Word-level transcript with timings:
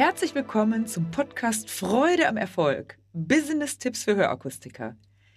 Herzlich 0.00 0.34
willkommen 0.34 0.86
zum 0.86 1.10
Podcast 1.10 1.68
Freude 1.68 2.26
am 2.26 2.38
Erfolg. 2.38 2.96
Business-Tipps 3.12 4.04
für 4.04 4.16
Hörakustiker. 4.16 4.96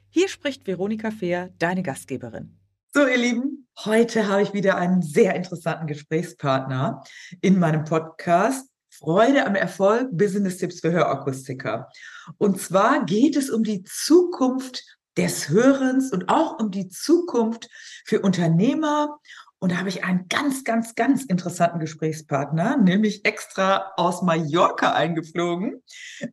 Hier 0.09 0.29
spricht 0.29 0.65
Veronika 0.65 1.11
Fehr, 1.11 1.49
deine 1.59 1.83
Gastgeberin. 1.83 2.57
So, 2.93 3.05
ihr 3.05 3.17
Lieben, 3.17 3.67
heute 3.83 4.29
habe 4.29 4.41
ich 4.41 4.53
wieder 4.53 4.77
einen 4.77 5.01
sehr 5.01 5.35
interessanten 5.35 5.85
Gesprächspartner 5.85 7.03
in 7.41 7.59
meinem 7.59 7.83
Podcast 7.83 8.69
Freude 8.89 9.45
am 9.45 9.55
Erfolg, 9.55 10.07
Business-Tipps 10.13 10.79
für 10.79 10.93
Hörakustiker. 10.93 11.89
Und 12.37 12.61
zwar 12.61 13.03
geht 13.03 13.35
es 13.35 13.49
um 13.49 13.63
die 13.63 13.83
Zukunft 13.83 14.81
des 15.17 15.49
Hörens 15.49 16.13
und 16.13 16.29
auch 16.29 16.57
um 16.59 16.71
die 16.71 16.87
Zukunft 16.87 17.69
für 18.05 18.21
Unternehmer 18.21 19.19
und 19.63 19.71
da 19.71 19.77
habe 19.77 19.87
ich 19.87 20.03
einen 20.03 20.27
ganz, 20.27 20.65
ganz, 20.65 20.93
ganz 20.93 21.23
interessanten 21.23 21.79
Gesprächspartner, 21.79 22.75
nämlich 22.75 23.23
extra 23.23 23.93
aus 23.95 24.21
Mallorca 24.21 24.91
eingeflogen. 24.91 25.81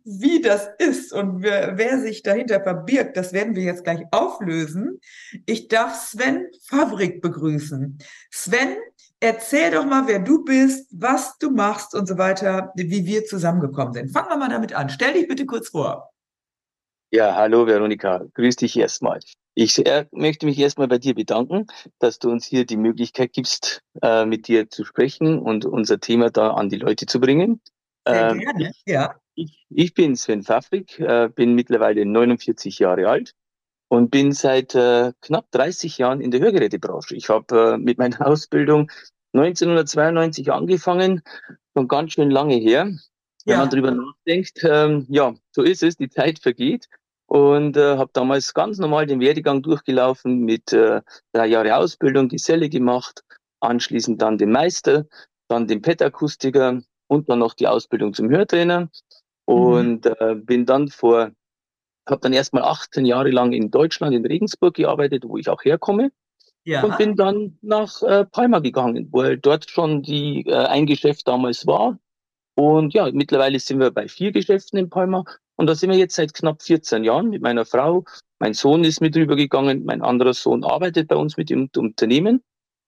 Wie 0.03 0.41
das 0.41 0.69
ist 0.79 1.13
und 1.13 1.41
wer, 1.41 1.79
wer, 1.79 2.01
sich 2.01 2.25
dahinter 2.25 2.61
verbirgt, 2.61 3.17
das 3.17 3.33
werden 3.33 3.55
wir 3.55 3.63
jetzt 3.63 3.85
gleich 3.85 4.01
auflösen. 4.11 4.99
Ich 5.47 5.69
darf 5.69 5.95
Sven 5.95 6.49
Fabrik 6.65 7.23
begrüßen. 7.23 7.99
Sven, 8.33 8.75
erzähl 9.21 9.71
doch 9.71 9.87
mal, 9.87 10.09
wer 10.09 10.19
du 10.19 10.43
bist, 10.43 10.89
was 10.91 11.39
du 11.39 11.53
machst 11.53 11.95
und 11.95 12.09
so 12.09 12.19
weiter, 12.19 12.73
wie 12.75 13.07
wir 13.07 13.27
zusammengekommen 13.27 13.93
sind. 13.93 14.11
Fangen 14.11 14.31
wir 14.31 14.39
mal 14.39 14.49
damit 14.49 14.75
an. 14.75 14.89
Stell 14.89 15.13
dich 15.13 15.29
bitte 15.29 15.47
kurz 15.47 15.69
vor. 15.69 16.11
Ja, 17.13 17.37
hallo 17.37 17.65
Veronika, 17.65 18.25
grüß 18.35 18.57
dich 18.57 18.77
erstmal. 18.77 19.21
Ich 19.55 19.83
möchte 20.13 20.47
mich 20.47 20.59
erstmal 20.59 20.89
bei 20.89 20.99
dir 20.99 21.15
bedanken, 21.15 21.67
dass 21.99 22.19
du 22.19 22.31
uns 22.31 22.47
hier 22.47 22.65
die 22.65 22.77
Möglichkeit 22.77 23.33
gibst, 23.33 23.83
äh, 24.01 24.25
mit 24.25 24.49
dir 24.49 24.71
zu 24.71 24.85
sprechen 24.85 25.39
und 25.39 25.65
unser 25.65 25.99
Thema 25.99 26.31
da 26.31 26.53
an 26.53 26.69
die 26.69 26.77
Leute 26.77 27.07
zu 27.07 27.21
bringen. 27.21 27.61
Sehr 28.07 28.31
ähm, 28.31 28.39
gerne, 28.39 28.73
ja. 28.87 29.15
Ich, 29.35 29.67
ich 29.71 29.95
bin 29.95 30.17
Sven 30.17 30.43
Pfaffrig, 30.43 30.99
äh, 31.01 31.29
bin 31.35 31.55
mittlerweile 31.55 32.05
49 32.07 32.79
Jahre 32.79 33.09
alt 33.09 33.33
und 33.89 34.11
bin 34.11 34.33
seit 34.33 34.75
äh, 34.75 35.13
knapp 35.21 35.51
30 35.51 35.99
Jahren 35.99 36.21
in 36.21 36.31
der 36.31 36.41
Hörgerätebranche. 36.41 37.17
Ich 37.17 37.29
habe 37.29 37.77
mit 37.79 37.99
meiner 37.99 38.21
Ausbildung 38.27 38.91
1992 39.33 40.53
angefangen, 40.53 41.23
schon 41.77 41.89
ganz 41.89 42.13
schön 42.13 42.31
lange 42.31 42.57
her. 42.57 42.85
Wenn 43.45 43.53
ja. 43.53 43.59
man 43.59 43.71
drüber 43.71 43.91
nachdenkt, 43.91 44.61
ähm, 44.65 45.07
ja, 45.09 45.35
so 45.51 45.63
ist 45.63 45.83
es, 45.83 45.97
die 45.97 46.11
Zeit 46.11 46.39
vergeht 46.39 46.89
und 47.31 47.77
äh, 47.77 47.97
habe 47.97 48.11
damals 48.13 48.55
ganz 48.55 48.79
normal 48.79 49.07
den 49.07 49.21
Werdegang 49.21 49.63
durchgelaufen 49.63 50.41
mit 50.41 50.73
äh, 50.73 51.01
drei 51.33 51.47
Jahre 51.47 51.77
Ausbildung, 51.77 52.29
Geselle 52.29 52.69
gemacht, 52.69 53.23
anschließend 53.61 54.21
dann 54.21 54.37
den 54.37 54.51
Meister, 54.51 55.07
dann 55.47 55.69
den 55.69 55.81
Pet-Akustiker 55.81 56.83
und 57.07 57.29
dann 57.29 57.39
noch 57.39 57.55
die 57.55 57.69
Ausbildung 57.69 58.15
zum 58.15 58.31
Hörtrainer 58.31 58.81
mhm. 58.81 58.89
und 59.47 60.05
mhm. 60.07 60.15
äh, 60.19 60.35
bin 60.35 60.67
dann 60.67 60.89
vor, 60.89 61.31
habe 62.09 62.21
dann 62.21 62.33
erstmal 62.33 62.65
18 62.65 63.07
Jahre 63.07 63.31
lang 63.31 63.53
in 63.53 63.71
Deutschland 63.71 64.13
in 64.13 64.27
Regensburg 64.27 64.75
gearbeitet, 64.75 65.23
wo 65.25 65.37
ich 65.37 65.49
auch 65.49 65.65
herkomme. 65.65 66.11
Ja. 66.65 66.83
Und 66.83 66.99
bin 66.99 67.15
dann 67.15 67.57
nach 67.63 68.03
äh, 68.03 68.25
Palma 68.25 68.59
gegangen, 68.59 69.09
wo 69.13 69.23
dort 69.37 69.71
schon 69.71 70.03
die 70.03 70.47
äh, 70.47 70.67
ein 70.67 70.85
Geschäft 70.85 71.29
damals 71.29 71.65
war. 71.65 71.97
Und 72.57 72.93
ja, 72.93 73.09
mittlerweile 73.13 73.61
sind 73.61 73.79
wir 73.79 73.93
bei 73.93 74.09
vier 74.09 74.33
Geschäften 74.33 74.81
in 74.81 74.91
Palma 74.91 75.25
und 75.61 75.67
da 75.67 75.75
sind 75.75 75.91
wir 75.91 75.99
jetzt 75.99 76.15
seit 76.15 76.33
knapp 76.33 76.63
14 76.63 77.05
Jahren 77.05 77.29
mit 77.29 77.43
meiner 77.43 77.67
Frau. 77.67 78.05
Mein 78.39 78.55
Sohn 78.55 78.83
ist 78.83 79.03
mit 79.03 79.15
rübergegangen, 79.15 79.85
mein 79.85 80.01
anderer 80.01 80.33
Sohn 80.33 80.65
arbeitet 80.65 81.07
bei 81.09 81.17
uns 81.17 81.37
mit 81.37 81.51
dem 81.51 81.69
Unternehmen. 81.77 82.43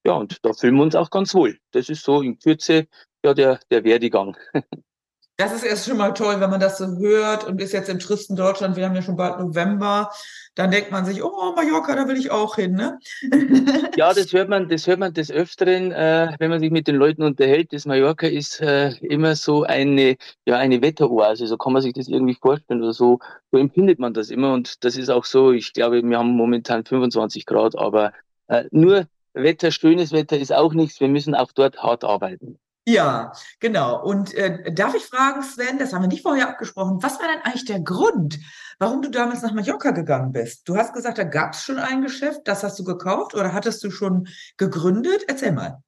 Ja, 0.07 0.15
und 0.15 0.39
da 0.43 0.55
fühlen 0.55 0.77
wir 0.77 0.83
uns 0.83 0.97
auch 0.97 1.11
ganz 1.11 1.35
wohl. 1.35 1.59
Das 1.73 1.91
ist 1.91 2.03
so 2.03 2.23
in 2.23 2.39
Kürze 2.39 2.87
ja 3.23 3.35
der, 3.35 3.61
der 3.71 3.85
Werdegang. 3.85 4.39
Das 5.37 5.53
ist 5.53 5.65
erst 5.65 5.87
schon 5.87 5.97
mal 5.97 6.13
toll, 6.13 6.41
wenn 6.41 6.51
man 6.51 6.61
das 6.61 6.79
so 6.79 6.87
hört 6.99 7.45
und 7.45 7.61
ist 7.61 7.73
jetzt 7.73 7.89
im 7.89 7.99
tristen 7.99 8.37
Deutschland, 8.37 8.77
wir 8.77 8.85
haben 8.85 8.95
ja 8.95 9.03
schon 9.03 9.17
bald 9.17 9.41
November, 9.41 10.11
dann 10.55 10.71
denkt 10.71 10.91
man 10.91 11.07
sich, 11.07 11.23
oh, 11.23 11.53
Mallorca, 11.57 11.97
da 11.97 12.07
will 12.07 12.19
ich 12.19 12.31
auch 12.31 12.57
hin, 12.57 12.75
ne? 12.75 12.99
ja, 13.97 14.13
das 14.13 14.33
hört 14.35 14.51
man, 14.51 14.69
das 14.69 14.87
hört 14.87 14.99
man 14.99 15.15
des 15.15 15.31
Öfteren, 15.31 15.91
äh, 15.91 16.35
wenn 16.39 16.51
man 16.51 16.61
sich 16.61 16.71
mit 16.71 16.87
den 16.87 16.97
Leuten 16.97 17.23
unterhält. 17.23 17.73
Das 17.73 17.87
Mallorca 17.87 18.27
ist 18.27 18.61
äh, 18.61 18.91
immer 18.99 19.35
so 19.35 19.63
eine, 19.63 20.17
ja, 20.45 20.59
eine 20.59 20.83
Wetteroase, 20.83 21.47
so 21.47 21.57
kann 21.57 21.73
man 21.73 21.81
sich 21.81 21.95
das 21.95 22.09
irgendwie 22.09 22.37
vorstellen 22.41 22.83
oder 22.83 22.93
so, 22.93 23.19
so 23.51 23.59
empfindet 23.59 23.99
man 23.99 24.13
das 24.13 24.29
immer 24.29 24.53
und 24.53 24.85
das 24.85 24.97
ist 24.97 25.09
auch 25.09 25.25
so. 25.25 25.53
Ich 25.53 25.73
glaube, 25.73 26.03
wir 26.03 26.19
haben 26.19 26.37
momentan 26.37 26.85
25 26.85 27.47
Grad, 27.47 27.79
aber 27.79 28.13
äh, 28.49 28.65
nur 28.71 29.07
Wetter, 29.33 29.71
schönes 29.71 30.13
Wetter 30.13 30.37
ist 30.39 30.53
auch 30.53 30.75
nichts. 30.75 31.01
Wir 31.01 31.09
müssen 31.09 31.35
auch 31.35 31.53
dort 31.53 31.83
hart 31.83 32.05
arbeiten. 32.05 32.59
Ja, 32.87 33.33
genau. 33.61 34.03
Und 34.03 34.35
äh, 34.35 34.73
darf 34.73 34.95
ich 34.95 35.05
fragen, 35.05 35.43
Sven, 35.43 35.79
das 35.79 35.93
haben 35.93 36.03
wir 36.03 36.09
nicht 36.09 36.23
vorher 36.23 36.49
abgesprochen, 36.49 37.01
was 37.01 37.21
war 37.21 37.29
denn 37.29 37.43
eigentlich 37.45 37.65
der 37.65 37.81
Grund, 37.81 38.41
warum 38.81 39.03
du 39.03 39.11
damals 39.11 39.43
nach 39.43 39.53
Mallorca 39.53 39.93
gegangen 39.93 40.33
bist? 40.33 40.69
Du 40.69 40.77
hast 40.77 40.93
gesagt, 40.93 41.19
da 41.19 41.25
gab 41.25 41.53
es 41.53 41.63
schon 41.63 41.79
ein 41.79 42.03
Geschäft, 42.03 42.41
das 42.45 42.65
hast 42.65 42.79
du 42.81 42.85
gekauft 42.85 43.35
oder 43.35 43.53
hattest 43.53 43.85
du 43.85 43.91
schon 43.93 44.27
gegründet? 44.57 45.25
Erzähl 45.29 45.53
mal. 45.53 45.79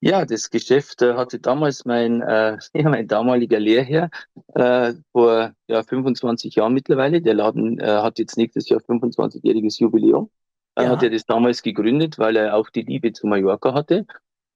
Ja, 0.00 0.24
das 0.24 0.50
Geschäft 0.50 1.00
äh, 1.02 1.14
hatte 1.14 1.38
damals 1.38 1.84
mein, 1.84 2.22
äh, 2.22 2.58
ja, 2.74 2.88
mein 2.88 3.06
damaliger 3.06 3.60
Lehrherr 3.60 4.10
äh, 4.54 4.94
vor 5.12 5.52
ja, 5.68 5.84
25 5.84 6.56
Jahren 6.56 6.74
mittlerweile. 6.74 7.22
Der 7.22 7.34
Laden 7.34 7.78
äh, 7.78 7.86
hat 7.86 8.18
jetzt 8.18 8.36
nächstes 8.36 8.68
Jahr 8.68 8.80
25-jähriges 8.80 9.80
Jubiläum. 9.80 10.28
Ja. 10.76 10.88
hat 10.88 11.02
er 11.02 11.10
das 11.10 11.26
damals 11.26 11.62
gegründet, 11.62 12.18
weil 12.18 12.34
er 12.34 12.56
auch 12.56 12.70
die 12.70 12.80
Liebe 12.80 13.12
zu 13.12 13.26
Mallorca 13.26 13.74
hatte 13.74 14.06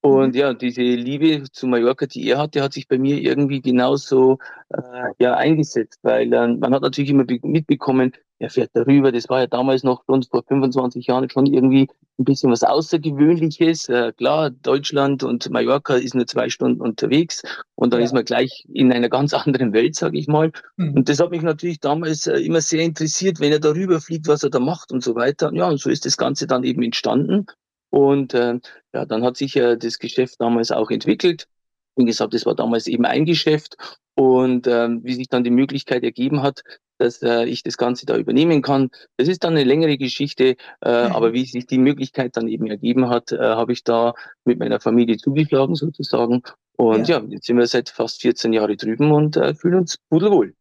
und 0.07 0.35
mhm. 0.35 0.41
ja, 0.41 0.55
diese 0.55 0.83
Liebe 0.83 1.45
zu 1.51 1.67
Mallorca, 1.67 2.07
die 2.07 2.29
er 2.29 2.39
hatte, 2.39 2.63
hat 2.63 2.73
sich 2.73 2.89
bei 2.89 2.99
mir 2.99 3.19
irgendwie 3.21 3.61
genauso 3.61 4.39
äh, 4.71 4.81
ja, 5.19 5.35
eingesetzt, 5.35 6.01
weil 6.03 6.33
äh, 6.33 6.49
man 6.49 6.75
hat 6.75 6.83
natürlich 6.83 7.11
immer 7.11 7.25
mitbekommen, 7.43 8.13
er 8.39 8.51
fährt 8.51 8.71
darüber. 8.75 9.13
Das 9.13 9.29
war 9.29 9.41
ja 9.41 9.47
damals 9.47 9.83
noch 9.83 10.05
schon 10.05 10.23
vor 10.23 10.45
25 10.47 11.07
Jahren 11.07 11.31
schon 11.31 11.47
irgendwie 11.47 11.89
ein 12.19 12.25
bisschen 12.25 12.51
was 12.51 12.63
Außergewöhnliches. 12.63 13.89
Äh, 13.89 14.13
klar, 14.13 14.51
Deutschland 14.51 15.23
und 15.23 15.49
Mallorca 15.51 15.95
ist 15.95 16.15
nur 16.15 16.27
zwei 16.27 16.49
Stunden 16.51 16.81
unterwegs 16.81 17.43
und 17.75 17.93
dann 17.93 18.01
ja. 18.01 18.07
ist 18.07 18.13
man 18.13 18.25
gleich 18.25 18.67
in 18.73 18.93
einer 18.93 19.09
ganz 19.09 19.33
anderen 19.35 19.73
Welt, 19.73 19.95
sage 19.95 20.19
ich 20.19 20.29
mal. 20.29 20.53
Mhm. 20.77 20.95
Und 20.95 21.09
das 21.09 21.21
hat 21.21 21.31
mich 21.31 21.43
natürlich 21.43 21.81
damals 21.81 22.27
äh, 22.27 22.39
immer 22.39 22.61
sehr 22.61 22.83
interessiert, 22.83 23.41
wenn 23.41 23.53
er 23.53 23.61
darüber 23.61 24.01
fliegt, 24.01 24.29
was 24.29 24.43
er 24.43 24.51
da 24.51 24.61
macht 24.61 24.93
und 24.93 25.03
so 25.03 25.15
weiter. 25.15 25.53
Ja, 25.55 25.69
und 25.69 25.81
so 25.81 25.91
ist 25.91 26.05
das 26.05 26.17
Ganze 26.17 26.47
dann 26.47 26.65
eben 26.65 26.83
entstanden. 26.83 27.47
Und 27.91 28.35
äh, 28.35 28.59
ja, 28.93 29.05
dann 29.05 29.25
hat 29.25 29.37
sich 29.37 29.57
äh, 29.57 29.77
das 29.77 29.99
Geschäft 29.99 30.41
damals 30.41 30.71
auch 30.71 30.91
entwickelt. 30.91 31.49
Wie 31.97 32.05
gesagt, 32.05 32.35
das 32.35 32.45
war 32.45 32.55
damals 32.55 32.87
eben 32.87 33.07
ein 33.07 33.25
Geschäft. 33.25 33.77
Und 34.15 34.67
ähm, 34.67 35.01
wie 35.05 35.15
sich 35.15 35.29
dann 35.29 35.45
die 35.45 35.51
Möglichkeit 35.51 36.03
ergeben 36.03 36.43
hat, 36.43 36.63
dass 36.99 37.23
äh, 37.23 37.45
ich 37.45 37.63
das 37.63 37.77
Ganze 37.77 38.07
da 38.07 38.17
übernehmen 38.17 38.63
kann, 38.63 38.89
das 39.19 39.29
ist 39.29 39.45
dann 39.45 39.53
eine 39.53 39.65
längere 39.65 39.99
Geschichte. 39.99 40.57
Äh, 40.81 41.09
mhm. 41.09 41.13
Aber 41.13 41.33
wie 41.33 41.45
sich 41.45 41.67
die 41.67 41.79
Möglichkeit 41.79 42.37
dann 42.37 42.49
eben 42.49 42.67
ergeben 42.67 43.09
hat, 43.09 43.33
äh, 43.33 43.39
habe 43.39 43.73
ich 43.73 43.85
da 43.85 44.15
mit 44.45 44.59
meiner 44.59 44.81
Familie 44.81 45.19
zugeschlagen 45.19 45.75
sozusagen. 45.75 46.43
Und 46.77 47.09
ja. 47.09 47.19
ja, 47.19 47.25
jetzt 47.29 47.47
sind 47.47 47.59
wir 47.59 47.67
seit 47.67 47.91
fast 47.91 48.23
14 48.23 48.53
Jahren 48.53 48.77
drüben 48.77 49.13
und 49.13 49.37
äh, 49.37 49.55
fühlen 49.55 49.81
uns 49.81 49.99
pudelwohl. 50.09 50.55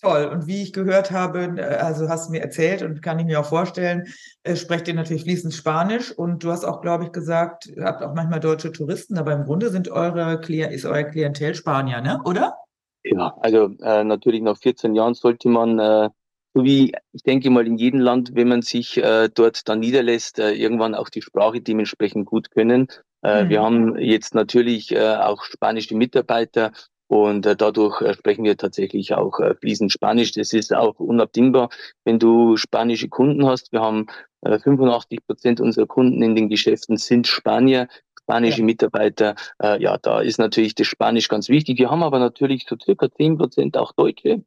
Toll. 0.00 0.26
Und 0.26 0.46
wie 0.46 0.62
ich 0.62 0.72
gehört 0.72 1.10
habe, 1.10 1.54
äh, 1.56 1.76
also 1.76 2.08
hast 2.08 2.28
du 2.28 2.32
mir 2.32 2.40
erzählt 2.40 2.82
und 2.82 3.02
kann 3.02 3.18
ich 3.18 3.26
mir 3.26 3.40
auch 3.40 3.46
vorstellen, 3.46 4.06
äh, 4.44 4.54
sprecht 4.54 4.86
ihr 4.86 4.94
natürlich 4.94 5.24
fließend 5.24 5.52
Spanisch 5.52 6.12
und 6.12 6.44
du 6.44 6.52
hast 6.52 6.64
auch, 6.64 6.80
glaube 6.80 7.04
ich, 7.04 7.12
gesagt, 7.12 7.66
ihr 7.66 7.84
habt 7.84 8.02
auch 8.02 8.14
manchmal 8.14 8.38
deutsche 8.38 8.70
Touristen, 8.70 9.18
aber 9.18 9.32
im 9.32 9.44
Grunde 9.44 9.70
sind 9.70 9.88
eure 9.88 10.40
ist 10.48 10.84
euer 10.84 11.02
Klientel 11.02 11.54
Spanier, 11.54 12.00
ne? 12.00 12.20
Oder? 12.24 12.54
Ja, 13.02 13.34
also 13.40 13.74
äh, 13.82 14.04
natürlich 14.04 14.42
nach 14.42 14.56
14 14.56 14.94
Jahren 14.94 15.14
sollte 15.14 15.48
man, 15.48 15.80
äh, 15.80 16.10
so 16.54 16.62
wie 16.62 16.94
ich 17.12 17.22
denke 17.24 17.50
mal 17.50 17.66
in 17.66 17.76
jedem 17.76 18.00
Land, 18.00 18.30
wenn 18.34 18.48
man 18.48 18.62
sich 18.62 18.98
äh, 18.98 19.28
dort 19.32 19.68
dann 19.68 19.80
niederlässt, 19.80 20.38
äh, 20.38 20.52
irgendwann 20.52 20.94
auch 20.94 21.08
die 21.08 21.22
Sprache 21.22 21.60
dementsprechend 21.60 22.26
gut 22.26 22.52
können. 22.52 22.86
Äh, 23.22 23.44
mhm. 23.44 23.48
Wir 23.48 23.62
haben 23.62 23.98
jetzt 23.98 24.34
natürlich 24.34 24.96
auch 24.96 25.42
spanische 25.42 25.96
Mitarbeiter 25.96 26.70
und 27.08 27.46
äh, 27.46 27.56
dadurch 27.56 28.00
äh, 28.02 28.14
sprechen 28.14 28.44
wir 28.44 28.56
tatsächlich 28.56 29.14
auch 29.14 29.40
äh, 29.40 29.54
fließend 29.54 29.90
Spanisch. 29.90 30.32
Das 30.32 30.52
ist 30.52 30.74
auch 30.74 31.00
unabdingbar, 31.00 31.70
wenn 32.04 32.18
du 32.18 32.56
spanische 32.56 33.08
Kunden 33.08 33.46
hast. 33.46 33.72
Wir 33.72 33.80
haben 33.80 34.06
äh, 34.42 34.58
85 34.58 35.26
Prozent 35.26 35.60
unserer 35.60 35.86
Kunden 35.86 36.22
in 36.22 36.36
den 36.36 36.48
Geschäften 36.48 36.98
sind 36.98 37.26
Spanier, 37.26 37.88
spanische. 38.22 38.62
Mitarbeiter. 38.62 39.34
Äh, 39.62 39.82
ja, 39.82 39.96
da 39.98 40.20
ist 40.20 40.38
natürlich 40.38 40.74
das 40.74 40.86
Spanisch 40.86 41.28
ganz 41.28 41.48
wichtig. 41.48 41.78
Wir 41.78 41.90
haben 41.90 42.02
aber 42.02 42.18
natürlich 42.18 42.66
so 42.68 42.76
circa 42.80 43.10
10 43.10 43.38
Prozent 43.38 43.76
auch 43.78 43.92
Deutsche. 43.92 44.42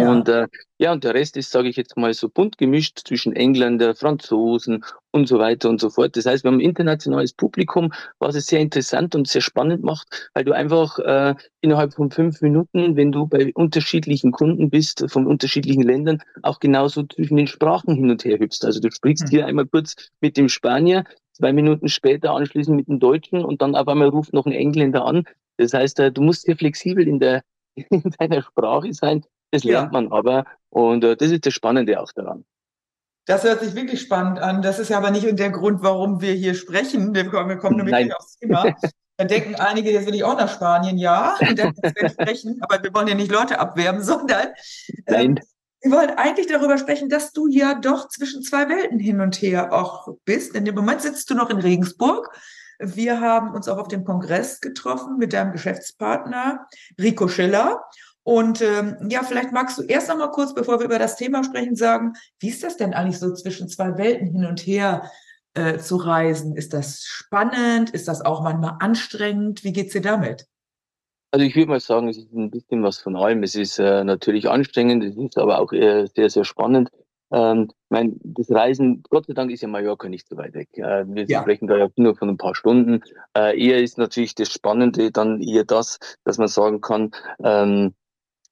Ja. 0.00 0.10
Und 0.10 0.28
äh, 0.28 0.46
ja, 0.78 0.92
und 0.92 1.02
der 1.02 1.14
Rest 1.14 1.36
ist, 1.36 1.50
sage 1.50 1.68
ich 1.68 1.76
jetzt 1.76 1.96
mal, 1.96 2.14
so 2.14 2.28
bunt 2.28 2.56
gemischt 2.56 3.00
zwischen 3.04 3.34
Engländer, 3.34 3.94
Franzosen 3.94 4.84
und 5.10 5.26
so 5.26 5.38
weiter 5.38 5.68
und 5.68 5.80
so 5.80 5.90
fort. 5.90 6.16
Das 6.16 6.26
heißt, 6.26 6.44
wir 6.44 6.50
haben 6.50 6.58
ein 6.58 6.60
internationales 6.60 7.32
Publikum, 7.32 7.92
was 8.18 8.36
es 8.36 8.46
sehr 8.46 8.60
interessant 8.60 9.14
und 9.14 9.26
sehr 9.26 9.40
spannend 9.40 9.82
macht, 9.82 10.30
weil 10.34 10.44
du 10.44 10.52
einfach 10.52 10.98
äh, 11.00 11.34
innerhalb 11.60 11.94
von 11.94 12.10
fünf 12.10 12.40
Minuten, 12.42 12.96
wenn 12.96 13.10
du 13.10 13.26
bei 13.26 13.52
unterschiedlichen 13.54 14.30
Kunden 14.30 14.70
bist, 14.70 15.04
von 15.08 15.26
unterschiedlichen 15.26 15.82
Ländern, 15.82 16.22
auch 16.42 16.60
genauso 16.60 17.02
zwischen 17.02 17.36
den 17.36 17.48
Sprachen 17.48 17.94
hin 17.94 18.10
und 18.10 18.24
her 18.24 18.38
hüpfst. 18.38 18.64
Also 18.64 18.80
du 18.80 18.90
sprichst 18.90 19.26
mhm. 19.26 19.30
hier 19.30 19.46
einmal 19.46 19.66
kurz 19.66 19.96
mit 20.20 20.36
dem 20.36 20.48
Spanier, 20.48 21.04
zwei 21.32 21.52
Minuten 21.52 21.88
später 21.88 22.32
anschließend 22.32 22.76
mit 22.76 22.88
dem 22.88 23.00
Deutschen 23.00 23.44
und 23.44 23.62
dann 23.62 23.74
auf 23.74 23.88
einmal 23.88 24.08
ruft 24.08 24.32
noch 24.32 24.46
ein 24.46 24.52
Engländer 24.52 25.04
an. 25.04 25.24
Das 25.56 25.72
heißt, 25.72 25.98
äh, 25.98 26.12
du 26.12 26.22
musst 26.22 26.42
sehr 26.42 26.56
flexibel 26.56 27.06
in 27.06 27.18
der 27.18 27.42
in 27.90 28.02
seiner 28.18 28.42
Sprache 28.42 28.92
sein. 28.92 29.24
Das 29.50 29.64
lernt 29.64 29.92
ja. 29.92 30.00
man 30.00 30.12
aber 30.12 30.44
und 30.70 31.04
äh, 31.04 31.16
das 31.16 31.30
ist 31.30 31.46
das 31.46 31.54
Spannende 31.54 32.00
auch 32.00 32.12
daran. 32.12 32.44
Das 33.26 33.44
hört 33.44 33.60
sich 33.60 33.74
wirklich 33.74 34.00
spannend 34.00 34.38
an. 34.38 34.62
Das 34.62 34.78
ist 34.78 34.88
ja 34.88 34.96
aber 34.96 35.10
nicht 35.10 35.38
der 35.38 35.50
Grund, 35.50 35.82
warum 35.82 36.22
wir 36.22 36.32
hier 36.32 36.54
sprechen. 36.54 37.14
Wir 37.14 37.28
kommen, 37.28 37.50
wir 37.50 37.58
kommen 37.58 37.76
nämlich 37.76 37.92
Nein. 37.92 38.12
aufs 38.12 38.38
Thema. 38.38 38.74
Da 39.20 39.24
denken 39.24 39.56
einige, 39.56 39.90
jetzt 39.90 40.06
will 40.06 40.14
ich 40.14 40.22
auch 40.22 40.38
nach 40.38 40.48
Spanien, 40.48 40.96
ja, 40.96 41.36
und 41.40 41.58
dann 41.58 41.74
sprechen, 42.08 42.56
aber 42.60 42.80
wir 42.84 42.94
wollen 42.94 43.08
ja 43.08 43.16
nicht 43.16 43.32
Leute 43.32 43.58
abwerben, 43.58 44.00
sondern 44.00 44.46
ähm, 45.08 45.36
wir 45.82 45.90
wollen 45.90 46.10
eigentlich 46.10 46.46
darüber 46.46 46.78
sprechen, 46.78 47.08
dass 47.08 47.32
du 47.32 47.48
ja 47.48 47.74
doch 47.74 48.08
zwischen 48.08 48.42
zwei 48.42 48.68
Welten 48.68 49.00
hin 49.00 49.20
und 49.20 49.42
her 49.42 49.72
auch 49.72 50.08
bist. 50.24 50.54
In 50.54 50.64
dem 50.64 50.76
Moment 50.76 51.02
sitzt 51.02 51.28
du 51.30 51.34
noch 51.34 51.50
in 51.50 51.58
Regensburg. 51.58 52.30
Wir 52.78 53.20
haben 53.20 53.54
uns 53.54 53.66
auch 53.66 53.78
auf 53.78 53.88
dem 53.88 54.04
Kongress 54.04 54.60
getroffen 54.60 55.18
mit 55.18 55.32
deinem 55.32 55.50
Geschäftspartner 55.50 56.68
Rico 56.96 57.26
Schiller. 57.26 57.82
Und 58.28 58.60
ähm, 58.60 59.08
ja, 59.08 59.22
vielleicht 59.22 59.52
magst 59.52 59.78
du 59.78 59.82
erst 59.84 60.10
noch 60.10 60.18
mal 60.18 60.30
kurz, 60.30 60.52
bevor 60.52 60.78
wir 60.78 60.84
über 60.84 60.98
das 60.98 61.16
Thema 61.16 61.42
sprechen, 61.44 61.76
sagen, 61.76 62.12
wie 62.40 62.50
ist 62.50 62.62
das 62.62 62.76
denn 62.76 62.92
eigentlich 62.92 63.18
so 63.18 63.32
zwischen 63.32 63.70
zwei 63.70 63.96
Welten 63.96 64.26
hin 64.26 64.44
und 64.44 64.60
her 64.60 65.10
äh, 65.54 65.78
zu 65.78 65.96
reisen? 65.96 66.54
Ist 66.54 66.74
das 66.74 67.04
spannend? 67.04 67.88
Ist 67.88 68.06
das 68.06 68.22
auch 68.22 68.42
manchmal 68.42 68.76
anstrengend? 68.80 69.64
Wie 69.64 69.72
geht's 69.72 69.94
dir 69.94 70.02
damit? 70.02 70.44
Also 71.30 71.46
ich 71.46 71.56
würde 71.56 71.70
mal 71.70 71.80
sagen, 71.80 72.06
es 72.10 72.18
ist 72.18 72.30
ein 72.34 72.50
bisschen 72.50 72.82
was 72.82 72.98
von 72.98 73.16
allem. 73.16 73.42
Es 73.44 73.54
ist 73.54 73.78
äh, 73.78 74.04
natürlich 74.04 74.46
anstrengend, 74.46 75.04
es 75.04 75.16
ist 75.16 75.38
aber 75.38 75.58
auch 75.58 75.72
äh, 75.72 76.04
sehr, 76.14 76.28
sehr 76.28 76.44
spannend. 76.44 76.90
Ähm, 77.32 77.68
ich 77.70 77.90
meine, 77.90 78.12
das 78.24 78.50
Reisen, 78.50 79.04
Gott 79.08 79.24
sei 79.24 79.32
Dank 79.32 79.50
ist 79.50 79.62
ja 79.62 79.68
Mallorca 79.68 80.10
nicht 80.10 80.28
so 80.28 80.36
weit 80.36 80.52
weg. 80.52 80.68
Äh, 80.74 81.06
wir 81.08 81.24
ja. 81.24 81.40
sprechen 81.40 81.66
da 81.66 81.78
ja 81.78 81.88
nur 81.96 82.14
von 82.14 82.28
ein 82.28 82.36
paar 82.36 82.54
Stunden. 82.54 83.00
Äh, 83.34 83.58
eher 83.58 83.82
ist 83.82 83.96
natürlich 83.96 84.34
das 84.34 84.52
Spannende 84.52 85.12
dann 85.12 85.40
eher 85.40 85.64
das, 85.64 85.98
dass 86.24 86.36
man 86.36 86.48
sagen 86.48 86.82
kann, 86.82 87.12
ähm, 87.42 87.94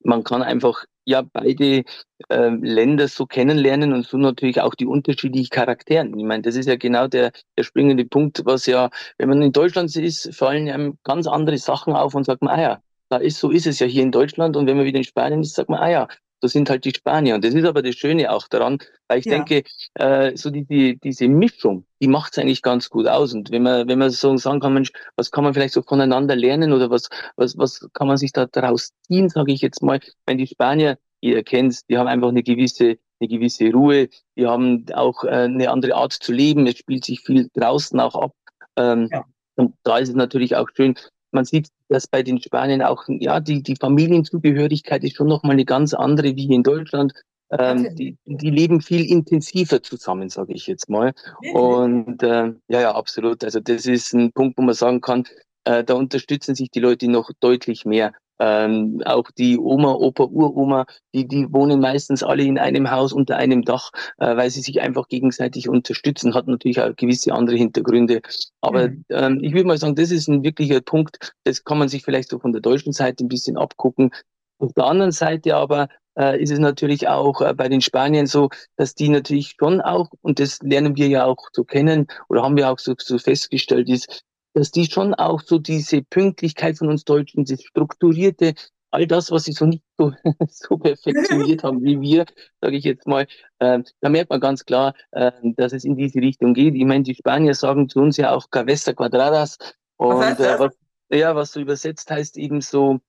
man 0.07 0.25
kann 0.25 0.43
einfach 0.43 0.85
ja 1.05 1.23
beide 1.23 1.85
äh, 2.29 2.49
Länder 2.49 3.09
so 3.09 3.27
kennenlernen 3.27 3.93
und 3.93 4.07
so 4.07 4.17
natürlich 4.17 4.61
auch 4.61 4.75
die 4.75 4.87
unterschiedlichen 4.87 5.51
Charakteren. 5.51 6.19
Ich 6.19 6.25
meine, 6.25 6.43
das 6.43 6.57
ist 6.57 6.67
ja 6.67 6.77
genau 6.77 7.07
der, 7.09 7.33
der 7.59 7.65
springende 7.65 8.05
Punkt, 8.05 8.43
was 8.45 8.67
ja, 8.67 8.91
wenn 9.19 9.29
man 9.29 9.43
in 9.43 9.53
Deutschland 9.53 9.95
ist, 9.97 10.35
fallen 10.35 10.69
einem 10.69 10.99
ganz 11.05 11.27
andere 11.27 11.59
Sachen 11.59 11.93
auf 11.93 12.15
und 12.15 12.25
sagt 12.25 12.43
man, 12.43 12.59
ah 12.59 12.63
ja, 12.63 12.83
da 13.09 13.19
ist, 13.19 13.39
so 13.39 13.51
ist 13.51 13.67
es 13.67 13.79
ja 13.79 13.87
hier 13.87 14.03
in 14.03 14.13
Deutschland 14.13 14.57
und 14.57 14.67
wenn 14.67 14.77
man 14.77 14.87
wieder 14.87 14.99
in 14.99 15.05
Spanien 15.05 15.43
ist, 15.43 15.55
sagt 15.55 15.71
man, 15.71 15.81
ah 15.81 15.91
ja, 15.91 16.09
das 16.41 16.53
sind 16.53 16.71
halt 16.71 16.85
die 16.85 16.93
Spanier. 16.95 17.35
Und 17.35 17.45
das 17.45 17.55
ist 17.55 17.65
aber 17.65 17.83
das 17.83 17.95
Schöne 17.95 18.31
auch 18.31 18.49
daran, 18.49 18.79
weil 19.09 19.21
ich 19.21 19.25
ja. 19.25 19.33
denke, 19.33 19.63
äh, 19.95 20.37
so 20.37 20.51
die, 20.51 20.65
die, 20.65 20.99
diese 20.99 21.29
Mischung, 21.29 21.87
die 22.01 22.09
macht 22.09 22.33
es 22.33 22.39
eigentlich 22.39 22.63
ganz 22.63 22.91
gut 22.91 23.07
aus. 23.07 23.33
Und 23.33 23.51
wenn 23.51 23.63
man, 23.63 23.89
wenn 23.89 23.99
man 23.99 24.11
so 24.11 24.37
sagen 24.37 24.61
kann, 24.61 24.75
Mensch, 24.75 24.93
was 25.17 25.31
kann 25.31 25.45
man 25.45 25.55
vielleicht 25.55 25.75
so 25.75 25.83
voneinander 25.83 26.37
lernen 26.37 26.73
oder 26.73 26.91
was, 26.91 27.09
was, 27.37 27.57
was 27.57 27.87
kann 27.93 28.07
man 28.07 28.17
sich 28.17 28.33
da 28.33 28.47
daraus 28.47 28.93
ziehen, 29.07 29.29
sage 29.29 29.53
ich 29.53 29.61
jetzt 29.61 29.83
mal. 29.83 30.01
Wenn 30.27 30.39
die 30.39 30.47
Spanier, 30.47 30.99
ihr 31.21 31.43
kennt, 31.43 31.89
die 31.89 31.99
haben 31.99 32.09
einfach 32.09 32.29
eine 32.29 32.43
gewisse, 32.43 32.97
eine 33.21 33.29
gewisse 33.29 33.73
Ruhe, 33.73 34.09
die 34.37 34.47
haben 34.47 34.87
auch 34.93 35.25
äh, 35.25 35.29
eine 35.29 35.71
andere 35.71 35.95
Art 35.95 36.13
zu 36.13 36.33
leben, 36.33 36.67
es 36.67 36.79
spielt 36.79 37.05
sich 37.05 37.21
viel 37.21 37.49
draußen 37.55 37.99
auch 38.01 38.15
ab. 38.15 38.33
Ähm, 38.77 39.09
ja. 39.11 39.25
Und 39.57 39.75
da 39.85 39.99
ist 39.99 40.11
es 40.11 40.15
natürlich 40.15 40.55
auch 40.55 40.69
schön, 40.75 40.97
man 41.31 41.45
sieht, 41.45 41.69
dass 41.89 42.07
bei 42.07 42.23
den 42.23 42.41
Spaniern 42.41 42.83
auch, 42.83 43.05
ja, 43.09 43.41
die, 43.41 43.63
die 43.63 43.77
Familienzugehörigkeit 43.77 45.05
ist 45.05 45.17
schon 45.17 45.29
nochmal 45.29 45.53
eine 45.53 45.65
ganz 45.65 45.95
andere 45.95 46.37
wie 46.37 46.53
in 46.55 46.63
Deutschland. 46.63 47.13
Ähm, 47.51 47.95
die, 47.95 48.17
die 48.25 48.51
leben 48.51 48.81
viel 48.81 49.09
intensiver 49.09 49.83
zusammen, 49.83 50.29
sage 50.29 50.53
ich 50.53 50.67
jetzt 50.67 50.91
mal. 50.91 51.13
Und 51.53 52.23
äh, 52.23 52.53
ja, 52.69 52.81
ja, 52.81 52.95
absolut. 52.95 53.45
Also 53.45 53.61
das 53.61 53.87
ist 53.87 54.13
ein 54.15 54.33
Punkt, 54.33 54.59
wo 54.59 54.63
man 54.63 54.75
sagen 54.75 55.01
kann, 55.01 55.25
äh, 55.65 55.85
da 55.85 55.95
unterstützen 55.95 56.55
sich 56.55 56.71
die 56.71 56.81
Leute 56.81 57.09
noch 57.09 57.31
deutlich 57.41 57.85
mehr. 57.85 58.13
Ähm, 58.39 59.03
auch 59.05 59.31
die 59.31 59.59
Oma, 59.59 59.93
Opa, 59.93 60.25
Uroma, 60.25 60.87
die, 61.15 61.27
die 61.27 61.53
wohnen 61.53 61.81
meistens 61.81 62.23
alle 62.23 62.43
in 62.43 62.59
einem 62.59 62.91
Haus 62.91 63.13
unter 63.13 63.37
einem 63.37 63.63
Dach, 63.63 63.91
äh, 64.19 64.37
weil 64.37 64.51
sie 64.51 64.61
sich 64.61 64.81
einfach 64.81 65.09
gegenseitig 65.09 65.69
unterstützen. 65.69 66.35
Hat 66.35 66.47
natürlich 66.47 66.81
auch 66.81 66.95
gewisse 66.97 67.33
andere 67.33 67.57
Hintergründe. 67.57 68.21
Aber 68.61 68.89
mhm. 68.89 69.05
ähm, 69.11 69.41
ich 69.43 69.53
würde 69.53 69.67
mal 69.67 69.79
sagen, 69.79 69.95
das 69.95 70.11
ist 70.11 70.29
ein 70.29 70.43
wirklicher 70.43 70.81
Punkt, 70.81 71.33
das 71.45 71.65
kann 71.65 71.79
man 71.79 71.89
sich 71.89 72.03
vielleicht 72.05 72.31
so 72.31 72.39
von 72.39 72.53
der 72.53 72.61
deutschen 72.61 72.93
Seite 72.93 73.25
ein 73.25 73.29
bisschen 73.29 73.57
abgucken. 73.57 74.11
Auf 74.59 74.73
der 74.73 74.85
anderen 74.85 75.13
Seite 75.13 75.57
aber 75.57 75.89
äh, 76.19 76.41
ist 76.43 76.51
es 76.51 76.59
natürlich 76.59 77.09
auch 77.09 77.41
äh, 77.41 77.55
bei 77.55 77.69
den 77.69 77.81
Spaniern 77.81 78.27
so, 78.27 78.49
dass 78.77 78.95
die 78.95 79.09
natürlich 79.09 79.55
schon 79.59 79.81
auch, 79.81 80.09
und 80.23 80.41
das 80.41 80.61
lernen 80.63 80.97
wir 80.97 81.09
ja 81.09 81.25
auch 81.25 81.49
so 81.53 81.65
kennen 81.65 82.07
oder 82.29 82.43
haben 82.43 82.57
wir 82.57 82.71
auch 82.71 82.79
so, 82.79 82.95
so 82.99 83.19
festgestellt, 83.19 83.89
ist, 83.89 84.25
dass 84.57 84.71
die 84.71 84.87
schon 84.87 85.13
auch 85.13 85.43
so 85.43 85.59
diese 85.59 86.01
Pünktlichkeit 86.01 86.79
von 86.79 86.89
uns 86.89 87.05
Deutschen, 87.05 87.45
das 87.45 87.63
Strukturierte, 87.63 88.55
all 88.91 89.07
das, 89.07 89.31
was 89.31 89.45
sie 89.45 89.53
so 89.53 89.67
nicht 89.67 89.85
so, 89.99 90.13
so 90.49 90.79
perfektioniert 90.79 91.63
haben 91.63 91.85
wie 91.85 92.01
wir, 92.01 92.25
sage 92.63 92.79
ich 92.79 92.85
jetzt 92.85 93.07
mal, 93.07 93.27
äh, 93.59 93.81
da 94.01 94.09
merkt 94.09 94.31
man 94.31 94.41
ganz 94.41 94.65
klar, 94.65 94.95
äh, 95.11 95.31
dass 95.43 95.75
es 95.75 95.85
in 95.85 95.95
diese 95.95 96.21
Richtung 96.21 96.55
geht. 96.55 96.75
Ich 96.75 96.87
meine, 96.87 97.05
die 97.05 97.15
Spanier 97.15 97.53
sagen 97.53 97.91
zu 97.91 98.01
uns 98.01 98.17
ja 98.17 98.35
auch 98.35 98.49
Cabeza 98.51 98.95
Quadradas. 98.95 99.59
Und 99.99 100.21
was 100.21 100.41
äh, 100.41 100.59
was, 100.59 100.75
ja, 101.11 101.37
was 101.37 101.53
so 101.53 101.61
übersetzt 101.61 102.11
heißt 102.11 102.39
eben 102.39 102.63
so, 102.63 103.01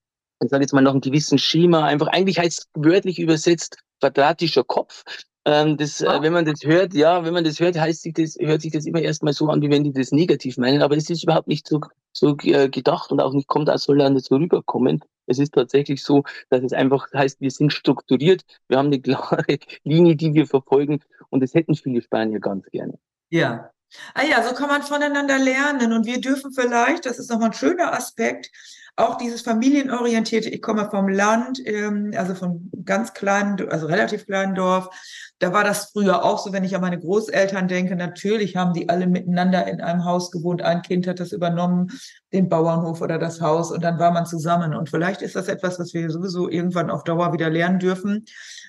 ich 0.43 0.49
sage 0.49 0.63
jetzt 0.63 0.73
mal 0.73 0.81
noch 0.81 0.91
einen 0.91 1.01
gewissen 1.01 1.37
Schema, 1.37 1.85
einfach 1.85 2.07
eigentlich 2.07 2.39
heißt 2.39 2.67
wörtlich 2.73 3.19
übersetzt 3.19 3.77
quadratischer 4.01 4.65
Kopf. 4.65 5.05
Ähm, 5.47 5.77
das, 5.77 6.01
äh, 6.01 6.21
wenn 6.21 6.33
man 6.33 6.43
das 6.43 6.59
hört, 6.65 6.93
ja, 6.93 7.23
wenn 7.23 7.33
man 7.33 7.45
das 7.45 7.61
hört, 7.61 7.79
heißt 7.79 8.01
sich 8.01 8.13
das, 8.13 8.35
hört 8.37 8.61
sich 8.61 8.73
das 8.73 8.85
immer 8.85 8.99
erstmal 8.99 9.31
so 9.31 9.47
an, 9.47 9.61
wie 9.61 9.69
wenn 9.69 9.85
die 9.85 9.93
das 9.93 10.11
negativ 10.11 10.57
meinen. 10.57 10.81
Aber 10.81 10.97
es 10.97 11.09
ist 11.09 11.23
überhaupt 11.23 11.47
nicht 11.47 11.65
so, 11.65 11.79
so 12.11 12.35
äh, 12.43 12.67
gedacht 12.67 13.13
und 13.13 13.21
auch 13.21 13.31
nicht 13.31 13.47
kommt 13.47 13.69
aus 13.69 13.87
Holland 13.87 14.21
so 14.21 14.35
rüberkommen. 14.35 14.99
Es 15.25 15.39
ist 15.39 15.53
tatsächlich 15.53 16.03
so, 16.03 16.23
dass 16.49 16.63
es 16.63 16.73
einfach 16.73 17.07
heißt, 17.13 17.39
wir 17.39 17.49
sind 17.49 17.71
strukturiert, 17.71 18.43
wir 18.67 18.77
haben 18.77 18.87
eine 18.87 18.99
klare 19.01 19.57
Linie, 19.85 20.17
die 20.17 20.33
wir 20.33 20.47
verfolgen 20.47 20.99
und 21.29 21.41
das 21.41 21.53
hätten 21.53 21.75
viele 21.75 22.01
Spanier 22.01 22.41
ganz 22.41 22.65
gerne. 22.65 22.99
Ja. 23.29 23.71
Ah 24.13 24.23
ja, 24.23 24.43
so 24.43 24.53
kann 24.53 24.67
man 24.67 24.83
voneinander 24.83 25.39
lernen 25.39 25.93
und 25.93 26.05
wir 26.05 26.19
dürfen 26.19 26.51
vielleicht, 26.51 27.05
das 27.05 27.19
ist 27.19 27.29
nochmal 27.29 27.49
ein 27.49 27.53
schöner 27.53 27.93
Aspekt, 27.93 28.51
auch 28.97 29.15
dieses 29.15 29.43
familienorientierte, 29.43 30.49
ich 30.49 30.61
komme 30.61 30.89
vom 30.89 31.07
Land, 31.07 31.61
ähm, 31.65 32.13
also 32.17 32.33
von 32.33 32.71
ganz 32.83 33.13
kleinen, 33.13 33.69
also 33.69 33.85
relativ 33.85 34.25
kleinen 34.25 34.55
Dorf. 34.55 34.89
Da 35.37 35.53
war 35.53 35.63
das 35.63 35.91
früher 35.91 36.25
auch 36.25 36.39
so, 36.39 36.51
wenn 36.51 36.63
ich 36.63 36.75
an 36.75 36.81
meine 36.81 36.99
Großeltern 36.99 37.67
denke, 37.67 37.95
natürlich 37.95 38.55
haben 38.55 38.73
die 38.73 38.89
alle 38.89 39.05
miteinander 39.05 39.67
in 39.67 39.81
einem 39.81 40.03
Haus 40.03 40.31
gewohnt. 40.31 40.63
Ein 40.63 40.81
Kind 40.81 41.05
hat 41.05 41.19
das 41.19 41.31
übernommen, 41.31 41.91
den 42.33 42.49
Bauernhof 42.49 43.01
oder 43.01 43.19
das 43.19 43.39
Haus 43.39 43.71
und 43.71 43.83
dann 43.83 43.99
war 43.99 44.09
man 44.11 44.25
zusammen. 44.25 44.73
Und 44.73 44.89
vielleicht 44.89 45.21
ist 45.21 45.35
das 45.35 45.47
etwas, 45.47 45.77
was 45.79 45.93
wir 45.93 46.09
sowieso 46.09 46.49
irgendwann 46.49 46.89
auf 46.89 47.03
Dauer 47.03 47.33
wieder 47.33 47.51
lernen 47.51 47.77
dürfen, 47.77 48.25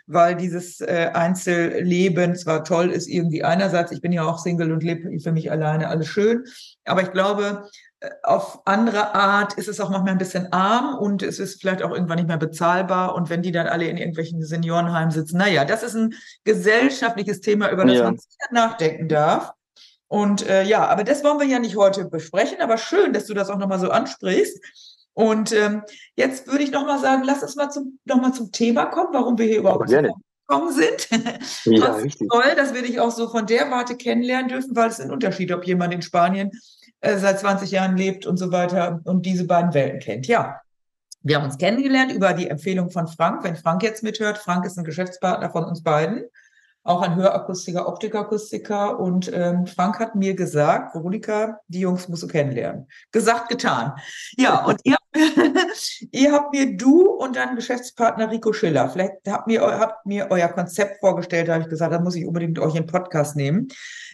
weil 0.08 0.34
dieses 0.34 0.80
äh, 0.80 1.10
Einzelleben 1.12 2.34
zwar 2.34 2.64
toll 2.64 2.90
ist, 2.90 3.06
irgendwie 3.06 3.44
einerseits, 3.44 3.92
ich 3.92 4.00
bin 4.00 4.12
ja 4.12 4.24
auch 4.24 4.38
Single 4.38 4.72
und 4.72 4.82
lebe 4.82 5.20
für 5.20 5.32
mich 5.32 5.50
alleine, 5.50 5.88
alles 5.88 6.08
schön, 6.08 6.44
aber 6.84 7.02
ich 7.02 7.12
glaube, 7.12 7.68
auf 8.22 8.60
andere 8.64 9.14
Art 9.14 9.54
ist 9.54 9.68
es 9.68 9.80
auch 9.80 9.90
manchmal 9.90 10.12
ein 10.12 10.18
bisschen 10.18 10.52
arm 10.52 10.96
und 10.98 11.22
es 11.22 11.40
ist 11.40 11.60
vielleicht 11.60 11.82
auch 11.82 11.90
irgendwann 11.90 12.18
nicht 12.18 12.28
mehr 12.28 12.36
bezahlbar. 12.36 13.14
Und 13.14 13.28
wenn 13.28 13.42
die 13.42 13.50
dann 13.50 13.66
alle 13.66 13.86
in 13.86 13.96
irgendwelchen 13.96 14.42
Seniorenheimen 14.42 15.10
sitzen, 15.10 15.38
naja, 15.38 15.64
das 15.64 15.82
ist 15.82 15.96
ein 15.96 16.14
gesellschaftliches 16.44 17.40
Thema, 17.40 17.70
über 17.70 17.84
das 17.84 17.96
ja. 17.96 18.04
man 18.04 18.16
sicher 18.16 18.52
nachdenken 18.52 19.08
darf. 19.08 19.52
Und 20.06 20.48
äh, 20.48 20.62
ja, 20.62 20.86
aber 20.86 21.04
das 21.04 21.24
wollen 21.24 21.40
wir 21.40 21.46
ja 21.46 21.58
nicht 21.58 21.76
heute 21.76 22.04
besprechen, 22.06 22.58
aber 22.60 22.78
schön, 22.78 23.12
dass 23.12 23.26
du 23.26 23.34
das 23.34 23.50
auch 23.50 23.58
nochmal 23.58 23.80
so 23.80 23.90
ansprichst. 23.90 24.58
Und 25.18 25.52
ähm, 25.52 25.82
jetzt 26.14 26.46
würde 26.46 26.62
ich 26.62 26.70
nochmal 26.70 27.00
sagen, 27.00 27.24
lass 27.24 27.42
uns 27.42 27.56
mal 27.56 27.68
zum, 27.70 27.98
noch 28.04 28.20
mal 28.20 28.32
zum 28.32 28.52
Thema 28.52 28.86
kommen, 28.86 29.08
warum 29.10 29.36
wir 29.36 29.46
hier 29.46 29.58
überhaupt 29.58 29.88
gekommen 29.88 30.72
sind. 30.72 31.08
Ja, 31.64 31.92
richtig. 31.96 32.28
Toll, 32.28 32.54
dass 32.56 32.72
wir 32.72 32.82
dich 32.82 33.00
auch 33.00 33.10
so 33.10 33.28
von 33.28 33.44
der 33.44 33.68
Warte 33.68 33.96
kennenlernen 33.96 34.46
dürfen, 34.46 34.76
weil 34.76 34.90
es 34.90 35.00
ist 35.00 35.06
ein 35.06 35.10
Unterschied, 35.10 35.50
ob 35.50 35.66
jemand 35.66 35.92
in 35.92 36.02
Spanien 36.02 36.52
äh, 37.00 37.16
seit 37.18 37.40
20 37.40 37.68
Jahren 37.72 37.96
lebt 37.96 38.26
und 38.26 38.36
so 38.36 38.52
weiter 38.52 39.00
und 39.06 39.26
diese 39.26 39.44
beiden 39.44 39.74
Welten 39.74 39.98
kennt. 39.98 40.28
Ja, 40.28 40.60
wir 41.22 41.34
haben 41.34 41.46
uns 41.46 41.58
kennengelernt 41.58 42.12
über 42.12 42.32
die 42.32 42.48
Empfehlung 42.48 42.88
von 42.88 43.08
Frank. 43.08 43.42
Wenn 43.42 43.56
Frank 43.56 43.82
jetzt 43.82 44.04
mithört, 44.04 44.38
Frank 44.38 44.64
ist 44.66 44.78
ein 44.78 44.84
Geschäftspartner 44.84 45.50
von 45.50 45.64
uns 45.64 45.82
beiden, 45.82 46.26
auch 46.88 47.02
ein 47.02 47.16
Hörakustiker, 47.16 47.86
Optikakustiker. 47.86 48.98
Und 48.98 49.30
ähm, 49.32 49.66
Frank 49.66 49.98
hat 49.98 50.14
mir 50.14 50.34
gesagt, 50.34 50.94
Veronika, 50.94 51.60
die 51.68 51.80
Jungs 51.80 52.08
musst 52.08 52.22
du 52.22 52.26
kennenlernen. 52.26 52.88
Gesagt, 53.12 53.48
getan. 53.48 53.92
Ja, 54.36 54.64
und 54.64 54.80
ihr, 54.84 54.96
ihr 56.12 56.32
habt 56.32 56.52
mir 56.52 56.76
du 56.76 57.10
und 57.10 57.36
dein 57.36 57.56
Geschäftspartner 57.56 58.30
Rico 58.30 58.52
Schiller, 58.52 58.88
vielleicht 58.88 59.14
habt 59.26 59.46
mir, 59.46 59.60
habt 59.60 60.06
mir 60.06 60.28
euer 60.30 60.48
Konzept 60.48 61.00
vorgestellt, 61.00 61.48
da 61.48 61.54
habe 61.54 61.64
ich 61.64 61.70
gesagt, 61.70 61.92
da 61.92 62.00
muss 62.00 62.16
ich 62.16 62.26
unbedingt 62.26 62.58
euch 62.58 62.74
in 62.74 62.86
Podcast 62.86 63.36
nehmen. 63.36 63.68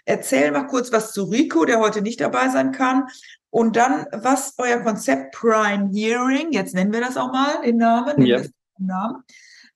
Erzähl 0.04 0.50
mal 0.50 0.66
kurz 0.66 0.92
was 0.92 1.12
zu 1.12 1.24
Rico, 1.24 1.64
der 1.64 1.78
heute 1.78 2.02
nicht 2.02 2.20
dabei 2.20 2.48
sein 2.48 2.72
kann. 2.72 3.04
Und 3.50 3.76
dann, 3.76 4.06
was 4.12 4.54
euer 4.58 4.80
Konzept 4.80 5.32
Prime 5.32 5.90
Hearing, 5.92 6.50
jetzt 6.50 6.74
nennen 6.74 6.92
wir 6.92 7.00
das 7.00 7.16
auch 7.16 7.32
mal, 7.32 7.62
den 7.64 7.76
Namen, 7.76 8.16
den 8.16 8.26
ja. 8.26 8.42
Namen. 8.78 9.22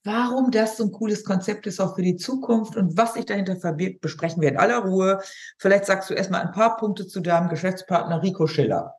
Warum 0.09 0.51
das 0.51 0.79
so 0.79 0.85
ein 0.85 0.93
cooles 0.93 1.23
Konzept 1.23 1.67
ist 1.67 1.81
auch 1.81 1.95
für 1.95 2.01
die 2.01 2.17
Zukunft 2.17 2.77
und 2.77 2.97
was 2.97 3.13
sich 3.13 3.27
dahinter 3.27 3.57
verbirgt, 3.57 4.01
besprechen 4.01 4.41
wir 4.41 4.49
in 4.49 4.57
aller 4.57 4.79
Ruhe. 4.79 5.21
Vielleicht 5.59 5.85
sagst 5.85 6.09
du 6.09 6.15
erstmal 6.15 6.41
ein 6.41 6.53
paar 6.53 6.79
Punkte 6.79 7.07
zu 7.07 7.21
deinem 7.21 7.51
Geschäftspartner 7.51 8.23
Rico 8.23 8.47
Schiller. 8.47 8.95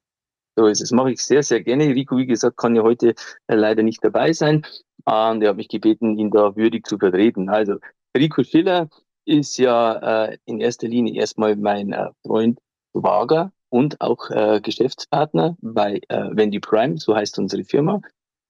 So 0.56 0.68
ist 0.68 0.82
es. 0.82 0.92
Mache 0.92 1.14
ich 1.14 1.26
sehr, 1.26 1.42
sehr 1.42 1.64
gerne. 1.64 1.86
Rico, 1.86 2.16
wie 2.18 2.28
gesagt, 2.28 2.58
kann 2.58 2.76
ja 2.76 2.84
heute 2.84 3.16
äh, 3.48 3.56
leider 3.56 3.82
nicht 3.82 4.04
dabei 4.04 4.34
sein. 4.34 4.68
Und 5.06 5.42
er 5.42 5.50
hat 5.50 5.58
mich 5.58 5.70
gebeten, 5.70 6.16
ihn 6.20 6.30
da 6.30 6.56
würdig 6.56 6.86
zu 6.86 7.00
vertreten. 7.00 7.50
Also, 7.50 7.78
Rico 8.16 8.44
Schiller 8.44 8.88
ist 9.26 9.58
ja 9.58 10.28
äh, 10.28 10.38
in 10.46 10.60
erster 10.60 10.88
Linie 10.88 11.20
erstmal 11.20 11.56
mein 11.56 11.92
äh, 11.92 12.12
Freund 12.24 12.60
Wager 12.94 13.52
und 13.70 14.00
auch 14.00 14.30
äh, 14.30 14.62
Geschäftspartner 14.62 15.58
bei 15.62 16.02
äh, 16.10 16.30
Wendy 16.34 16.60
Prime, 16.60 17.00
so 17.00 17.16
heißt 17.16 17.40
unsere 17.40 17.64
Firma. 17.64 18.00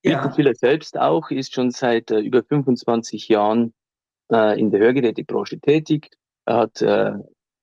Ja. 0.02 0.32
Schiller 0.34 0.54
selbst 0.54 0.98
auch 0.98 1.30
ist 1.30 1.54
schon 1.54 1.70
seit 1.70 2.10
äh, 2.10 2.20
über 2.20 2.42
25 2.42 3.28
Jahren 3.28 3.74
äh, 4.32 4.58
in 4.58 4.70
der 4.70 4.80
Hörgerätebranche 4.80 5.60
tätig. 5.60 6.10
Er 6.46 6.56
hat 6.56 6.80
äh, 6.82 7.12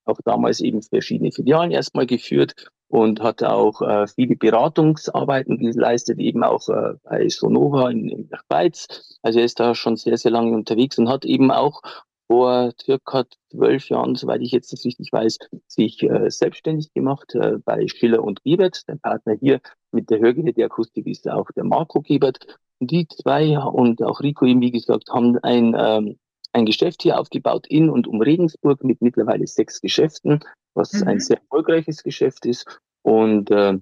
auch 0.05 0.19
damals 0.23 0.59
eben 0.61 0.81
verschiedene 0.81 1.31
Filialen 1.31 1.71
erstmal 1.71 2.05
geführt 2.05 2.69
und 2.89 3.21
hat 3.21 3.43
auch 3.43 3.81
äh, 3.81 4.07
viele 4.07 4.35
Beratungsarbeiten 4.35 5.57
geleistet, 5.57 6.19
eben 6.19 6.43
auch 6.43 6.69
äh, 6.69 6.93
bei 7.03 7.27
Sonova 7.27 7.89
in, 7.89 8.07
in 8.07 8.29
der 8.29 8.39
Schweiz. 8.45 9.17
Also 9.21 9.39
er 9.39 9.45
ist 9.45 9.59
da 9.59 9.75
schon 9.75 9.97
sehr, 9.97 10.17
sehr 10.17 10.31
lange 10.31 10.55
unterwegs 10.55 10.97
und 10.97 11.09
hat 11.09 11.25
eben 11.25 11.51
auch 11.51 11.81
vor 12.27 12.71
circa 12.81 13.25
zwölf 13.49 13.89
Jahren, 13.89 14.15
soweit 14.15 14.41
ich 14.41 14.51
jetzt 14.51 14.71
das 14.73 14.85
richtig 14.85 15.11
weiß, 15.11 15.39
sich 15.67 16.03
äh, 16.03 16.29
selbstständig 16.29 16.93
gemacht 16.93 17.33
äh, 17.35 17.57
bei 17.63 17.87
Schiller 17.87 18.23
und 18.23 18.43
Gebert. 18.43 18.87
Der 18.87 18.95
Partner 18.95 19.35
hier 19.39 19.61
mit 19.91 20.09
der 20.09 20.19
Hörgeräteakustik 20.19 21.07
ist 21.07 21.29
auch 21.29 21.49
der 21.55 21.63
Marco 21.63 22.01
Gebert. 22.01 22.59
Und 22.79 22.91
die 22.91 23.07
zwei 23.07 23.57
und 23.57 24.03
auch 24.03 24.21
Rico 24.21 24.45
eben, 24.45 24.61
wie 24.61 24.71
gesagt, 24.71 25.09
haben 25.09 25.37
ein, 25.39 25.75
ähm, 25.77 26.19
ein 26.53 26.65
Geschäft 26.65 27.01
hier 27.01 27.19
aufgebaut 27.19 27.65
in 27.67 27.89
und 27.89 28.07
um 28.07 28.21
Regensburg 28.21 28.83
mit 28.83 29.01
mittlerweile 29.01 29.47
sechs 29.47 29.81
Geschäften, 29.81 30.43
was 30.73 30.93
mhm. 30.93 31.07
ein 31.07 31.19
sehr 31.19 31.37
erfolgreiches 31.37 32.03
Geschäft 32.03 32.45
ist. 32.45 32.79
Und 33.03 33.49
äh, 33.51 33.79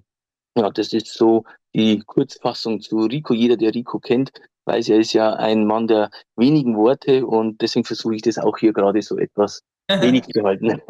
ja, 0.56 0.70
das 0.70 0.92
ist 0.92 1.12
so 1.12 1.44
die 1.74 1.98
Kurzfassung 1.98 2.80
zu 2.80 3.00
Rico. 3.00 3.34
Jeder, 3.34 3.56
der 3.56 3.74
Rico 3.74 3.98
kennt, 3.98 4.32
weiß, 4.66 4.88
er 4.88 4.98
ist 4.98 5.12
ja 5.12 5.34
ein 5.34 5.64
Mann 5.64 5.86
der 5.86 6.10
wenigen 6.36 6.76
Worte 6.76 7.26
und 7.26 7.60
deswegen 7.62 7.84
versuche 7.84 8.16
ich 8.16 8.22
das 8.22 8.38
auch 8.38 8.58
hier 8.58 8.72
gerade 8.72 9.00
so 9.02 9.16
etwas 9.18 9.62
wenig 9.88 10.24
zu 10.26 10.42
halten. 10.42 10.80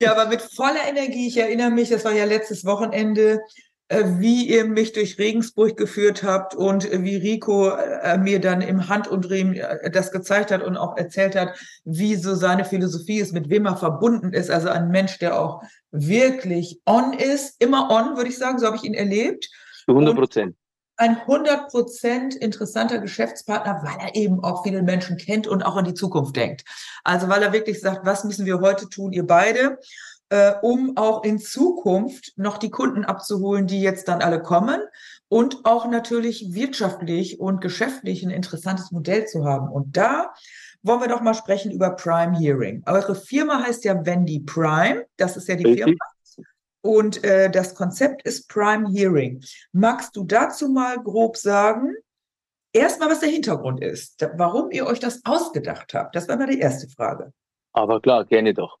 ja, 0.00 0.12
aber 0.12 0.28
mit 0.28 0.42
voller 0.42 0.86
Energie. 0.88 1.28
Ich 1.28 1.38
erinnere 1.38 1.70
mich, 1.70 1.88
das 1.88 2.04
war 2.04 2.12
ja 2.12 2.24
letztes 2.24 2.64
Wochenende, 2.64 3.40
äh, 3.88 4.04
wie 4.18 4.46
ihr 4.46 4.66
mich 4.66 4.92
durch 4.92 5.18
Regensburg 5.18 5.76
geführt 5.76 6.22
habt 6.22 6.54
und 6.54 6.84
wie 6.84 7.16
Rico 7.16 7.70
äh, 7.70 8.18
mir 8.18 8.40
dann 8.40 8.60
im 8.60 8.88
Handumdrehen 8.88 9.54
äh, 9.54 9.90
das 9.90 10.12
gezeigt 10.12 10.50
hat 10.50 10.62
und 10.62 10.76
auch 10.76 10.96
erzählt 10.96 11.34
hat, 11.34 11.58
wie 11.84 12.14
so 12.14 12.34
seine 12.34 12.64
Philosophie 12.64 13.18
ist, 13.18 13.32
mit 13.32 13.48
wem 13.48 13.66
er 13.66 13.76
verbunden 13.76 14.32
ist. 14.32 14.50
Also 14.50 14.68
ein 14.68 14.90
Mensch, 14.90 15.18
der 15.18 15.40
auch 15.40 15.62
wirklich 15.90 16.78
on 16.86 17.14
ist, 17.14 17.60
immer 17.60 17.90
on, 17.90 18.16
würde 18.16 18.28
ich 18.28 18.38
sagen, 18.38 18.58
so 18.58 18.66
habe 18.66 18.76
ich 18.76 18.84
ihn 18.84 18.94
erlebt. 18.94 19.48
Zu 19.86 19.92
100 19.92 20.14
Prozent 20.14 20.59
ein 21.00 21.16
100% 21.16 22.36
interessanter 22.36 22.98
Geschäftspartner, 22.98 23.80
weil 23.82 24.06
er 24.06 24.14
eben 24.14 24.44
auch 24.44 24.62
viele 24.62 24.82
Menschen 24.82 25.16
kennt 25.16 25.46
und 25.46 25.62
auch 25.62 25.76
an 25.76 25.86
die 25.86 25.94
Zukunft 25.94 26.36
denkt. 26.36 26.64
Also 27.04 27.28
weil 27.30 27.42
er 27.42 27.54
wirklich 27.54 27.80
sagt, 27.80 28.04
was 28.04 28.24
müssen 28.24 28.44
wir 28.44 28.60
heute 28.60 28.86
tun, 28.86 29.12
ihr 29.12 29.26
beide, 29.26 29.78
äh, 30.28 30.52
um 30.60 30.98
auch 30.98 31.24
in 31.24 31.38
Zukunft 31.38 32.34
noch 32.36 32.58
die 32.58 32.68
Kunden 32.68 33.06
abzuholen, 33.06 33.66
die 33.66 33.80
jetzt 33.80 34.08
dann 34.08 34.20
alle 34.20 34.42
kommen 34.42 34.78
und 35.28 35.64
auch 35.64 35.88
natürlich 35.88 36.52
wirtschaftlich 36.52 37.40
und 37.40 37.62
geschäftlich 37.62 38.22
ein 38.22 38.30
interessantes 38.30 38.90
Modell 38.90 39.24
zu 39.24 39.46
haben. 39.46 39.70
Und 39.70 39.96
da 39.96 40.34
wollen 40.82 41.00
wir 41.00 41.08
doch 41.08 41.22
mal 41.22 41.34
sprechen 41.34 41.70
über 41.70 41.96
Prime 41.96 42.38
Hearing. 42.38 42.82
Eure 42.84 43.14
Firma 43.14 43.62
heißt 43.62 43.84
ja 43.84 44.04
Wendy 44.04 44.40
Prime, 44.40 45.06
das 45.16 45.38
ist 45.38 45.48
ja 45.48 45.54
die 45.54 45.76
Firma. 45.76 45.94
Und 46.82 47.22
äh, 47.24 47.50
das 47.50 47.74
Konzept 47.74 48.22
ist 48.22 48.48
Prime 48.48 48.88
Hearing. 48.90 49.42
Magst 49.72 50.16
du 50.16 50.24
dazu 50.24 50.68
mal 50.68 50.96
grob 51.02 51.36
sagen, 51.36 51.94
erstmal, 52.72 53.10
was 53.10 53.20
der 53.20 53.28
Hintergrund 53.28 53.82
ist, 53.82 54.26
warum 54.36 54.70
ihr 54.70 54.86
euch 54.86 54.98
das 54.98 55.20
ausgedacht 55.24 55.92
habt? 55.94 56.14
Das 56.14 56.28
war 56.28 56.36
mal 56.36 56.46
die 56.46 56.60
erste 56.60 56.88
Frage. 56.88 57.32
Aber 57.72 58.00
klar, 58.00 58.24
gerne 58.24 58.54
doch. 58.54 58.78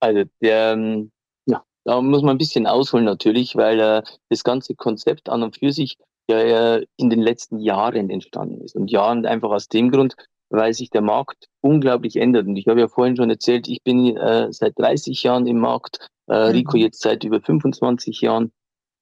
Also 0.00 0.24
der, 0.40 0.72
ähm, 0.72 1.10
ja, 1.46 1.64
da 1.84 2.00
muss 2.00 2.22
man 2.22 2.36
ein 2.36 2.38
bisschen 2.38 2.66
ausholen 2.66 3.04
natürlich, 3.04 3.56
weil 3.56 3.80
äh, 3.80 4.02
das 4.28 4.44
ganze 4.44 4.74
Konzept 4.74 5.28
an 5.28 5.42
und 5.42 5.58
für 5.58 5.72
sich 5.72 5.96
ja 6.28 6.76
äh, 6.76 6.86
in 6.96 7.10
den 7.10 7.20
letzten 7.20 7.58
Jahren 7.58 8.10
entstanden 8.10 8.60
ist. 8.60 8.76
Und 8.76 8.90
Jahren 8.90 9.26
einfach 9.26 9.50
aus 9.50 9.68
dem 9.68 9.90
Grund, 9.90 10.14
weil 10.50 10.72
sich 10.72 10.90
der 10.90 11.02
Markt 11.02 11.48
unglaublich 11.60 12.16
ändert. 12.16 12.46
Und 12.46 12.56
ich 12.56 12.66
habe 12.66 12.80
ja 12.80 12.88
vorhin 12.88 13.16
schon 13.16 13.30
erzählt, 13.30 13.68
ich 13.68 13.82
bin 13.82 14.16
äh, 14.16 14.52
seit 14.52 14.78
30 14.78 15.22
Jahren 15.22 15.46
im 15.46 15.58
Markt, 15.58 16.08
äh, 16.28 16.48
mhm. 16.48 16.56
Rico 16.56 16.76
jetzt 16.76 17.00
seit 17.00 17.24
über 17.24 17.40
25 17.40 18.20
Jahren. 18.20 18.52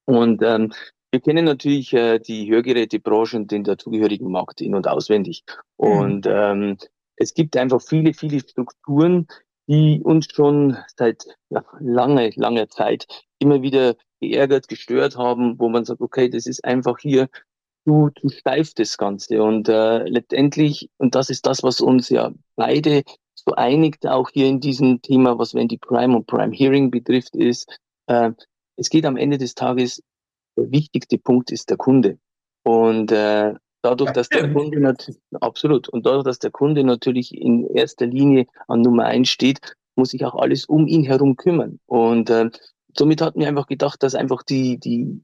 Und 0.05 0.43
ähm, 0.43 0.73
wir 1.11 1.21
kennen 1.21 1.45
natürlich 1.45 1.93
äh, 1.93 2.19
die 2.19 2.51
Hörgerätebranche 2.51 3.37
und 3.37 3.51
den 3.51 3.65
dazugehörigen 3.65 4.31
Markt 4.31 4.61
in- 4.61 4.75
und 4.75 4.89
auswendig. 4.89 5.45
Mhm. 5.79 5.87
Und 5.89 6.27
ähm, 6.29 6.77
es 7.17 7.35
gibt 7.35 7.57
einfach 7.57 7.81
viele, 7.81 8.15
viele 8.15 8.41
Strukturen, 8.41 9.27
die 9.69 10.01
uns 10.03 10.27
schon 10.33 10.77
seit 10.97 11.25
ja, 11.51 11.65
lange, 11.81 12.31
langer 12.37 12.69
Zeit 12.69 13.07
immer 13.39 13.63
wieder 13.63 13.97
geärgert, 14.21 14.69
gestört 14.69 15.17
haben, 15.17 15.59
wo 15.59 15.69
man 15.69 15.85
sagt, 15.85 16.01
okay, 16.01 16.29
das 16.29 16.47
ist 16.47 16.65
einfach 16.65 16.99
hier 16.99 17.29
zu, 17.85 18.11
zu 18.21 18.29
steif, 18.29 18.75
das 18.75 18.97
Ganze. 18.97 19.43
Und 19.43 19.69
äh, 19.69 20.05
letztendlich, 20.05 20.91
und 20.99 21.15
das 21.15 21.31
ist 21.31 21.47
das, 21.47 21.63
was 21.63 21.81
uns 21.81 22.09
ja 22.09 22.33
beide 22.57 23.03
so 23.47 23.55
einigt, 23.55 24.07
auch 24.07 24.29
hier 24.31 24.47
in 24.47 24.61
diesem 24.61 25.01
Thema, 25.03 25.39
was 25.39 25.55
wenn 25.55 25.69
die 25.69 25.79
Prime 25.79 26.17
und 26.17 26.27
Prime 26.27 26.53
Hearing 26.53 26.91
betrifft, 26.91 27.37
ist, 27.37 27.79
äh, 28.07 28.33
es 28.77 28.91
geht 28.91 29.07
am 29.07 29.17
Ende 29.17 29.39
des 29.39 29.55
Tages, 29.55 30.03
der 30.57 30.71
wichtigste 30.71 31.19
Punkt 31.19 31.51
ist 31.51 31.71
der 31.71 31.77
Kunde. 31.77 32.19
Und 32.65 33.13
äh, 33.13 33.55
dadurch, 33.83 34.11
dass 34.13 34.29
der 34.29 34.53
Kunde 34.53 34.81
natürlich, 34.81 35.21
absolut, 35.41 35.89
und 35.89 36.05
dadurch, 36.05 36.25
dass 36.25 36.39
der 36.41 36.51
Kunde 36.51 36.83
natürlich 36.83 37.35
in 37.35 37.67
erster 37.69 38.07
Linie 38.07 38.47
an 38.67 38.83
Nummer 38.83 39.05
eins 39.05 39.29
steht, 39.29 39.61
muss 39.95 40.11
sich 40.11 40.25
auch 40.25 40.35
alles 40.35 40.67
um 40.67 40.87
ihn 40.87 41.05
herum 41.05 41.37
kümmern. 41.37 41.79
Und 41.87 42.29
äh, 42.31 42.51
somit 42.97 43.23
hat 43.23 43.37
mir 43.37 43.49
einfach 43.49 43.67
gedacht, 43.67 44.03
dass 44.03 44.15
einfach 44.15 44.43
die, 44.43 44.79
die 44.79 45.23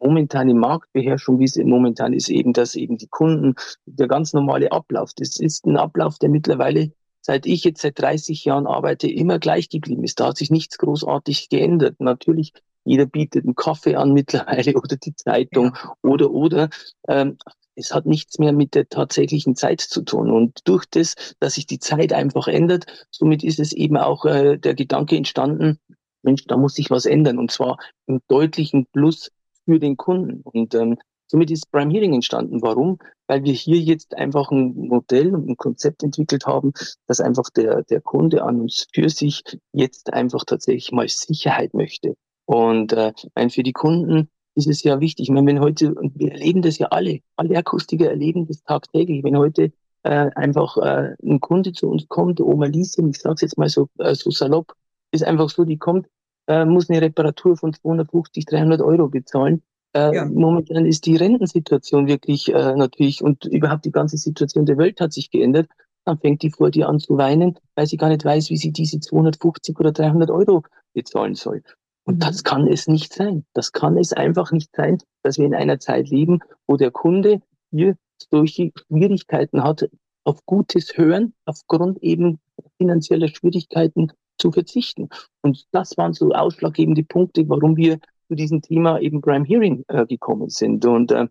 momentane 0.00 0.54
Marktbeherrschung, 0.54 1.38
wie 1.38 1.46
sie 1.46 1.62
momentan 1.64 2.14
ist, 2.14 2.30
eben, 2.30 2.54
dass 2.54 2.74
eben 2.74 2.96
die 2.96 3.08
Kunden, 3.08 3.54
der 3.84 4.08
ganz 4.08 4.32
normale 4.32 4.72
Ablauf, 4.72 5.12
das 5.14 5.38
ist 5.38 5.66
ein 5.66 5.76
Ablauf, 5.76 6.18
der 6.18 6.30
mittlerweile, 6.30 6.92
seit 7.20 7.46
ich 7.46 7.64
jetzt 7.64 7.82
seit 7.82 7.98
30 7.98 8.44
Jahren 8.44 8.66
arbeite, 8.66 9.08
immer 9.08 9.38
gleich 9.38 9.68
geblieben 9.68 10.04
ist. 10.04 10.20
Da 10.20 10.28
hat 10.28 10.38
sich 10.38 10.50
nichts 10.50 10.78
großartig 10.78 11.48
geändert. 11.48 11.96
Natürlich, 12.00 12.52
jeder 12.84 13.06
bietet 13.06 13.44
einen 13.44 13.54
Kaffee 13.54 13.96
an 13.96 14.12
mittlerweile 14.14 14.74
oder 14.74 14.96
die 14.96 15.14
Zeitung 15.14 15.76
oder, 16.02 16.30
oder. 16.30 16.68
Ähm, 17.08 17.38
es 17.76 17.94
hat 17.94 18.06
nichts 18.06 18.38
mehr 18.38 18.52
mit 18.52 18.74
der 18.74 18.88
tatsächlichen 18.88 19.56
Zeit 19.56 19.80
zu 19.80 20.02
tun. 20.02 20.30
Und 20.30 20.60
durch 20.64 20.84
das, 20.90 21.14
dass 21.40 21.54
sich 21.54 21.66
die 21.66 21.78
Zeit 21.78 22.12
einfach 22.12 22.46
ändert, 22.48 23.06
somit 23.10 23.42
ist 23.42 23.58
es 23.58 23.72
eben 23.72 23.96
auch 23.96 24.24
äh, 24.24 24.58
der 24.58 24.74
Gedanke 24.74 25.16
entstanden, 25.16 25.78
Mensch, 26.22 26.44
da 26.46 26.56
muss 26.56 26.74
sich 26.74 26.90
was 26.90 27.06
ändern. 27.06 27.38
Und 27.38 27.50
zwar 27.50 27.78
im 28.06 28.20
deutlichen 28.28 28.86
Plus 28.92 29.30
für 29.64 29.78
den 29.78 29.96
Kunden. 29.96 30.42
Und 30.42 30.74
ähm, 30.74 30.98
somit 31.30 31.50
ist 31.50 31.70
Prime 31.70 31.92
Hearing 31.92 32.14
entstanden. 32.14 32.60
Warum? 32.62 32.98
Weil 33.26 33.44
wir 33.44 33.52
hier 33.52 33.78
jetzt 33.78 34.16
einfach 34.16 34.50
ein 34.50 34.74
Modell 34.74 35.34
und 35.34 35.48
ein 35.48 35.56
Konzept 35.56 36.02
entwickelt 36.02 36.46
haben, 36.46 36.72
dass 37.06 37.20
einfach 37.20 37.50
der, 37.50 37.84
der 37.84 38.00
Kunde 38.00 38.42
an 38.42 38.60
uns 38.60 38.86
für 38.92 39.08
sich 39.08 39.42
jetzt 39.72 40.12
einfach 40.12 40.44
tatsächlich 40.44 40.90
mal 40.92 41.08
Sicherheit 41.08 41.72
möchte. 41.72 42.16
Und 42.46 42.92
äh, 42.92 43.12
mein, 43.36 43.50
für 43.50 43.62
die 43.62 43.72
Kunden 43.72 44.28
ist 44.56 44.66
es 44.66 44.82
ja 44.82 45.00
wichtig. 45.00 45.28
Ich 45.28 45.30
meine, 45.30 45.46
wenn 45.46 45.60
heute, 45.60 45.94
und 45.94 46.18
wir 46.18 46.32
erleben 46.32 46.62
das 46.62 46.78
ja 46.78 46.88
alle, 46.88 47.20
alle 47.36 47.56
Akustiker 47.56 48.10
erleben 48.10 48.48
das 48.48 48.62
tagtäglich, 48.64 49.22
wenn 49.22 49.38
heute 49.38 49.72
äh, 50.02 50.30
einfach 50.34 50.76
äh, 50.78 51.14
ein 51.22 51.40
Kunde 51.40 51.72
zu 51.72 51.88
uns 51.88 52.08
kommt, 52.08 52.40
Oma 52.40 52.66
Lise, 52.66 53.02
ich 53.08 53.18
sage 53.18 53.34
es 53.34 53.40
jetzt 53.42 53.58
mal 53.58 53.68
so, 53.68 53.88
äh, 53.98 54.14
so 54.16 54.30
salopp, 54.30 54.74
ist 55.12 55.24
einfach 55.24 55.48
so, 55.50 55.64
die 55.64 55.78
kommt, 55.78 56.08
äh, 56.48 56.64
muss 56.64 56.90
eine 56.90 57.00
Reparatur 57.00 57.56
von 57.56 57.72
250, 57.72 58.46
300 58.46 58.80
Euro 58.80 59.08
bezahlen. 59.08 59.62
Äh, 59.92 60.14
ja. 60.14 60.24
Momentan 60.24 60.86
ist 60.86 61.06
die 61.06 61.16
Rentensituation 61.16 62.06
wirklich 62.06 62.52
äh, 62.52 62.74
natürlich 62.76 63.22
und 63.22 63.44
überhaupt 63.44 63.84
die 63.84 63.92
ganze 63.92 64.16
Situation 64.16 64.66
der 64.66 64.78
Welt 64.78 65.00
hat 65.00 65.12
sich 65.12 65.30
geändert. 65.30 65.68
Dann 66.04 66.18
fängt 66.18 66.42
die 66.42 66.50
vor 66.50 66.70
dir 66.70 66.88
an 66.88 66.98
zu 66.98 67.18
weinen, 67.18 67.58
weil 67.74 67.86
sie 67.86 67.96
gar 67.96 68.08
nicht 68.08 68.24
weiß, 68.24 68.50
wie 68.50 68.56
sie 68.56 68.72
diese 68.72 69.00
250 69.00 69.78
oder 69.78 69.92
300 69.92 70.30
Euro 70.30 70.62
bezahlen 70.94 71.34
soll. 71.34 71.62
Und 72.04 72.16
mhm. 72.16 72.20
das 72.20 72.44
kann 72.44 72.66
es 72.66 72.86
nicht 72.86 73.12
sein. 73.12 73.44
Das 73.52 73.72
kann 73.72 73.96
es 73.98 74.12
einfach 74.12 74.52
nicht 74.52 74.70
sein, 74.74 74.98
dass 75.22 75.38
wir 75.38 75.46
in 75.46 75.54
einer 75.54 75.78
Zeit 75.78 76.08
leben, 76.08 76.40
wo 76.66 76.76
der 76.76 76.90
Kunde 76.90 77.42
hier 77.70 77.96
solche 78.30 78.72
Schwierigkeiten 78.76 79.62
hat, 79.62 79.88
auf 80.24 80.44
gutes 80.46 80.96
Hören, 80.96 81.34
aufgrund 81.46 82.02
eben 82.02 82.38
finanzieller 82.78 83.28
Schwierigkeiten 83.28 84.12
zu 84.38 84.52
verzichten. 84.52 85.08
Und 85.42 85.66
das 85.72 85.96
waren 85.96 86.12
so 86.12 86.30
ausschlaggebende 86.32 87.02
Punkte, 87.04 87.48
warum 87.48 87.76
wir 87.76 87.98
zu 88.30 88.36
diesem 88.36 88.62
Thema 88.62 89.00
eben 89.00 89.20
Prime 89.20 89.44
Hearing 89.44 89.84
äh, 89.88 90.06
gekommen 90.06 90.50
sind. 90.50 90.86
Und 90.86 91.10
äh, 91.10 91.26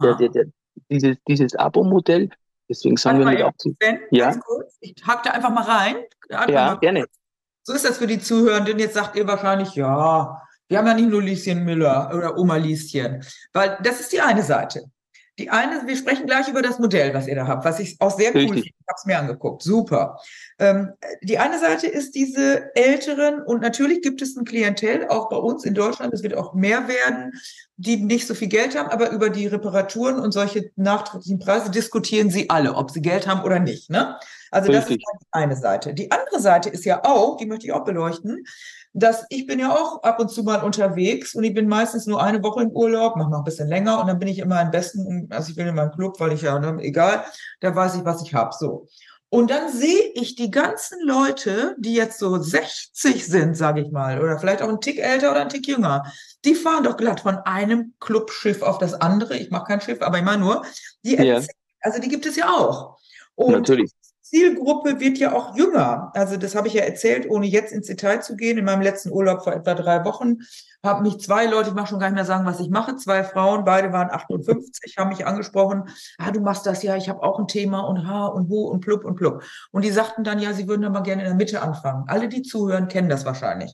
der, 0.00 0.14
der, 0.14 0.28
der, 0.28 0.44
dieses, 0.88 1.16
dieses 1.26 1.56
Abo-Modell, 1.56 2.30
deswegen 2.68 2.96
sagen 2.96 3.18
wir 3.18 3.26
mit 3.26 3.42
auch 3.42 3.52
Ben, 3.80 3.98
ja. 4.12 4.40
Ich 4.78 4.94
hake 5.04 5.22
da 5.24 5.30
einfach 5.32 5.50
mal 5.50 5.64
rein. 5.64 5.96
Einfach 6.28 6.48
ja, 6.48 6.66
mal 6.66 6.78
gerne. 6.78 7.06
So 7.64 7.72
ist 7.72 7.84
das 7.84 7.98
für 7.98 8.06
die 8.06 8.20
Zuhörenden. 8.20 8.78
Jetzt 8.78 8.94
sagt 8.94 9.16
ihr 9.16 9.26
wahrscheinlich, 9.26 9.74
ja, 9.74 10.40
Wir 10.68 10.78
haben 10.78 10.86
ja 10.86 10.94
nicht 10.94 11.10
nur 11.10 11.22
Lieschen 11.22 11.64
Müller 11.64 12.12
oder 12.14 12.38
Oma 12.38 12.56
Lieschen, 12.56 13.24
weil 13.52 13.76
das 13.82 13.98
ist 13.98 14.12
die 14.12 14.20
eine 14.20 14.44
Seite. 14.44 14.84
Die 15.38 15.50
eine, 15.50 15.86
wir 15.86 15.96
sprechen 15.96 16.26
gleich 16.26 16.48
über 16.48 16.62
das 16.62 16.78
Modell, 16.78 17.14
was 17.14 17.28
ihr 17.28 17.36
da 17.36 17.46
habt, 17.46 17.64
was 17.64 17.78
ich 17.78 17.96
auch 18.00 18.16
sehr 18.16 18.34
cool 18.34 18.40
finde. 18.40 18.58
Ich 18.58 18.74
habe 18.88 18.96
es 18.96 19.06
mir 19.06 19.18
angeguckt. 19.18 19.62
Super. 19.62 20.18
Ähm, 20.58 20.92
die 21.22 21.38
eine 21.38 21.58
Seite 21.60 21.86
ist 21.86 22.16
diese 22.16 22.74
älteren 22.74 23.42
und 23.42 23.62
natürlich 23.62 24.02
gibt 24.02 24.20
es 24.20 24.36
ein 24.36 24.44
Klientel, 24.44 25.06
auch 25.08 25.28
bei 25.28 25.36
uns 25.36 25.64
in 25.64 25.74
Deutschland, 25.74 26.12
es 26.12 26.24
wird 26.24 26.34
auch 26.34 26.54
mehr 26.54 26.88
werden, 26.88 27.32
die 27.76 27.96
nicht 27.98 28.26
so 28.26 28.34
viel 28.34 28.48
Geld 28.48 28.76
haben, 28.76 28.88
aber 28.88 29.10
über 29.10 29.30
die 29.30 29.46
Reparaturen 29.46 30.18
und 30.18 30.32
solche 30.32 30.72
nachträglichen 30.74 31.38
Preise 31.38 31.70
diskutieren 31.70 32.30
sie 32.30 32.50
alle, 32.50 32.74
ob 32.74 32.90
sie 32.90 33.00
Geld 33.00 33.28
haben 33.28 33.44
oder 33.44 33.60
nicht. 33.60 33.90
Ne? 33.90 34.18
Also 34.50 34.72
Richtig. 34.72 35.04
das 35.04 35.12
ist 35.12 35.20
die 35.22 35.28
eine 35.30 35.56
Seite. 35.56 35.94
Die 35.94 36.10
andere 36.10 36.40
Seite 36.40 36.70
ist 36.70 36.84
ja 36.84 37.04
auch, 37.04 37.36
die 37.36 37.46
möchte 37.46 37.66
ich 37.66 37.72
auch 37.72 37.84
beleuchten, 37.84 38.44
dass 38.92 39.24
ich 39.28 39.46
bin 39.46 39.58
ja 39.58 39.70
auch 39.70 40.02
ab 40.02 40.18
und 40.20 40.30
zu 40.30 40.42
mal 40.42 40.62
unterwegs 40.62 41.34
und 41.34 41.44
ich 41.44 41.54
bin 41.54 41.68
meistens 41.68 42.06
nur 42.06 42.22
eine 42.22 42.42
Woche 42.42 42.62
im 42.62 42.70
Urlaub, 42.70 43.16
manchmal 43.16 43.40
ein 43.40 43.44
bisschen 43.44 43.68
länger 43.68 44.00
und 44.00 44.06
dann 44.06 44.18
bin 44.18 44.28
ich 44.28 44.38
immer 44.38 44.60
im 44.60 44.70
besten, 44.70 45.28
also 45.30 45.50
ich 45.50 45.56
bin 45.56 45.66
in 45.66 45.74
meinem 45.74 45.92
Club, 45.92 46.18
weil 46.20 46.32
ich 46.32 46.42
ja, 46.42 46.58
ne, 46.58 46.82
egal, 46.82 47.24
da 47.60 47.74
weiß 47.74 47.96
ich, 47.96 48.04
was 48.04 48.22
ich 48.22 48.34
habe. 48.34 48.54
So. 48.58 48.86
Und 49.30 49.50
dann 49.50 49.70
sehe 49.70 50.10
ich 50.14 50.36
die 50.36 50.50
ganzen 50.50 51.06
Leute, 51.06 51.76
die 51.78 51.92
jetzt 51.92 52.18
so 52.18 52.38
60 52.38 53.26
sind, 53.26 53.56
sage 53.56 53.82
ich 53.82 53.90
mal, 53.90 54.22
oder 54.22 54.38
vielleicht 54.38 54.62
auch 54.62 54.68
ein 54.70 54.80
Tick 54.80 54.98
älter 54.98 55.32
oder 55.32 55.42
ein 55.42 55.50
Tick 55.50 55.68
jünger, 55.68 56.10
die 56.44 56.54
fahren 56.54 56.84
doch 56.84 56.96
glatt 56.96 57.20
von 57.20 57.36
einem 57.38 57.94
Clubschiff 58.00 58.62
auf 58.62 58.78
das 58.78 58.94
andere. 58.94 59.36
Ich 59.36 59.50
mache 59.50 59.66
kein 59.66 59.80
Schiff, 59.82 60.00
aber 60.00 60.18
ich 60.18 60.24
meine 60.24 60.42
nur, 60.42 60.64
die 61.02 61.16
ja. 61.16 61.42
also 61.82 62.00
die 62.00 62.08
gibt 62.08 62.24
es 62.24 62.36
ja 62.36 62.48
auch. 62.48 62.98
Und 63.34 63.52
Natürlich. 63.52 63.92
Zielgruppe 64.28 65.00
wird 65.00 65.18
ja 65.18 65.34
auch 65.34 65.56
jünger. 65.56 66.10
Also 66.14 66.36
das 66.36 66.54
habe 66.54 66.68
ich 66.68 66.74
ja 66.74 66.82
erzählt, 66.82 67.28
ohne 67.30 67.46
jetzt 67.46 67.72
ins 67.72 67.86
Detail 67.86 68.20
zu 68.20 68.36
gehen. 68.36 68.58
In 68.58 68.64
meinem 68.64 68.82
letzten 68.82 69.10
Urlaub 69.10 69.42
vor 69.42 69.54
etwa 69.54 69.74
drei 69.74 70.04
Wochen 70.04 70.38
haben 70.84 71.02
mich 71.02 71.18
zwei 71.20 71.46
Leute, 71.46 71.70
ich 71.70 71.74
mache 71.74 71.88
schon 71.88 71.98
gar 71.98 72.08
nicht 72.08 72.14
mehr 72.14 72.24
sagen, 72.24 72.44
was 72.46 72.60
ich 72.60 72.68
mache, 72.68 72.96
zwei 72.96 73.24
Frauen, 73.24 73.64
beide 73.64 73.92
waren 73.92 74.10
58, 74.10 74.96
haben 74.98 75.08
mich 75.08 75.26
angesprochen, 75.26 75.84
ah, 76.18 76.30
du 76.30 76.40
machst 76.40 76.66
das 76.66 76.82
ja, 76.82 76.96
ich 76.96 77.08
habe 77.08 77.22
auch 77.22 77.38
ein 77.38 77.48
Thema 77.48 77.80
und 77.80 78.06
ha 78.06 78.26
und 78.26 78.48
hu 78.48 78.68
und 78.68 78.80
plupp 78.80 79.04
und 79.04 79.16
plupp. 79.16 79.42
Und 79.72 79.84
die 79.84 79.90
sagten 79.90 80.24
dann, 80.24 80.38
ja, 80.38 80.52
sie 80.52 80.68
würden 80.68 80.84
aber 80.84 81.02
gerne 81.02 81.22
in 81.22 81.28
der 81.28 81.36
Mitte 81.36 81.62
anfangen. 81.62 82.04
Alle, 82.06 82.28
die 82.28 82.42
zuhören, 82.42 82.88
kennen 82.88 83.08
das 83.08 83.24
wahrscheinlich. 83.24 83.72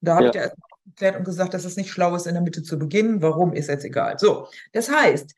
Und 0.00 0.08
da 0.08 0.14
habe 0.14 0.24
ja. 0.24 0.30
ich 0.30 0.36
ja 0.36 0.42
erstmal 0.42 0.68
erklärt 0.86 1.16
und 1.16 1.24
gesagt, 1.24 1.54
dass 1.54 1.64
es 1.64 1.76
nicht 1.76 1.90
schlau 1.90 2.14
ist, 2.14 2.26
in 2.26 2.34
der 2.34 2.42
Mitte 2.42 2.62
zu 2.62 2.78
beginnen. 2.78 3.20
Warum, 3.22 3.52
ist 3.52 3.68
jetzt 3.68 3.84
egal. 3.84 4.18
So, 4.18 4.46
das 4.72 4.90
heißt, 4.90 5.34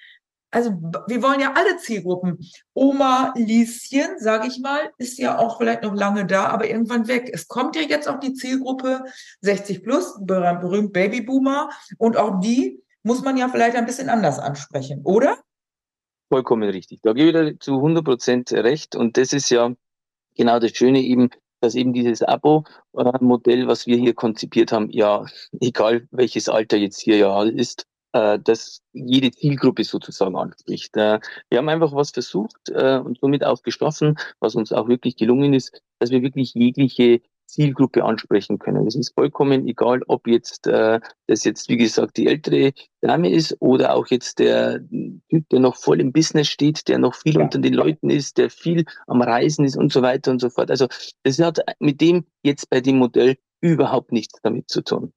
also 0.51 0.71
wir 1.07 1.23
wollen 1.23 1.41
ja 1.41 1.53
alle 1.55 1.77
Zielgruppen. 1.77 2.39
Oma 2.73 3.33
Lieschen, 3.37 4.19
sage 4.19 4.49
ich 4.49 4.61
mal, 4.61 4.91
ist 4.99 5.19
ja 5.19 5.39
auch 5.39 5.59
vielleicht 5.59 5.83
noch 5.83 5.95
lange 5.95 6.27
da, 6.27 6.47
aber 6.47 6.69
irgendwann 6.69 7.07
weg. 7.07 7.31
Es 7.33 7.49
kommt 7.49 7.77
ja 7.77 7.83
jetzt 7.83 8.09
auch 8.09 8.19
die 8.19 8.33
Zielgruppe 8.33 9.05
60 9.43 9.83
plus, 9.83 10.19
berühmt 10.25 10.93
Babyboomer. 10.93 11.69
Und 11.99 12.17
auch 12.17 12.41
die 12.41 12.83
muss 13.03 13.23
man 13.23 13.37
ja 13.37 13.49
vielleicht 13.49 13.77
ein 13.77 13.87
bisschen 13.87 14.09
anders 14.09 14.39
ansprechen, 14.39 15.03
oder? 15.05 15.39
Vollkommen 16.31 16.69
richtig. 16.69 17.01
Da 17.03 17.13
gebe 17.13 17.29
ich 17.29 17.53
dir 17.53 17.59
zu 17.59 17.77
100 17.77 18.05
Prozent 18.05 18.53
recht. 18.53 18.97
Und 18.97 19.17
das 19.17 19.33
ist 19.33 19.51
ja 19.51 19.73
genau 20.37 20.59
das 20.59 20.73
Schöne 20.73 21.01
eben, 21.01 21.31
dass 21.61 21.75
eben 21.75 21.93
dieses 21.93 22.23
Abo-Modell, 22.23 23.67
was 23.67 23.87
wir 23.87 23.97
hier 23.97 24.15
konzipiert 24.15 24.73
haben, 24.73 24.91
ja, 24.91 25.27
egal 25.61 26.07
welches 26.11 26.49
Alter 26.49 26.79
jetzt 26.79 27.01
hier 27.01 27.19
ja 27.19 27.43
ist, 27.45 27.87
äh, 28.13 28.39
das 28.43 28.83
jede 28.93 29.31
Zielgruppe 29.31 29.85
sozusagen 29.85 30.37
anspricht. 30.37 30.97
Äh, 30.97 31.21
wir 31.51 31.59
haben 31.59 31.69
einfach 31.69 31.95
was 31.95 32.11
versucht 32.11 32.69
äh, 32.69 32.99
und 32.99 33.19
somit 33.21 33.45
auch 33.45 33.63
geschlossen, 33.63 34.19
was 34.41 34.55
uns 34.55 34.73
auch 34.73 34.89
wirklich 34.89 35.17
gelungen 35.17 35.55
ist, 35.55 35.83
dass 35.99 36.11
wir 36.11 36.23
wirklich 36.23 36.55
jegliche 36.55 37.21
Zielgruppe 37.47 38.05
ansprechen 38.05 38.59
können. 38.59 38.87
Es 38.87 38.95
ist 38.95 39.15
vollkommen 39.15 39.67
egal, 39.67 40.03
ob 40.07 40.27
jetzt 40.29 40.67
äh, 40.67 41.01
das 41.27 41.45
jetzt, 41.45 41.69
wie 41.69 41.79
gesagt, 41.79 42.19
die 42.19 42.27
ältere 42.27 42.73
Dame 43.01 43.31
ist 43.31 43.57
oder 43.61 43.95
auch 43.95 44.07
jetzt 44.09 44.39
der 44.39 44.81
Typ, 45.31 45.49
der 45.49 45.61
noch 45.61 45.77
voll 45.77 46.01
im 46.01 46.13
Business 46.13 46.49
steht, 46.49 46.89
der 46.89 46.99
noch 46.99 47.15
viel 47.15 47.37
ja. 47.37 47.43
unter 47.43 47.59
den 47.59 47.75
Leuten 47.75 48.11
ist, 48.11 48.37
der 48.37 48.51
viel 48.51 48.85
am 49.07 49.23
Reisen 49.23 49.65
ist 49.65 49.77
und 49.77 49.93
so 49.93 50.03
weiter 50.03 50.31
und 50.31 50.41
so 50.41 50.51
fort. 50.51 50.71
Also 50.71 50.89
das 51.23 51.39
hat 51.39 51.61
mit 51.81 52.01
dem 52.01 52.27
jetzt 52.43 52.69
bei 52.69 52.81
dem 52.81 52.99
Modell 52.99 53.37
überhaupt 53.61 54.13
nichts 54.13 54.39
damit 54.43 54.69
zu 54.69 54.83
tun 54.83 55.13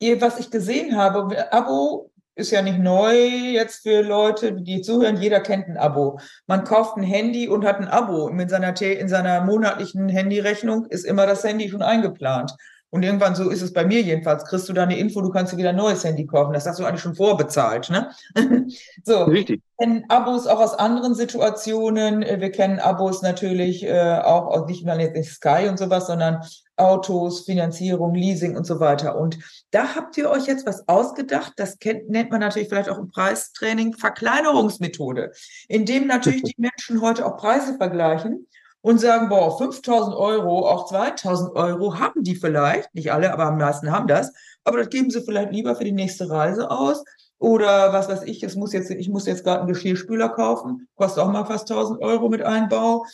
was 0.00 0.38
ich 0.38 0.50
gesehen 0.50 0.96
habe, 0.96 1.52
Abo 1.52 2.10
ist 2.36 2.50
ja 2.50 2.60
nicht 2.60 2.78
neu 2.78 3.14
jetzt 3.14 3.82
für 3.82 4.02
Leute, 4.02 4.52
die 4.52 4.82
zuhören. 4.82 5.16
Jeder 5.16 5.40
kennt 5.40 5.68
ein 5.68 5.78
Abo. 5.78 6.20
Man 6.46 6.64
kauft 6.64 6.96
ein 6.98 7.02
Handy 7.02 7.48
und 7.48 7.64
hat 7.64 7.78
ein 7.78 7.88
Abo. 7.88 8.28
Mit 8.28 8.50
seiner, 8.50 8.80
in 8.80 9.08
seiner 9.08 9.42
monatlichen 9.42 10.08
Handyrechnung 10.08 10.84
ist 10.86 11.04
immer 11.04 11.26
das 11.26 11.42
Handy 11.44 11.70
schon 11.70 11.82
eingeplant. 11.82 12.52
Und 12.90 13.02
irgendwann, 13.02 13.34
so 13.34 13.50
ist 13.50 13.62
es 13.62 13.72
bei 13.72 13.84
mir 13.84 14.00
jedenfalls, 14.00 14.44
kriegst 14.44 14.68
du 14.68 14.72
da 14.72 14.84
eine 14.84 14.96
Info, 14.96 15.20
du 15.20 15.30
kannst 15.30 15.52
dir 15.52 15.56
wieder 15.56 15.70
ein 15.70 15.76
neues 15.76 16.04
Handy 16.04 16.24
kaufen. 16.24 16.52
Das 16.52 16.66
hast 16.66 16.78
du 16.78 16.84
eigentlich 16.84 17.02
schon 17.02 17.16
vorbezahlt. 17.16 17.90
Ne? 17.90 18.10
so. 19.04 19.24
Richtig. 19.24 19.60
Wir 19.78 19.86
kennen 19.86 20.04
Abos 20.08 20.46
auch 20.46 20.60
aus 20.60 20.74
anderen 20.78 21.14
Situationen. 21.14 22.20
Wir 22.20 22.52
kennen 22.52 22.78
Abos 22.78 23.22
natürlich 23.22 23.82
äh, 23.84 24.20
auch 24.22 24.46
aus 24.46 24.66
nicht 24.66 24.84
mal 24.86 25.00
jetzt 25.00 25.16
nicht 25.16 25.32
Sky 25.32 25.68
und 25.68 25.78
sowas, 25.78 26.06
sondern 26.06 26.42
Autos, 26.76 27.44
Finanzierung, 27.44 28.14
Leasing 28.14 28.56
und 28.56 28.66
so 28.66 28.80
weiter. 28.80 29.18
Und 29.18 29.38
da 29.70 29.94
habt 29.94 30.16
ihr 30.16 30.30
euch 30.30 30.46
jetzt 30.46 30.66
was 30.66 30.86
ausgedacht, 30.88 31.54
das 31.56 31.78
kennt, 31.78 32.08
nennt 32.10 32.30
man 32.30 32.40
natürlich 32.40 32.68
vielleicht 32.68 32.88
auch 32.88 32.98
im 32.98 33.08
Preistraining 33.08 33.94
Verkleinerungsmethode, 33.94 35.32
indem 35.68 36.06
natürlich 36.06 36.42
die 36.42 36.54
Menschen 36.58 37.00
heute 37.00 37.24
auch 37.24 37.36
Preise 37.36 37.76
vergleichen 37.76 38.46
und 38.82 39.00
sagen, 39.00 39.28
boah, 39.28 39.56
5000 39.56 40.14
Euro, 40.14 40.68
auch 40.68 40.86
2000 40.86 41.56
Euro 41.56 41.98
haben 41.98 42.22
die 42.22 42.36
vielleicht, 42.36 42.94
nicht 42.94 43.12
alle, 43.12 43.32
aber 43.32 43.46
am 43.46 43.58
meisten 43.58 43.90
haben 43.90 44.06
das, 44.06 44.32
aber 44.64 44.78
das 44.78 44.90
geben 44.90 45.10
sie 45.10 45.22
vielleicht 45.22 45.52
lieber 45.52 45.76
für 45.76 45.84
die 45.84 45.92
nächste 45.92 46.28
Reise 46.30 46.70
aus. 46.70 47.04
Oder 47.38 47.92
was 47.92 48.08
weiß 48.08 48.22
ich, 48.22 48.42
es 48.42 48.56
muss 48.56 48.72
jetzt, 48.72 48.90
ich 48.90 49.10
muss 49.10 49.26
jetzt 49.26 49.44
gerade 49.44 49.60
einen 49.60 49.68
Geschirrspüler 49.68 50.30
kaufen, 50.30 50.88
kostet 50.94 51.22
auch 51.22 51.30
mal 51.30 51.44
fast 51.44 51.70
1000 51.70 52.00
Euro 52.00 52.30
mit 52.30 52.42
Einbau. 52.42 53.04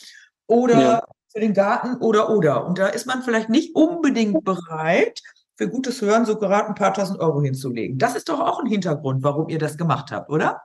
Oder 0.46 0.80
ja 0.80 1.02
für 1.32 1.40
den 1.40 1.54
Garten 1.54 1.96
oder 1.96 2.30
oder. 2.30 2.66
Und 2.66 2.78
da 2.78 2.88
ist 2.88 3.06
man 3.06 3.22
vielleicht 3.22 3.48
nicht 3.48 3.74
unbedingt 3.74 4.44
bereit, 4.44 5.20
für 5.56 5.68
gutes 5.68 6.00
Hören 6.00 6.24
so 6.24 6.36
gerade 6.36 6.68
ein 6.68 6.74
paar 6.74 6.94
tausend 6.94 7.20
Euro 7.20 7.42
hinzulegen. 7.42 7.98
Das 7.98 8.16
ist 8.16 8.28
doch 8.28 8.40
auch 8.40 8.60
ein 8.60 8.66
Hintergrund, 8.66 9.22
warum 9.22 9.48
ihr 9.48 9.58
das 9.58 9.76
gemacht 9.76 10.10
habt, 10.10 10.30
oder? 10.30 10.62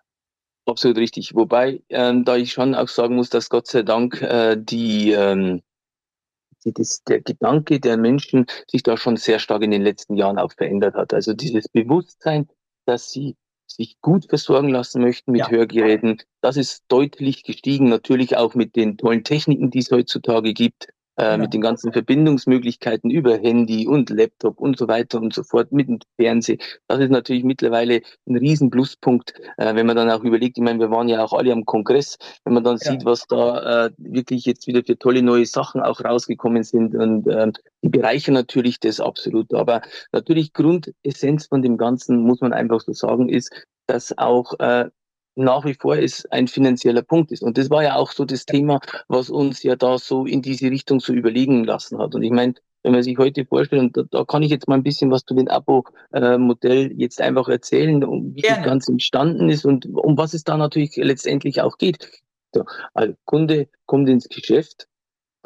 Absolut 0.65 0.97
richtig. 0.97 1.33
Wobei, 1.33 1.81
ähm, 1.89 2.25
da 2.25 2.35
ich 2.35 2.51
schon 2.51 2.75
auch 2.75 2.89
sagen 2.89 3.15
muss, 3.15 3.29
dass 3.29 3.49
Gott 3.49 3.67
sei 3.67 3.83
Dank 3.83 4.21
äh, 4.21 4.57
die, 4.59 5.11
ähm, 5.11 5.61
die 6.65 6.73
das, 6.73 7.03
der 7.03 7.21
Gedanke 7.21 7.79
der 7.79 7.97
Menschen 7.97 8.47
sich 8.69 8.83
da 8.83 8.97
schon 8.97 9.15
sehr 9.15 9.39
stark 9.39 9.61
in 9.63 9.71
den 9.71 9.81
letzten 9.81 10.15
Jahren 10.15 10.37
auch 10.37 10.51
verändert 10.51 10.95
hat. 10.95 11.13
Also 11.13 11.33
dieses 11.33 11.69
Bewusstsein, 11.69 12.49
dass 12.85 13.11
sie 13.11 13.35
sich 13.67 13.97
gut 14.01 14.25
versorgen 14.29 14.69
lassen 14.69 15.01
möchten 15.01 15.31
mit 15.31 15.41
ja. 15.41 15.49
Hörgeräten. 15.49 16.21
Das 16.41 16.57
ist 16.57 16.85
deutlich 16.87 17.43
gestiegen, 17.43 17.89
natürlich 17.89 18.37
auch 18.37 18.55
mit 18.55 18.75
den 18.75 18.97
tollen 18.97 19.23
Techniken, 19.23 19.69
die 19.69 19.79
es 19.79 19.91
heutzutage 19.91 20.53
gibt 20.53 20.87
äh, 21.17 21.37
mit 21.37 21.53
den 21.53 21.61
ganzen 21.61 21.91
Verbindungsmöglichkeiten 21.91 23.09
über 23.09 23.37
Handy 23.37 23.87
und 23.87 24.09
Laptop 24.09 24.59
und 24.59 24.77
so 24.77 24.87
weiter 24.87 25.19
und 25.19 25.33
so 25.33 25.43
fort, 25.43 25.71
mit 25.71 25.87
dem 25.87 25.99
Fernsehen. 26.19 26.59
Das 26.87 26.99
ist 26.99 27.09
natürlich 27.09 27.43
mittlerweile 27.43 28.01
ein 28.27 28.37
riesen 28.37 28.69
Pluspunkt, 28.69 29.33
äh, 29.57 29.75
wenn 29.75 29.85
man 29.87 29.95
dann 29.95 30.09
auch 30.09 30.23
überlegt, 30.23 30.57
ich 30.57 30.63
meine, 30.63 30.79
wir 30.79 30.91
waren 30.91 31.09
ja 31.09 31.23
auch 31.23 31.33
alle 31.33 31.51
am 31.51 31.65
Kongress, 31.65 32.17
wenn 32.43 32.53
man 32.53 32.63
dann 32.63 32.77
ja. 32.81 32.91
sieht, 32.91 33.05
was 33.05 33.25
da 33.27 33.85
äh, 33.85 33.91
wirklich 33.97 34.45
jetzt 34.45 34.67
wieder 34.67 34.83
für 34.83 34.97
tolle 34.97 35.21
neue 35.21 35.45
Sachen 35.45 35.81
auch 35.81 36.03
rausgekommen 36.03 36.63
sind 36.63 36.95
und 36.95 37.27
äh, 37.27 37.51
die 37.81 37.89
bereichern 37.89 38.33
natürlich 38.33 38.79
das 38.79 38.99
absolut. 38.99 39.53
Aber 39.53 39.81
natürlich 40.11 40.53
Grundessenz 40.53 41.47
von 41.47 41.61
dem 41.61 41.77
Ganzen, 41.77 42.21
muss 42.21 42.41
man 42.41 42.53
einfach 42.53 42.81
so 42.81 42.93
sagen, 42.93 43.29
ist, 43.29 43.51
dass 43.87 44.17
auch 44.17 44.53
äh, 44.59 44.89
nach 45.37 45.65
wie 45.65 45.75
vor 45.75 45.97
es 45.97 46.25
ein 46.27 46.47
finanzieller 46.47 47.03
Punkt 47.03 47.31
ist. 47.31 47.43
Und 47.43 47.57
das 47.57 47.69
war 47.69 47.83
ja 47.83 47.95
auch 47.95 48.11
so 48.11 48.25
das 48.25 48.45
Thema, 48.45 48.79
was 49.07 49.29
uns 49.29 49.63
ja 49.63 49.75
da 49.75 49.97
so 49.97 50.25
in 50.25 50.41
diese 50.41 50.69
Richtung 50.69 50.99
so 50.99 51.13
überlegen 51.13 51.63
lassen 51.63 51.99
hat. 51.99 52.15
Und 52.15 52.23
ich 52.23 52.31
meine, 52.31 52.55
wenn 52.83 52.93
man 52.93 53.03
sich 53.03 53.17
heute 53.17 53.45
vorstellt, 53.45 53.81
und 53.81 53.97
da, 53.97 54.03
da 54.09 54.25
kann 54.25 54.43
ich 54.43 54.49
jetzt 54.49 54.67
mal 54.67 54.75
ein 54.75 54.83
bisschen 54.83 55.11
was 55.11 55.25
zu 55.25 55.35
dem 55.35 55.47
Abo-Modell 55.47 56.93
jetzt 56.95 57.21
einfach 57.21 57.49
erzählen, 57.49 58.03
um 58.03 58.33
wie 58.35 58.41
Gerne. 58.41 58.57
das 58.57 58.65
Ganze 58.65 58.91
entstanden 58.93 59.49
ist 59.49 59.65
und 59.65 59.85
um 59.85 60.17
was 60.17 60.33
es 60.33 60.43
da 60.43 60.57
natürlich 60.57 60.95
letztendlich 60.95 61.61
auch 61.61 61.77
geht. 61.77 62.09
So, 62.53 62.63
also 62.93 63.13
Kunde 63.25 63.67
kommt 63.85 64.09
ins 64.09 64.29
Geschäft, 64.29 64.87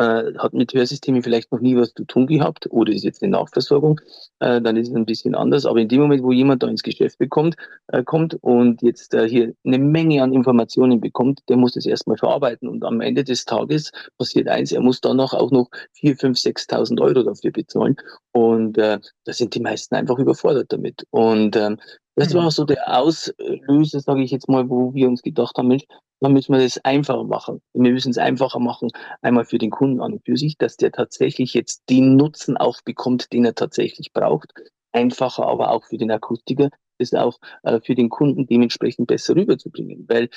äh, 0.01 0.33
hat 0.37 0.53
mit 0.53 0.73
Hörsystemen 0.73 1.21
vielleicht 1.21 1.51
noch 1.51 1.59
nie 1.59 1.75
was 1.75 1.93
zu 1.93 2.03
tun 2.05 2.25
gehabt 2.25 2.67
oder 2.71 2.91
ist 2.91 3.03
jetzt 3.03 3.21
eine 3.21 3.31
Nachversorgung, 3.33 4.01
äh, 4.39 4.59
dann 4.59 4.75
ist 4.77 4.89
es 4.89 4.95
ein 4.95 5.05
bisschen 5.05 5.35
anders. 5.35 5.65
Aber 5.65 5.79
in 5.79 5.87
dem 5.87 6.01
Moment, 6.01 6.23
wo 6.23 6.31
jemand 6.31 6.63
da 6.63 6.67
ins 6.67 6.81
Geschäft 6.81 7.19
bekommt, 7.19 7.55
äh, 7.87 8.03
kommt 8.03 8.35
und 8.41 8.81
jetzt 8.81 9.13
äh, 9.13 9.29
hier 9.29 9.53
eine 9.63 9.77
Menge 9.77 10.23
an 10.23 10.33
Informationen 10.33 10.99
bekommt, 10.99 11.41
der 11.49 11.57
muss 11.57 11.73
das 11.73 11.85
erstmal 11.85 12.17
verarbeiten. 12.17 12.67
Und 12.67 12.83
am 12.83 13.01
Ende 13.01 13.23
des 13.23 13.45
Tages 13.45 13.91
passiert 14.17 14.47
eins, 14.47 14.71
er 14.71 14.81
muss 14.81 15.01
danach 15.01 15.33
auch 15.33 15.51
noch 15.51 15.69
4.000, 16.01 16.19
5.000, 16.19 16.67
6.000 16.69 17.01
Euro 17.01 17.23
dafür 17.23 17.51
bezahlen. 17.51 17.95
Und 18.31 18.77
äh, 18.77 18.99
da 19.25 19.33
sind 19.33 19.53
die 19.53 19.61
meisten 19.61 19.93
einfach 19.95 20.17
überfordert 20.17 20.73
damit. 20.73 21.05
Und 21.11 21.55
ähm, 21.55 21.77
das 22.15 22.33
war 22.33 22.51
so 22.51 22.65
der 22.65 22.99
Auslöser, 22.99 23.99
sage 24.01 24.21
ich 24.21 24.31
jetzt 24.31 24.49
mal, 24.49 24.69
wo 24.69 24.93
wir 24.93 25.07
uns 25.07 25.21
gedacht 25.21 25.57
haben, 25.57 25.69
Mensch, 25.69 25.85
dann 26.21 26.33
müssen 26.33 26.53
wir 26.53 26.61
das 26.61 26.77
einfacher 26.85 27.23
machen. 27.23 27.61
Wir 27.73 27.91
müssen 27.91 28.11
es 28.11 28.17
einfacher 28.17 28.59
machen, 28.59 28.89
einmal 29.21 29.43
für 29.43 29.57
den 29.57 29.71
Kunden 29.71 30.01
an 30.01 30.13
und 30.13 30.25
für 30.25 30.37
sich, 30.37 30.57
dass 30.57 30.77
der 30.77 30.91
tatsächlich 30.91 31.53
jetzt 31.53 31.83
den 31.89 32.15
Nutzen 32.15 32.57
auch 32.57 32.81
bekommt, 32.83 33.33
den 33.33 33.43
er 33.43 33.55
tatsächlich 33.55 34.13
braucht. 34.13 34.53
einfacher, 34.93 35.47
aber 35.47 35.71
auch 35.71 35.85
für 35.85 35.97
den 35.97 36.11
Akustiker, 36.11 36.69
das 36.99 37.13
auch 37.13 37.39
äh, 37.63 37.79
für 37.81 37.95
den 37.95 38.09
Kunden 38.09 38.45
dementsprechend 38.45 39.07
besser 39.07 39.35
rüberzubringen. 39.35 40.05
Weil 40.07 40.29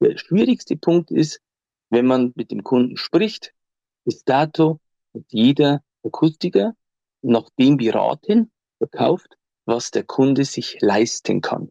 der 0.00 0.18
schwierigste 0.18 0.76
Punkt 0.76 1.10
ist, 1.10 1.40
wenn 1.90 2.06
man 2.06 2.32
mit 2.36 2.50
dem 2.50 2.62
Kunden 2.62 2.96
spricht, 2.96 3.54
bis 4.04 4.22
dato 4.22 4.80
hat 5.14 5.24
jeder 5.30 5.82
Akustiker 6.04 6.74
nach 7.22 7.48
dem 7.58 7.78
beraten, 7.78 8.52
verkauft, 8.78 9.36
was 9.64 9.90
der 9.90 10.04
Kunde 10.04 10.44
sich 10.44 10.78
leisten 10.80 11.40
kann. 11.40 11.70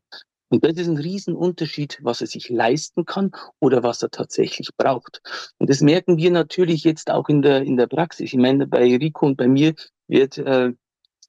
Und 0.55 0.63
das 0.63 0.77
ist 0.77 0.87
ein 0.87 0.95
Riesenunterschied, 0.95 1.99
was 2.01 2.21
er 2.21 2.27
sich 2.27 2.49
leisten 2.49 3.03
kann 3.03 3.31
oder 3.59 3.83
was 3.83 4.01
er 4.01 4.09
tatsächlich 4.09 4.69
braucht. 4.77 5.21
Und 5.57 5.69
das 5.69 5.81
merken 5.81 6.15
wir 6.15 6.31
natürlich 6.31 6.85
jetzt 6.85 7.11
auch 7.11 7.27
in 7.27 7.41
der, 7.41 7.63
in 7.63 7.75
der 7.75 7.87
Praxis. 7.87 8.31
Ich 8.31 8.39
meine, 8.39 8.65
bei 8.65 8.95
Rico 8.95 9.25
und 9.25 9.35
bei 9.35 9.49
mir 9.49 9.73
wird 10.07 10.37
äh, 10.37 10.71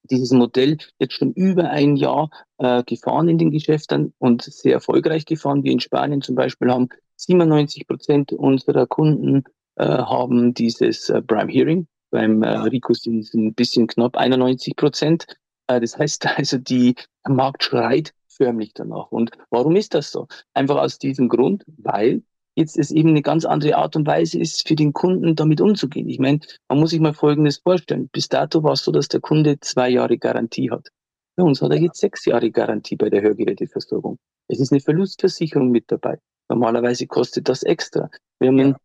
dieses 0.04 0.30
Modell 0.30 0.78
jetzt 1.00 1.14
schon 1.14 1.32
über 1.32 1.70
ein 1.70 1.96
Jahr 1.96 2.30
äh, 2.58 2.84
gefahren 2.84 3.28
in 3.28 3.38
den 3.38 3.50
Geschäften 3.50 4.14
und 4.18 4.42
sehr 4.42 4.74
erfolgreich 4.74 5.24
gefahren. 5.24 5.64
Wir 5.64 5.72
in 5.72 5.80
Spanien 5.80 6.22
zum 6.22 6.36
Beispiel 6.36 6.70
haben 6.70 6.88
97 7.16 7.88
Prozent 7.88 8.32
unserer 8.32 8.86
Kunden 8.86 9.42
äh, 9.74 9.86
haben 9.86 10.54
dieses 10.54 11.08
äh, 11.08 11.20
Prime 11.20 11.50
Hearing. 11.50 11.88
Beim 12.12 12.44
äh, 12.44 12.50
Rico 12.58 12.94
sind 12.94 13.24
es 13.24 13.34
ein 13.34 13.54
bisschen 13.54 13.88
knapp 13.88 14.16
91 14.16 14.76
Prozent. 14.76 15.26
Äh, 15.66 15.80
das 15.80 15.98
heißt 15.98 16.26
also, 16.38 16.58
die 16.58 16.94
der 17.26 17.34
Markt 17.34 17.64
schreit 17.64 18.12
förmlich 18.36 18.72
danach. 18.74 19.10
Und 19.10 19.30
warum 19.50 19.76
ist 19.76 19.94
das 19.94 20.12
so? 20.12 20.28
Einfach 20.54 20.76
aus 20.76 20.98
diesem 20.98 21.28
Grund, 21.28 21.64
weil 21.78 22.22
jetzt 22.54 22.78
es 22.78 22.90
eben 22.90 23.10
eine 23.10 23.22
ganz 23.22 23.44
andere 23.44 23.76
Art 23.76 23.96
und 23.96 24.06
Weise 24.06 24.38
ist, 24.38 24.66
für 24.66 24.74
den 24.74 24.92
Kunden 24.92 25.36
damit 25.36 25.60
umzugehen. 25.60 26.08
Ich 26.08 26.18
meine, 26.18 26.40
man 26.68 26.80
muss 26.80 26.90
sich 26.90 27.00
mal 27.00 27.12
Folgendes 27.12 27.58
vorstellen. 27.58 28.08
Bis 28.08 28.28
dato 28.28 28.62
war 28.62 28.72
es 28.72 28.82
so, 28.82 28.92
dass 28.92 29.08
der 29.08 29.20
Kunde 29.20 29.60
zwei 29.60 29.90
Jahre 29.90 30.18
Garantie 30.18 30.70
hat. 30.70 30.88
Bei 31.36 31.44
uns 31.44 31.60
hat 31.60 31.70
er 31.70 31.80
jetzt 31.80 32.00
sechs 32.00 32.24
Jahre 32.24 32.50
Garantie 32.50 32.96
bei 32.96 33.10
der 33.10 33.20
Hörgeräteversorgung. 33.20 34.18
Es 34.48 34.58
ist 34.58 34.72
eine 34.72 34.80
Verlustversicherung 34.80 35.70
mit 35.70 35.84
dabei. 35.88 36.18
Normalerweise 36.48 37.06
kostet 37.06 37.48
das 37.48 37.62
extra. 37.62 38.08
Wir 38.38 38.48
haben 38.48 38.60
ein 38.60 38.76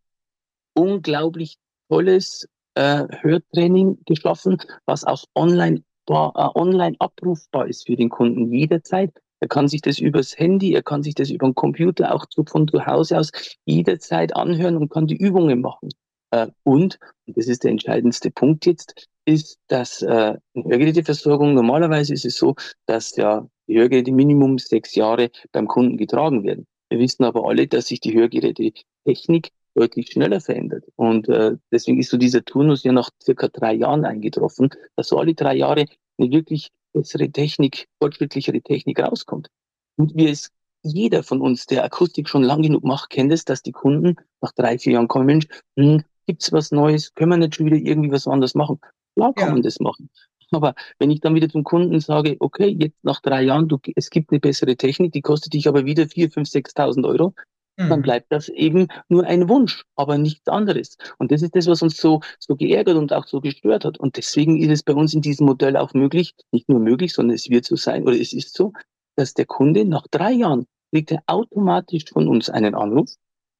unglaublich 0.74 1.56
tolles 1.88 2.46
äh, 2.74 3.04
Hörtraining 3.20 3.98
geschaffen, 4.04 4.58
was 4.84 5.04
auch 5.04 5.24
online, 5.34 5.82
äh, 6.08 6.14
online 6.14 6.96
abrufbar 6.98 7.68
ist 7.68 7.86
für 7.86 7.96
den 7.96 8.10
Kunden 8.10 8.52
jederzeit. 8.52 9.12
Er 9.42 9.48
kann 9.48 9.66
sich 9.66 9.82
das 9.82 9.98
übers 9.98 10.38
Handy, 10.38 10.72
er 10.72 10.84
kann 10.84 11.02
sich 11.02 11.16
das 11.16 11.28
über 11.28 11.48
den 11.48 11.56
Computer 11.56 12.14
auch 12.14 12.26
von 12.46 12.68
zu 12.68 12.86
Hause 12.86 13.18
aus 13.18 13.32
jederzeit 13.64 14.36
anhören 14.36 14.76
und 14.76 14.88
kann 14.88 15.08
die 15.08 15.16
Übungen 15.16 15.60
machen. 15.60 15.88
Äh, 16.30 16.46
und, 16.62 17.00
und 17.26 17.36
das 17.36 17.48
ist 17.48 17.64
der 17.64 17.72
entscheidendste 17.72 18.30
Punkt 18.30 18.66
jetzt, 18.66 19.08
ist, 19.24 19.58
dass 19.66 20.00
äh, 20.00 20.36
Hörgeräteversorgung, 20.54 21.54
normalerweise 21.54 22.14
ist 22.14 22.24
es 22.24 22.36
so, 22.36 22.54
dass 22.86 23.16
ja 23.16 23.48
die 23.66 23.78
Hörgeräte 23.78 24.12
Minimum 24.12 24.58
sechs 24.58 24.94
Jahre 24.94 25.32
beim 25.50 25.66
Kunden 25.66 25.96
getragen 25.96 26.44
werden. 26.44 26.68
Wir 26.88 27.00
wissen 27.00 27.24
aber 27.24 27.48
alle, 27.48 27.66
dass 27.66 27.86
sich 27.86 27.98
die 27.98 28.14
Hörgerätetechnik 28.14 29.50
deutlich 29.74 30.12
schneller 30.12 30.40
verändert. 30.40 30.84
Und 30.94 31.28
äh, 31.28 31.56
deswegen 31.72 31.98
ist 31.98 32.10
so 32.10 32.16
dieser 32.16 32.44
Turnus 32.44 32.84
ja 32.84 32.92
nach 32.92 33.10
circa 33.20 33.48
drei 33.48 33.74
Jahren 33.74 34.04
eingetroffen, 34.04 34.70
dass 34.94 35.08
so 35.08 35.18
alle 35.18 35.34
drei 35.34 35.56
Jahre 35.56 35.86
eine 36.16 36.30
wirklich 36.30 36.70
bessere 36.92 37.30
Technik, 37.30 37.88
fortschrittlichere 38.00 38.60
Technik 38.60 39.00
rauskommt. 39.00 39.48
Und 39.96 40.14
wie 40.14 40.28
es 40.28 40.50
jeder 40.82 41.22
von 41.22 41.40
uns, 41.40 41.66
der 41.66 41.84
Akustik 41.84 42.28
schon 42.28 42.42
lang 42.42 42.62
genug 42.62 42.84
macht, 42.84 43.10
kennt 43.10 43.32
es, 43.32 43.44
dass 43.44 43.62
die 43.62 43.72
Kunden 43.72 44.16
nach 44.40 44.52
drei, 44.52 44.78
vier 44.78 44.94
Jahren 44.94 45.08
kommen, 45.08 45.26
Mensch, 45.26 45.46
hm, 45.76 46.02
gibt's 46.26 46.52
was 46.52 46.72
Neues? 46.72 47.14
Können 47.14 47.30
wir 47.30 47.36
nicht 47.36 47.54
schon 47.54 47.66
wieder 47.66 47.76
irgendwie 47.76 48.10
was 48.10 48.26
anderes 48.26 48.54
machen? 48.54 48.80
Klar 49.14 49.32
kann 49.34 49.48
ja. 49.48 49.52
man 49.54 49.62
das 49.62 49.80
machen. 49.80 50.10
Aber 50.50 50.74
wenn 50.98 51.10
ich 51.10 51.20
dann 51.20 51.34
wieder 51.34 51.48
zum 51.48 51.64
Kunden 51.64 51.98
sage, 52.00 52.36
okay, 52.40 52.76
jetzt 52.78 53.02
nach 53.02 53.20
drei 53.20 53.42
Jahren, 53.42 53.68
du, 53.68 53.78
es 53.96 54.10
gibt 54.10 54.30
eine 54.30 54.40
bessere 54.40 54.76
Technik, 54.76 55.12
die 55.12 55.22
kostet 55.22 55.54
dich 55.54 55.66
aber 55.66 55.86
wieder 55.86 56.06
vier, 56.08 56.30
fünf, 56.30 56.48
sechstausend 56.48 57.06
Euro, 57.06 57.34
mhm. 57.76 57.88
dann 57.88 58.02
bleibt 58.02 58.30
das 58.30 58.48
eben 58.48 58.88
nur 59.08 59.24
ein 59.24 59.48
Wunsch, 59.48 59.84
aber 59.96 60.18
nichts 60.18 60.48
anderes. 60.48 60.96
Und 61.18 61.32
das 61.32 61.42
ist 61.42 61.54
das, 61.54 61.66
was 61.66 61.82
uns 61.82 61.96
so, 61.96 62.20
so 62.38 62.56
geärgert 62.56 62.96
und 62.96 63.12
auch 63.12 63.26
so 63.26 63.40
gestört 63.40 63.84
hat. 63.84 63.98
Und 63.98 64.16
deswegen 64.16 64.60
ist 64.60 64.70
es 64.70 64.82
bei 64.82 64.94
uns 64.94 65.14
in 65.14 65.22
diesem 65.22 65.46
Modell 65.46 65.76
auch 65.76 65.94
möglich, 65.94 66.34
nicht 66.50 66.68
nur 66.68 66.80
möglich, 66.80 67.12
sondern 67.12 67.34
es 67.34 67.48
wird 67.48 67.64
so 67.64 67.76
sein, 67.76 68.02
oder 68.04 68.18
es 68.18 68.32
ist 68.32 68.54
so, 68.54 68.72
dass 69.16 69.34
der 69.34 69.46
Kunde 69.46 69.84
nach 69.84 70.06
drei 70.10 70.32
Jahren 70.32 70.66
kriegt 70.92 71.10
er 71.10 71.22
automatisch 71.26 72.04
von 72.12 72.28
uns 72.28 72.50
einen 72.50 72.74
Anruf. 72.74 73.10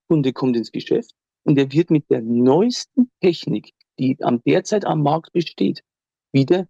Kunde 0.08 0.32
kommt 0.32 0.56
ins 0.56 0.72
Geschäft 0.72 1.12
und 1.44 1.58
er 1.58 1.72
wird 1.72 1.90
mit 1.90 2.10
der 2.10 2.22
neuesten 2.22 3.10
Technik, 3.20 3.72
die 3.98 4.16
am 4.20 4.42
derzeit 4.44 4.84
am 4.84 5.02
Markt 5.02 5.32
besteht, 5.32 5.82
wieder 6.32 6.66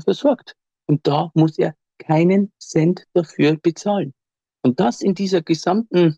versorgt. 0.00 0.54
Und 0.86 1.06
da 1.06 1.30
muss 1.34 1.58
er 1.58 1.74
keinen 1.98 2.52
Cent 2.58 3.06
dafür 3.14 3.56
bezahlen. 3.56 4.12
Und 4.62 4.80
das 4.80 5.00
in 5.00 5.14
dieser 5.14 5.42
gesamten 5.42 6.16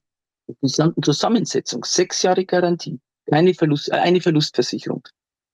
gesamten 0.60 1.02
Zusammensetzung, 1.02 1.84
sechs 1.84 2.22
Jahre 2.22 2.44
Garantie, 2.44 3.00
keine 3.26 3.54
Verlust, 3.54 3.90
äh, 3.90 3.96
eine 3.96 4.20
Verlustversicherung, 4.20 5.06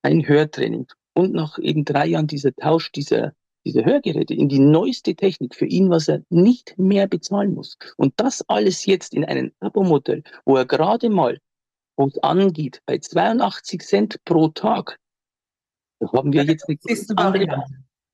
ein 0.02 0.26
Hörtraining 0.26 0.86
und 1.14 1.32
nach 1.32 1.58
eben 1.58 1.84
drei 1.84 2.06
Jahren 2.06 2.26
dieser 2.26 2.54
Tausch 2.54 2.92
dieser, 2.92 3.32
dieser 3.64 3.84
Hörgeräte 3.84 4.34
in 4.34 4.48
die 4.48 4.58
neueste 4.58 5.14
Technik 5.14 5.54
für 5.54 5.66
ihn, 5.66 5.90
was 5.90 6.08
er 6.08 6.22
nicht 6.28 6.78
mehr 6.78 7.06
bezahlen 7.06 7.54
muss. 7.54 7.76
Und 7.96 8.14
das 8.16 8.42
alles 8.48 8.86
jetzt 8.86 9.14
in 9.14 9.24
einem 9.24 9.52
Abo-Modell, 9.60 10.22
wo 10.44 10.56
er 10.56 10.66
gerade 10.66 11.08
mal, 11.08 11.38
wo 11.96 12.06
es 12.06 12.18
angeht, 12.18 12.82
bei 12.86 12.98
82 12.98 13.80
Cent 13.82 14.24
pro 14.24 14.48
Tag, 14.48 14.98
da 16.00 16.10
haben 16.12 16.32
wir 16.32 16.44
jetzt 16.44 16.68
eine 16.68 16.78
andere, 17.16 17.64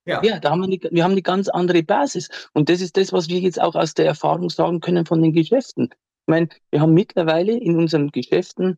ja. 0.05 0.23
ja, 0.23 0.39
da 0.41 0.51
haben 0.51 0.61
wir, 0.61 0.67
eine, 0.67 0.79
wir 0.91 1.05
haben 1.05 1.13
eine 1.13 1.23
ganz 1.23 1.49
andere 1.49 1.83
Basis. 1.83 2.29
Und 2.53 2.69
das 2.69 2.81
ist 2.81 2.97
das, 2.97 3.13
was 3.13 3.29
wir 3.29 3.41
jetzt 3.41 3.61
auch 3.61 3.75
aus 3.75 3.95
der 3.95 4.07
Erfahrung 4.07 4.51
sagen 4.51 4.81
können 4.81 5.07
von 5.07 5.23
den 5.23 5.33
Geschäften. 5.33 5.91
Ich 6.29 6.31
meine, 6.31 6.51
wir 6.71 6.83
haben 6.83 6.93
mittlerweile 6.93 7.53
in 7.53 7.79
unseren 7.79 8.11
Geschäften 8.11 8.77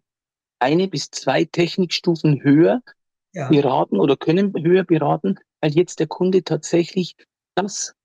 eine 0.61 0.87
bis 0.87 1.11
zwei 1.11 1.45
Technikstufen 1.45 2.45
höher 2.45 2.81
ja. 3.33 3.49
beraten 3.49 3.99
oder 3.99 4.17
können 4.17 4.55
höher 4.57 4.85
beraten, 4.85 5.35
weil 5.61 5.73
jetzt 5.73 5.99
der 5.99 6.07
Kunde 6.07 6.45
tatsächlich 6.45 7.17
das, 7.57 7.97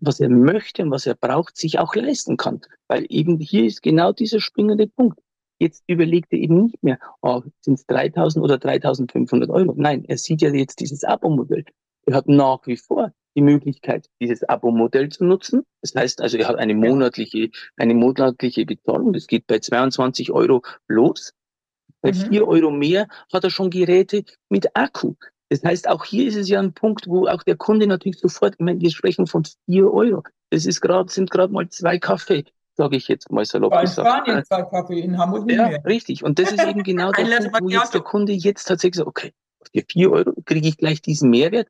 was 0.00 0.18
er 0.18 0.28
möchte 0.28 0.82
und 0.82 0.90
was 0.90 1.06
er 1.06 1.14
braucht, 1.14 1.56
sich 1.56 1.78
auch 1.78 1.94
leisten 1.94 2.36
kann. 2.36 2.60
Weil 2.88 3.06
eben 3.08 3.38
hier 3.38 3.66
ist 3.66 3.82
genau 3.82 4.10
dieser 4.10 4.40
springende 4.40 4.88
Punkt. 4.88 5.20
Jetzt 5.60 5.84
überlegt 5.86 6.32
er 6.32 6.40
eben 6.40 6.64
nicht 6.64 6.82
mehr, 6.82 6.98
oh, 7.22 7.42
sind 7.60 7.74
es 7.74 7.86
3000 7.86 8.44
oder 8.44 8.58
3500 8.58 9.48
Euro. 9.48 9.74
Nein, 9.76 10.04
er 10.06 10.18
sieht 10.18 10.42
ja 10.42 10.52
jetzt 10.52 10.80
dieses 10.80 11.04
Abo-Modell. 11.04 11.64
Er 12.06 12.16
hat 12.16 12.26
nach 12.26 12.66
wie 12.66 12.76
vor 12.76 13.12
die 13.38 13.42
Möglichkeit, 13.42 14.10
dieses 14.20 14.42
Abo-Modell 14.42 15.10
zu 15.10 15.24
nutzen. 15.24 15.62
Das 15.80 15.94
heißt 15.94 16.20
also, 16.20 16.36
er 16.38 16.48
hat 16.48 16.56
eine 16.56 16.74
monatliche, 16.74 17.50
eine 17.76 17.94
monatliche 17.94 18.66
Bezahlung. 18.66 19.12
Das 19.12 19.28
geht 19.28 19.46
bei 19.46 19.60
22 19.60 20.32
Euro 20.32 20.62
los. 20.88 21.32
Bei 22.00 22.10
mhm. 22.10 22.30
4 22.30 22.48
Euro 22.48 22.72
mehr 22.72 23.06
hat 23.32 23.44
er 23.44 23.50
schon 23.50 23.70
Geräte 23.70 24.24
mit 24.48 24.74
Akku. 24.74 25.14
Das 25.50 25.62
heißt, 25.62 25.88
auch 25.88 26.04
hier 26.04 26.26
ist 26.26 26.34
es 26.34 26.48
ja 26.48 26.58
ein 26.58 26.74
Punkt, 26.74 27.06
wo 27.06 27.28
auch 27.28 27.44
der 27.44 27.56
Kunde 27.56 27.86
natürlich 27.86 28.18
sofort, 28.18 28.54
ich 28.54 28.64
meine, 28.64 28.80
wir 28.80 28.90
sprechen 28.90 29.28
von 29.28 29.44
4 29.66 29.92
Euro. 29.92 30.24
Das 30.50 30.66
ist 30.66 30.80
gerade, 30.80 31.08
sind 31.08 31.30
gerade 31.30 31.52
mal 31.52 31.68
zwei 31.68 31.98
Kaffee, 31.98 32.44
sage 32.76 32.96
ich 32.96 33.06
jetzt 33.06 33.30
mal 33.30 33.44
salopp 33.44 33.70
Bei 33.70 33.86
Spanien 33.86 34.44
zwei 34.44 34.62
Kaffee, 34.62 34.98
in 34.98 35.16
Hamburg 35.16 35.46
nicht 35.46 35.58
ja, 35.58 35.68
mehr. 35.68 35.84
richtig. 35.84 36.24
Und 36.24 36.40
das 36.40 36.50
ist 36.50 36.64
eben 36.64 36.82
genau 36.82 37.12
der 37.12 37.22
Punkt, 37.22 37.62
wo 37.62 37.68
jetzt 37.68 37.94
der 37.94 38.00
Kunde 38.00 38.32
jetzt 38.32 38.64
tatsächlich 38.64 38.96
sagt, 38.96 39.08
okay, 39.08 39.32
für 39.72 39.84
4 39.88 40.10
Euro 40.10 40.32
kriege 40.44 40.66
ich 40.66 40.76
gleich 40.76 41.00
diesen 41.00 41.30
Mehrwert. 41.30 41.68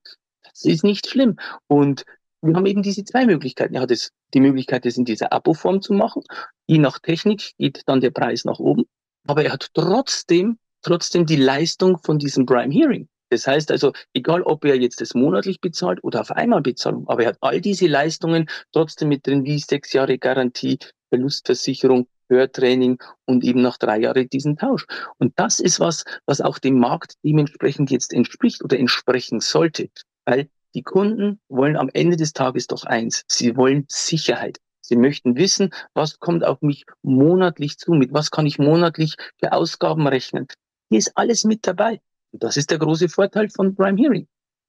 Das 0.62 0.72
ist 0.72 0.84
nicht 0.84 1.06
schlimm. 1.06 1.36
Und 1.68 2.04
wir 2.42 2.54
haben 2.54 2.66
eben 2.66 2.82
diese 2.82 3.04
zwei 3.04 3.26
Möglichkeiten. 3.26 3.74
Er 3.74 3.82
hat 3.82 3.90
es, 3.90 4.10
die 4.34 4.40
Möglichkeit, 4.40 4.84
das 4.84 4.96
in 4.96 5.04
dieser 5.04 5.32
Abo-Form 5.32 5.82
zu 5.82 5.92
machen. 5.92 6.22
Je 6.66 6.78
nach 6.78 6.98
Technik 6.98 7.52
geht 7.58 7.82
dann 7.86 8.00
der 8.00 8.10
Preis 8.10 8.44
nach 8.44 8.58
oben. 8.58 8.84
Aber 9.26 9.44
er 9.44 9.52
hat 9.52 9.68
trotzdem, 9.74 10.58
trotzdem 10.82 11.26
die 11.26 11.36
Leistung 11.36 11.98
von 11.98 12.18
diesem 12.18 12.44
Prime 12.46 12.72
Hearing. 12.72 13.08
Das 13.30 13.46
heißt 13.46 13.70
also, 13.70 13.92
egal 14.14 14.42
ob 14.42 14.64
er 14.64 14.76
jetzt 14.76 15.00
das 15.00 15.14
monatlich 15.14 15.60
bezahlt 15.60 16.02
oder 16.02 16.22
auf 16.22 16.30
einmal 16.30 16.62
Bezahlung, 16.62 17.06
aber 17.08 17.22
er 17.22 17.28
hat 17.30 17.38
all 17.40 17.60
diese 17.60 17.86
Leistungen 17.86 18.48
trotzdem 18.72 19.08
mit 19.08 19.26
drin, 19.26 19.44
wie 19.44 19.58
sechs 19.58 19.92
Jahre 19.92 20.18
Garantie, 20.18 20.78
Verlustversicherung, 21.10 22.08
Hörtraining 22.30 23.02
und 23.26 23.44
eben 23.44 23.62
nach 23.62 23.78
drei 23.78 24.00
Jahren 24.00 24.28
diesen 24.28 24.56
Tausch. 24.56 24.86
Und 25.18 25.32
das 25.36 25.60
ist 25.60 25.80
was, 25.80 26.04
was 26.26 26.40
auch 26.40 26.58
dem 26.58 26.78
Markt 26.78 27.14
dementsprechend 27.22 27.90
jetzt 27.90 28.12
entspricht 28.12 28.62
oder 28.64 28.78
entsprechen 28.78 29.40
sollte. 29.40 29.90
Weil 30.28 30.50
die 30.74 30.82
Kunden 30.82 31.40
wollen 31.48 31.78
am 31.78 31.88
Ende 31.94 32.18
des 32.18 32.34
Tages 32.34 32.66
doch 32.66 32.84
eins. 32.84 33.24
Sie 33.28 33.56
wollen 33.56 33.86
Sicherheit. 33.88 34.58
Sie 34.82 34.96
möchten 34.96 35.36
wissen, 35.36 35.72
was 35.94 36.18
kommt 36.18 36.44
auf 36.44 36.60
mich 36.60 36.84
monatlich 37.00 37.78
zu, 37.78 37.92
mit 37.92 38.12
was 38.12 38.30
kann 38.30 38.44
ich 38.44 38.58
monatlich 38.58 39.16
für 39.38 39.52
Ausgaben 39.52 40.06
rechnen. 40.06 40.46
Hier 40.90 40.98
ist 40.98 41.12
alles 41.14 41.44
mit 41.44 41.66
dabei. 41.66 42.02
Und 42.32 42.42
das 42.42 42.58
ist 42.58 42.70
der 42.70 42.78
große 42.78 43.08
Vorteil 43.08 43.48
von 43.48 43.74
Prime 43.74 43.98
Hearing. 43.98 44.28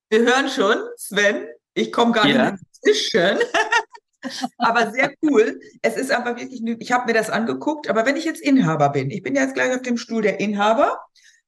Wir 0.09 0.21
hören 0.21 0.47
schon, 0.47 0.77
Sven, 0.95 1.49
ich 1.73 1.91
komme 1.91 2.13
gar 2.13 2.25
ja. 2.25 2.51
nicht 2.51 2.63
dazwischen. 2.81 3.39
aber 4.57 4.91
sehr 4.91 5.13
cool. 5.23 5.59
Es 5.81 5.97
ist 5.97 6.11
aber 6.11 6.37
wirklich, 6.37 6.63
ich 6.63 6.91
habe 6.93 7.05
mir 7.07 7.13
das 7.13 7.29
angeguckt, 7.29 7.89
aber 7.89 8.05
wenn 8.05 8.15
ich 8.15 8.23
jetzt 8.23 8.41
Inhaber 8.41 8.89
bin, 8.89 9.11
ich 9.11 9.23
bin 9.23 9.35
jetzt 9.35 9.55
gleich 9.55 9.75
auf 9.75 9.81
dem 9.81 9.97
Stuhl 9.97 10.21
der 10.21 10.39
Inhaber. 10.39 10.99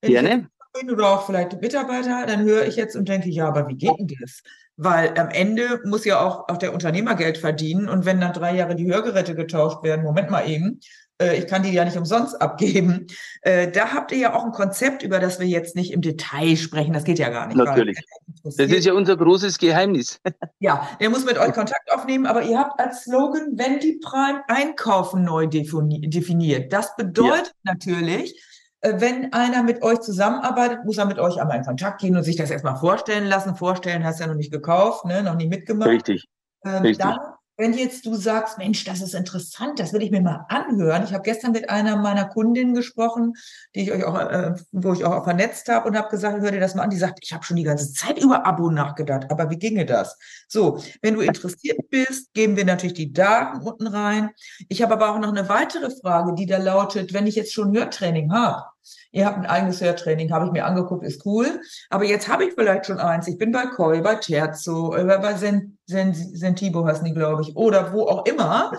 Wenn 0.01 0.11
Gerne. 0.11 0.49
Oder 0.91 1.09
auch 1.09 1.25
vielleicht 1.25 1.61
Mitarbeiter, 1.61 2.25
dann 2.25 2.43
höre 2.43 2.65
ich 2.65 2.75
jetzt 2.75 2.95
und 2.95 3.09
denke, 3.09 3.29
ja, 3.29 3.47
aber 3.47 3.67
wie 3.67 3.75
geht 3.75 3.97
denn 3.99 4.07
das? 4.21 4.41
Weil 4.77 5.17
am 5.17 5.29
Ende 5.29 5.81
muss 5.85 6.05
ja 6.05 6.25
auch, 6.25 6.47
auch 6.49 6.57
der 6.57 6.73
Unternehmer 6.73 7.15
Geld 7.15 7.37
verdienen 7.37 7.89
und 7.89 8.05
wenn 8.05 8.21
dann 8.21 8.33
drei 8.33 8.55
Jahre 8.55 8.75
die 8.75 8.91
Hörgeräte 8.91 9.35
getauscht 9.35 9.83
werden, 9.83 10.03
Moment 10.03 10.31
mal 10.31 10.47
eben, 10.47 10.79
äh, 11.21 11.37
ich 11.37 11.47
kann 11.47 11.63
die 11.63 11.71
ja 11.71 11.85
nicht 11.85 11.97
umsonst 11.97 12.41
abgeben. 12.41 13.07
Äh, 13.43 13.71
da 13.71 13.91
habt 13.91 14.11
ihr 14.11 14.19
ja 14.19 14.35
auch 14.35 14.45
ein 14.45 14.51
Konzept, 14.51 15.01
über 15.01 15.17
das 15.17 15.39
wir 15.39 15.47
jetzt 15.47 15.75
nicht 15.75 15.91
im 15.91 16.01
Detail 16.01 16.55
sprechen. 16.55 16.93
Das 16.93 17.03
geht 17.03 17.17
ja 17.17 17.29
gar 17.29 17.47
nicht. 17.47 17.57
Natürlich. 17.57 17.97
Das 18.43 18.57
ist 18.57 18.85
ja 18.85 18.93
unser 18.93 19.17
großes 19.17 19.57
Geheimnis. 19.57 20.19
ja, 20.59 20.87
der 20.99 21.09
muss 21.09 21.25
mit 21.25 21.39
euch 21.39 21.51
Kontakt 21.51 21.91
aufnehmen, 21.91 22.27
aber 22.27 22.43
ihr 22.43 22.59
habt 22.59 22.79
als 22.79 23.05
Slogan, 23.05 23.53
wenn 23.55 23.79
die 23.79 23.99
Prime 23.99 24.43
einkaufen 24.47 25.23
neu 25.23 25.47
definiert. 25.47 26.71
Das 26.71 26.95
bedeutet 26.95 27.47
ja. 27.63 27.73
natürlich, 27.73 28.39
wenn 28.81 29.31
einer 29.33 29.63
mit 29.63 29.83
euch 29.83 29.99
zusammenarbeitet, 29.99 30.85
muss 30.85 30.97
er 30.97 31.05
mit 31.05 31.19
euch 31.19 31.39
einmal 31.39 31.57
in 31.57 31.63
Kontakt 31.65 32.01
gehen 32.01 32.15
und 32.15 32.23
sich 32.23 32.35
das 32.35 32.49
erstmal 32.49 32.77
vorstellen 32.77 33.25
lassen. 33.25 33.55
Vorstellen 33.55 34.03
hast 34.03 34.19
du 34.19 34.23
ja 34.23 34.29
noch 34.29 34.37
nicht 34.37 34.51
gekauft, 34.51 35.05
ne? 35.05 35.21
noch 35.21 35.35
nicht 35.35 35.49
mitgemacht. 35.49 35.89
Richtig. 35.89 36.27
Ähm, 36.65 36.81
Richtig. 36.81 37.05
Dann 37.05 37.19
wenn 37.61 37.73
jetzt 37.73 38.07
du 38.07 38.15
sagst, 38.15 38.57
Mensch, 38.57 38.83
das 38.85 39.01
ist 39.01 39.13
interessant, 39.13 39.79
das 39.79 39.93
will 39.93 40.01
ich 40.01 40.09
mir 40.09 40.21
mal 40.21 40.45
anhören. 40.49 41.03
Ich 41.03 41.13
habe 41.13 41.21
gestern 41.21 41.51
mit 41.51 41.69
einer 41.69 41.95
meiner 41.95 42.25
Kundinnen 42.25 42.73
gesprochen, 42.73 43.33
die 43.75 43.81
ich 43.81 43.91
euch 43.91 44.03
auch, 44.03 44.17
äh, 44.17 44.55
wo 44.71 44.93
ich 44.93 45.05
auch 45.05 45.23
vernetzt 45.23 45.69
habe 45.69 45.87
und 45.87 45.95
habe 45.95 46.09
gesagt, 46.09 46.41
hör 46.41 46.49
dir 46.49 46.59
das 46.59 46.73
mal 46.73 46.81
an. 46.81 46.89
Die 46.89 46.97
sagt, 46.97 47.19
ich 47.21 47.33
habe 47.33 47.43
schon 47.43 47.57
die 47.57 47.63
ganze 47.63 47.93
Zeit 47.93 48.17
über 48.17 48.47
Abo 48.47 48.71
nachgedacht, 48.71 49.29
aber 49.29 49.51
wie 49.51 49.59
ginge 49.59 49.85
das? 49.85 50.17
So, 50.47 50.81
wenn 51.03 51.13
du 51.13 51.21
interessiert 51.21 51.77
bist, 51.91 52.33
geben 52.33 52.55
wir 52.55 52.65
natürlich 52.65 52.95
die 52.95 53.13
Daten 53.13 53.61
unten 53.61 53.85
rein. 53.85 54.31
Ich 54.67 54.81
habe 54.81 54.93
aber 54.93 55.11
auch 55.11 55.19
noch 55.19 55.29
eine 55.29 55.47
weitere 55.47 55.91
Frage, 55.91 56.33
die 56.33 56.47
da 56.47 56.57
lautet, 56.57 57.13
wenn 57.13 57.27
ich 57.27 57.35
jetzt 57.35 57.53
schon 57.53 57.75
Hörtraining 57.77 58.33
habe, 58.33 58.63
Ihr 59.11 59.25
habt 59.25 59.37
ein 59.37 59.45
eigenes 59.45 59.81
Hörtraining, 59.81 60.31
habe 60.31 60.45
ich 60.45 60.51
mir 60.51 60.65
angeguckt, 60.65 61.05
ist 61.05 61.25
cool. 61.25 61.61
Aber 61.89 62.05
jetzt 62.05 62.27
habe 62.27 62.45
ich 62.45 62.53
vielleicht 62.53 62.85
schon 62.85 62.99
eins. 62.99 63.27
Ich 63.27 63.37
bin 63.37 63.51
bei 63.51 63.65
Koi, 63.65 64.01
bei 64.01 64.15
Terzo, 64.15 64.95
äh, 64.95 65.03
bei 65.03 65.33
Sen, 65.35 65.77
Sen, 65.85 66.13
Sentibo 66.13 66.85
heißen 66.85 67.05
die, 67.05 67.13
glaube 67.13 67.41
ich, 67.41 67.55
oder 67.55 67.93
wo 67.93 68.07
auch 68.07 68.25
immer. 68.25 68.71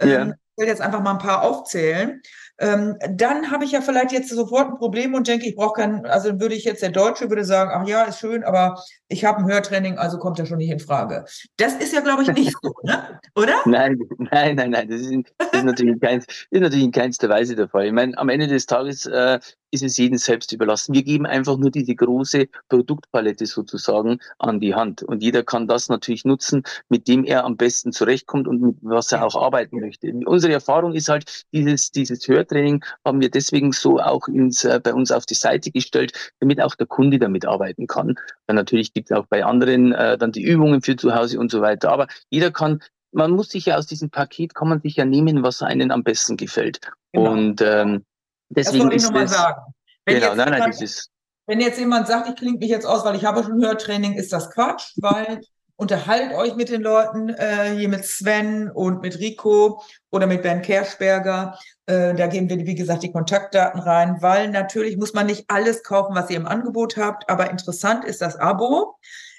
Ja. 0.00 0.22
Ähm, 0.22 0.34
ich 0.56 0.62
will 0.62 0.68
jetzt 0.68 0.80
einfach 0.80 1.00
mal 1.00 1.12
ein 1.12 1.18
paar 1.18 1.42
aufzählen. 1.42 2.22
Ähm, 2.58 2.96
dann 3.10 3.50
habe 3.50 3.64
ich 3.64 3.72
ja 3.72 3.80
vielleicht 3.80 4.12
jetzt 4.12 4.30
sofort 4.30 4.68
ein 4.68 4.78
Problem 4.78 5.14
und 5.14 5.26
denke, 5.26 5.46
ich 5.46 5.56
brauche 5.56 5.80
keinen, 5.80 6.06
also 6.06 6.38
würde 6.38 6.54
ich 6.54 6.64
jetzt 6.64 6.82
der 6.82 6.90
Deutsche 6.90 7.28
würde 7.28 7.44
sagen, 7.44 7.70
ach 7.74 7.86
ja, 7.88 8.04
ist 8.04 8.20
schön, 8.20 8.44
aber 8.44 8.80
ich 9.08 9.24
habe 9.24 9.38
ein 9.38 9.46
Hörtraining, 9.46 9.98
also 9.98 10.18
kommt 10.18 10.38
er 10.38 10.46
schon 10.46 10.58
nicht 10.58 10.70
in 10.70 10.78
Frage. 10.78 11.24
Das 11.56 11.74
ist 11.74 11.92
ja, 11.92 12.00
glaube 12.00 12.22
ich, 12.22 12.32
nicht 12.32 12.54
so, 12.62 12.72
ne? 12.84 13.20
oder? 13.34 13.54
Nein, 13.66 13.98
nein, 14.18 14.54
nein, 14.54 14.70
nein, 14.70 14.88
das 14.88 15.00
ist, 15.00 15.12
das 15.38 15.48
ist, 15.52 15.64
natürlich, 15.64 15.94
in 15.94 16.00
kein, 16.00 16.18
ist 16.18 16.60
natürlich 16.60 16.84
in 16.84 16.92
keinster 16.92 17.28
Weise 17.28 17.56
der 17.56 17.68
Fall. 17.68 17.86
Ich 17.86 17.92
meine, 17.92 18.16
am 18.18 18.28
Ende 18.28 18.46
des 18.46 18.66
Tages 18.66 19.06
äh, 19.06 19.40
ist 19.74 19.82
es 19.82 19.96
jedem 19.96 20.18
selbst 20.18 20.52
überlassen. 20.52 20.94
Wir 20.94 21.02
geben 21.02 21.26
einfach 21.26 21.58
nur 21.58 21.70
diese 21.70 21.94
große 21.94 22.46
Produktpalette 22.68 23.46
sozusagen 23.46 24.18
an 24.38 24.60
die 24.60 24.74
Hand. 24.74 25.02
Und 25.02 25.22
jeder 25.22 25.42
kann 25.42 25.66
das 25.66 25.88
natürlich 25.88 26.24
nutzen, 26.24 26.62
mit 26.88 27.08
dem 27.08 27.24
er 27.24 27.44
am 27.44 27.56
besten 27.56 27.92
zurechtkommt 27.92 28.48
und 28.48 28.62
mit 28.62 28.76
was 28.82 29.12
er 29.12 29.26
auch 29.26 29.34
arbeiten 29.34 29.80
möchte. 29.80 30.12
Unsere 30.24 30.52
Erfahrung 30.52 30.94
ist 30.94 31.08
halt, 31.08 31.44
dieses, 31.52 31.90
dieses 31.90 32.26
Hörtraining 32.26 32.84
haben 33.04 33.20
wir 33.20 33.30
deswegen 33.30 33.72
so 33.72 33.98
auch 33.98 34.28
ins, 34.28 34.64
äh, 34.64 34.80
bei 34.82 34.94
uns 34.94 35.10
auf 35.10 35.26
die 35.26 35.34
Seite 35.34 35.70
gestellt, 35.70 36.32
damit 36.40 36.60
auch 36.60 36.74
der 36.74 36.86
Kunde 36.86 37.18
damit 37.18 37.44
arbeiten 37.44 37.86
kann. 37.86 38.14
Weil 38.46 38.56
natürlich 38.56 38.94
gibt 38.94 39.10
es 39.10 39.16
auch 39.16 39.26
bei 39.26 39.44
anderen 39.44 39.92
äh, 39.92 40.16
dann 40.16 40.32
die 40.32 40.42
Übungen 40.42 40.82
für 40.82 40.96
zu 40.96 41.14
Hause 41.14 41.38
und 41.38 41.50
so 41.50 41.60
weiter. 41.60 41.90
Aber 41.90 42.06
jeder 42.30 42.50
kann 42.50 42.80
man 43.14 43.30
muss 43.30 43.50
sich 43.50 43.66
ja 43.66 43.76
aus 43.76 43.86
diesem 43.86 44.10
Paket, 44.10 44.54
kann 44.54 44.68
man 44.68 44.80
sich 44.80 44.96
ja 44.96 45.04
nehmen, 45.04 45.42
was 45.42 45.62
einen 45.62 45.92
am 45.92 46.02
besten 46.02 46.36
gefällt. 46.36 46.80
Genau. 47.12 47.30
Und 47.30 47.62
ähm, 47.62 48.04
Deswegen 48.48 48.78
das 48.78 48.84
wollte 48.84 48.96
ich 48.96 49.02
nochmal 49.02 49.28
sagen. 49.28 49.60
Wenn 50.04 50.20
genau, 50.20 50.34
nein, 50.34 50.50
nein, 50.50 50.70
dieses 50.70 51.10
wenn 51.46 51.60
jetzt 51.60 51.78
jemand 51.78 52.06
sagt, 52.06 52.28
ich 52.28 52.36
klinge 52.36 52.58
mich 52.58 52.70
jetzt 52.70 52.86
aus, 52.86 53.04
weil 53.04 53.16
ich 53.16 53.24
habe 53.24 53.42
schon 53.42 53.62
Hörtraining, 53.62 54.14
ist 54.14 54.32
das 54.32 54.50
Quatsch, 54.50 54.92
weil 54.96 55.40
unterhaltet 55.76 56.34
euch 56.34 56.54
mit 56.54 56.68
den 56.68 56.80
Leuten, 56.80 57.30
äh, 57.30 57.74
hier 57.76 57.88
mit 57.88 58.04
Sven 58.04 58.70
und 58.70 59.02
mit 59.02 59.18
Rico 59.18 59.82
oder 60.10 60.26
mit 60.26 60.42
Ben 60.42 60.62
Kerschberger. 60.62 61.58
Äh, 61.86 62.14
da 62.14 62.28
geben 62.28 62.48
wir, 62.48 62.64
wie 62.64 62.74
gesagt, 62.74 63.02
die 63.02 63.12
Kontaktdaten 63.12 63.80
rein, 63.80 64.16
weil 64.20 64.48
natürlich 64.48 64.96
muss 64.96 65.14
man 65.14 65.26
nicht 65.26 65.44
alles 65.48 65.82
kaufen, 65.82 66.14
was 66.14 66.30
ihr 66.30 66.36
im 66.36 66.46
Angebot 66.46 66.96
habt, 66.96 67.28
aber 67.28 67.50
interessant 67.50 68.04
ist 68.04 68.22
das 68.22 68.36
Abo. 68.36 68.96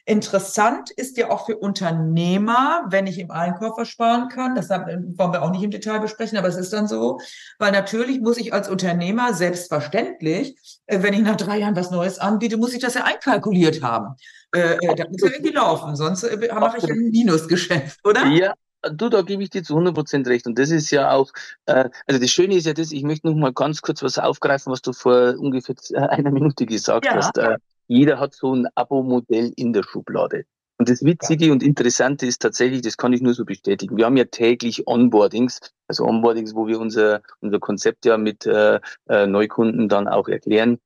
Interessant 0.07 0.91
ist 0.91 1.17
ja 1.17 1.31
auch 1.31 1.47
für 1.47 1.57
Unternehmer, 1.57 2.85
wenn 2.89 3.07
ich 3.07 3.17
im 3.17 3.31
Einkauf 3.31 3.75
ersparen 3.77 4.29
kann. 4.29 4.53
Das 4.53 4.69
wollen 4.69 5.17
wir 5.17 5.41
auch 5.41 5.49
nicht 5.49 5.63
im 5.63 5.71
Detail 5.71 5.99
besprechen, 5.99 6.37
aber 6.37 6.47
es 6.47 6.57
ist 6.57 6.71
dann 6.73 6.87
so, 6.87 7.19
weil 7.57 7.71
natürlich 7.71 8.21
muss 8.21 8.37
ich 8.37 8.53
als 8.53 8.69
Unternehmer 8.69 9.33
selbstverständlich, 9.33 10.55
äh, 10.85 11.01
wenn 11.01 11.15
ich 11.15 11.21
nach 11.21 11.37
drei 11.37 11.57
Jahren 11.57 11.75
was 11.75 11.89
Neues 11.89 12.19
anbiete, 12.19 12.57
muss 12.57 12.73
ich 12.73 12.81
das 12.81 12.93
ja 12.93 13.03
einkalkuliert 13.03 13.81
haben. 13.81 14.15
Äh, 14.53 14.75
äh 14.75 14.95
da 14.95 15.05
muss 15.09 15.21
ja 15.21 15.29
irgendwie 15.31 15.53
laufen, 15.53 15.95
sonst 15.95 16.23
mache 16.23 16.77
ich 16.77 16.83
ein 16.83 17.09
Minusgeschäft, 17.09 17.99
oder? 18.05 18.27
Ja, 18.27 18.53
du, 18.91 19.09
da 19.09 19.23
gebe 19.23 19.41
ich 19.41 19.49
dir 19.49 19.63
zu 19.63 19.73
100 19.73 19.95
Prozent 19.95 20.27
recht. 20.27 20.45
Und 20.45 20.59
das 20.59 20.69
ist 20.69 20.91
ja 20.91 21.11
auch, 21.11 21.31
äh, 21.65 21.89
also 22.05 22.21
das 22.21 22.29
Schöne 22.29 22.55
ist 22.55 22.65
ja 22.65 22.73
das, 22.73 22.91
ich 22.91 23.03
möchte 23.03 23.27
noch 23.27 23.35
mal 23.35 23.53
ganz 23.53 23.81
kurz 23.81 24.03
was 24.03 24.19
aufgreifen, 24.19 24.71
was 24.71 24.83
du 24.83 24.93
vor 24.93 25.35
ungefähr 25.39 25.75
einer 26.11 26.29
Minute 26.29 26.67
gesagt 26.67 27.05
ja. 27.05 27.15
hast. 27.15 27.37
Äh, 27.39 27.57
jeder 27.87 28.19
hat 28.19 28.33
so 28.33 28.53
ein 28.53 28.67
Abo-Modell 28.75 29.51
in 29.55 29.73
der 29.73 29.83
Schublade. 29.83 30.45
Und 30.77 30.89
das 30.89 31.03
Witzige 31.03 31.47
ja. 31.47 31.51
und 31.53 31.63
Interessante 31.63 32.25
ist 32.25 32.41
tatsächlich, 32.41 32.81
das 32.81 32.97
kann 32.97 33.13
ich 33.13 33.21
nur 33.21 33.33
so 33.33 33.45
bestätigen. 33.45 33.95
Wir 33.95 34.05
haben 34.05 34.17
ja 34.17 34.25
täglich 34.25 34.87
Onboardings, 34.87 35.59
also 35.87 36.05
Onboardings, 36.05 36.53
wo 36.53 36.67
wir 36.67 36.79
unser, 36.79 37.21
unser 37.39 37.59
Konzept 37.59 38.05
ja 38.05 38.17
mit 38.17 38.45
äh, 38.45 38.79
äh, 39.07 39.25
Neukunden 39.25 39.87
dann 39.87 40.07
auch 40.07 40.27
erklären. 40.27 40.79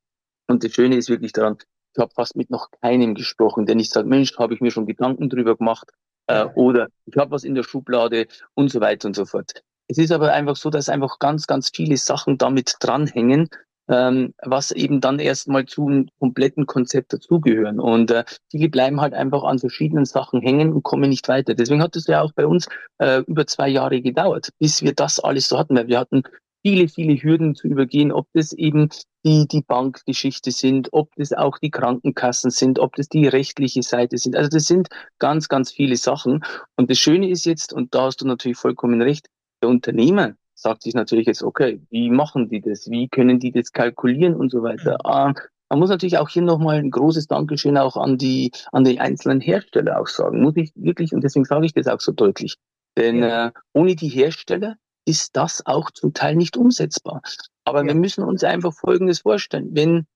Und 0.48 0.64
das 0.64 0.74
Schöne 0.74 0.96
ist 0.96 1.10
wirklich 1.10 1.32
daran, 1.32 1.58
ich 1.96 2.00
habe 2.00 2.14
fast 2.14 2.36
mit 2.36 2.52
noch 2.52 2.70
keinem 2.82 3.16
gesprochen, 3.16 3.66
der 3.66 3.76
nicht 3.76 3.92
sagt, 3.92 4.08
Mensch, 4.08 4.38
habe 4.38 4.54
ich 4.54 4.62
mir 4.62 4.72
schon 4.72 4.86
Gedanken 4.86 5.30
drüber 5.30 5.56
gemacht 5.56 5.92
äh, 6.28 6.46
oder 6.54 6.90
ich 7.06 7.18
habe 7.18 7.32
was 7.32 7.44
in 7.44 7.56
der 7.56 7.64
Schublade 7.64 8.28
und 8.54 8.72
so 8.72 8.80
weiter 8.82 9.08
und 9.08 9.16
so 9.16 9.26
fort. 9.26 9.64
Es 9.88 9.98
ist 9.98 10.12
aber 10.12 10.32
einfach 10.32 10.56
so, 10.56 10.70
dass 10.70 10.88
einfach 10.88 11.18
ganz, 11.18 11.48
ganz 11.48 11.72
viele 11.74 11.98
Sachen 11.98 12.38
damit 12.38 12.76
dranhängen, 12.80 13.50
ähm, 13.90 14.34
was 14.44 14.72
eben 14.72 15.02
dann 15.02 15.20
erstmal 15.20 15.66
zu 15.66 15.88
einem 15.88 16.10
kompletten 16.20 16.66
Konzept 16.66 17.12
dazugehören. 17.12 17.80
Und 17.80 18.12
äh, 18.12 18.24
viele 18.50 18.70
bleiben 18.70 19.02
halt 19.02 19.14
einfach 19.14 19.44
an 19.44 19.60
verschiedenen 19.60 20.06
Sachen 20.06 20.42
hängen 20.42 20.72
und 20.74 20.84
kommen 20.84 21.10
nicht 21.10 21.28
weiter. 21.28 21.56
Deswegen 21.56 21.82
hat 21.82 21.96
es 21.96 22.08
ja 22.08 22.22
auch 22.22 22.32
bei 22.34 22.46
uns 22.46 22.68
äh, 23.00 23.24
über 23.28 23.48
zwei 23.48 23.68
Jahre 23.68 24.02
gedauert, 24.02 24.50
bis 24.60 24.84
wir 24.84 24.94
das 24.94 25.20
alles 25.20 25.50
so 25.50 25.58
hatten. 25.58 25.76
Weil 25.76 25.88
wir 25.88 26.00
hatten 26.00 26.24
viele, 26.62 26.88
viele 26.88 27.22
Hürden 27.22 27.56
zu 27.56 27.68
übergehen, 27.68 28.12
ob 28.12 28.28
das 28.34 28.54
eben 28.54 28.90
die, 29.26 29.48
die 29.48 29.62
Bankgeschichte 29.62 30.52
sind, 30.52 30.90
ob 30.92 31.10
das 31.16 31.34
auch 31.34 31.58
die 31.58 31.72
Krankenkassen 31.72 32.52
sind, 32.52 32.80
ob 32.80 32.96
das 32.96 33.10
die 33.10 33.28
rechtliche 33.28 33.82
Seite 33.82 34.18
sind. 34.18 34.36
Also 34.36 34.50
das 34.50 34.66
sind 34.66 34.90
ganz, 35.18 35.50
ganz 35.50 35.72
viele 35.72 35.98
Sachen. 35.98 36.44
Und 36.78 36.90
das 36.90 37.00
Schöne 37.00 37.30
ist 37.30 37.46
jetzt, 37.46 37.74
und 37.74 37.96
da 37.96 38.04
hast 38.04 38.22
du 38.22 38.28
natürlich 38.28 38.58
vollkommen 38.58 39.02
recht, 39.02 39.28
der 39.62 39.70
Unternehmer, 39.70 40.36
sagt 40.62 40.84
sich 40.84 40.94
natürlich 40.94 41.28
jetzt, 41.28 41.44
okay, 41.44 41.82
wie 41.90 42.10
machen 42.10 42.50
die 42.50 42.62
das? 42.62 42.90
Wie 42.90 43.08
können 43.08 43.40
die 43.40 43.52
das 43.52 43.72
kalkulieren 43.72 44.36
und 44.36 44.52
so 44.52 44.62
weiter? 44.64 44.98
Mhm. 45.06 45.36
Man 45.70 45.80
muss 45.80 45.90
natürlich 45.90 46.18
auch 46.18 46.30
hier 46.30 46.42
nochmal 46.42 46.78
ein 46.78 46.90
großes 46.90 47.28
Dankeschön 47.28 47.78
auch 47.78 47.96
an 47.96 48.18
die, 48.18 48.52
an 48.72 48.84
die 48.84 49.00
einzelnen 49.00 49.40
Hersteller 49.40 50.00
auch 50.00 50.08
sagen. 50.08 50.42
Muss 50.42 50.56
ich 50.56 50.72
wirklich, 50.76 51.14
und 51.14 51.24
deswegen 51.24 51.46
sage 51.46 51.66
ich 51.66 51.74
das 51.74 51.88
auch 51.88 52.02
so 52.02 52.12
deutlich. 52.12 52.58
Denn 52.98 53.20
ja. 53.20 53.48
äh, 53.48 53.52
ohne 53.74 53.96
die 53.96 54.08
Hersteller 54.10 54.78
ist 55.06 55.36
das 55.36 55.66
auch 55.66 55.92
zum 55.92 56.14
Teil 56.14 56.36
nicht 56.36 56.58
umsetzbar. 56.58 57.22
Aber 57.66 57.82
ja. 57.82 57.88
wir 57.88 57.96
müssen 57.96 58.24
uns 58.24 58.44
einfach 58.44 58.74
Folgendes 58.74 59.20
vorstellen. 59.20 59.70
Wenn 59.72 60.08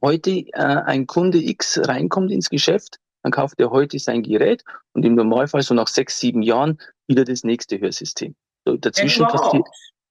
heute 0.00 0.30
äh, 0.30 0.52
ein 0.52 1.06
Kunde 1.06 1.38
X 1.38 1.80
reinkommt 1.82 2.30
ins 2.30 2.48
Geschäft, 2.48 2.98
dann 3.22 3.32
kauft 3.32 3.60
er 3.60 3.70
heute 3.70 3.98
sein 3.98 4.22
Gerät 4.22 4.64
und 4.94 5.04
im 5.04 5.14
Normalfall 5.14 5.62
so 5.62 5.74
nach 5.74 5.88
sechs, 5.88 6.18
sieben 6.18 6.42
Jahren 6.42 6.78
wieder 7.06 7.24
das 7.24 7.44
nächste 7.44 7.80
Hörsystem. 7.80 8.34
Dazwischen 8.64 9.26
wenn 9.26 9.32
passiert, 9.32 9.68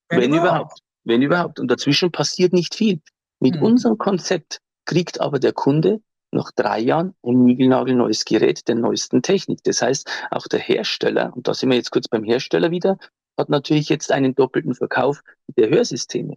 wenn, 0.10 0.22
wenn 0.22 0.34
überhaupt. 0.34 0.44
überhaupt, 0.44 0.80
wenn 1.04 1.22
überhaupt. 1.22 1.60
Und 1.60 1.70
dazwischen 1.70 2.12
passiert 2.12 2.54
nicht 2.54 2.76
viel. 2.76 3.02
Mit 3.40 3.56
hm. 3.56 3.64
unserem 3.64 3.98
Konzept 3.98 4.60
kriegt 4.86 5.22
aber 5.22 5.40
der 5.40 5.54
Kunde 5.54 6.02
nach 6.32 6.52
drei 6.52 6.80
Jahren 6.80 7.14
ein 7.24 7.44
niegelnagelneues 7.44 8.26
Gerät 8.26 8.68
der 8.68 8.76
neuesten 8.76 9.22
Technik. 9.22 9.60
Das 9.64 9.82
heißt, 9.82 10.10
auch 10.32 10.48
der 10.48 10.60
Hersteller, 10.60 11.34
und 11.36 11.48
da 11.48 11.54
sind 11.54 11.70
wir 11.70 11.78
jetzt 11.78 11.92
kurz 11.92 12.08
beim 12.08 12.24
Hersteller 12.24 12.72
wieder, 12.72 12.98
hat 13.38 13.50
natürlich 13.50 13.90
jetzt 13.90 14.12
einen 14.12 14.36
doppelten 14.36 14.76
Verkauf 14.76 15.22
der 15.58 15.70
Hörsysteme. 15.70 16.36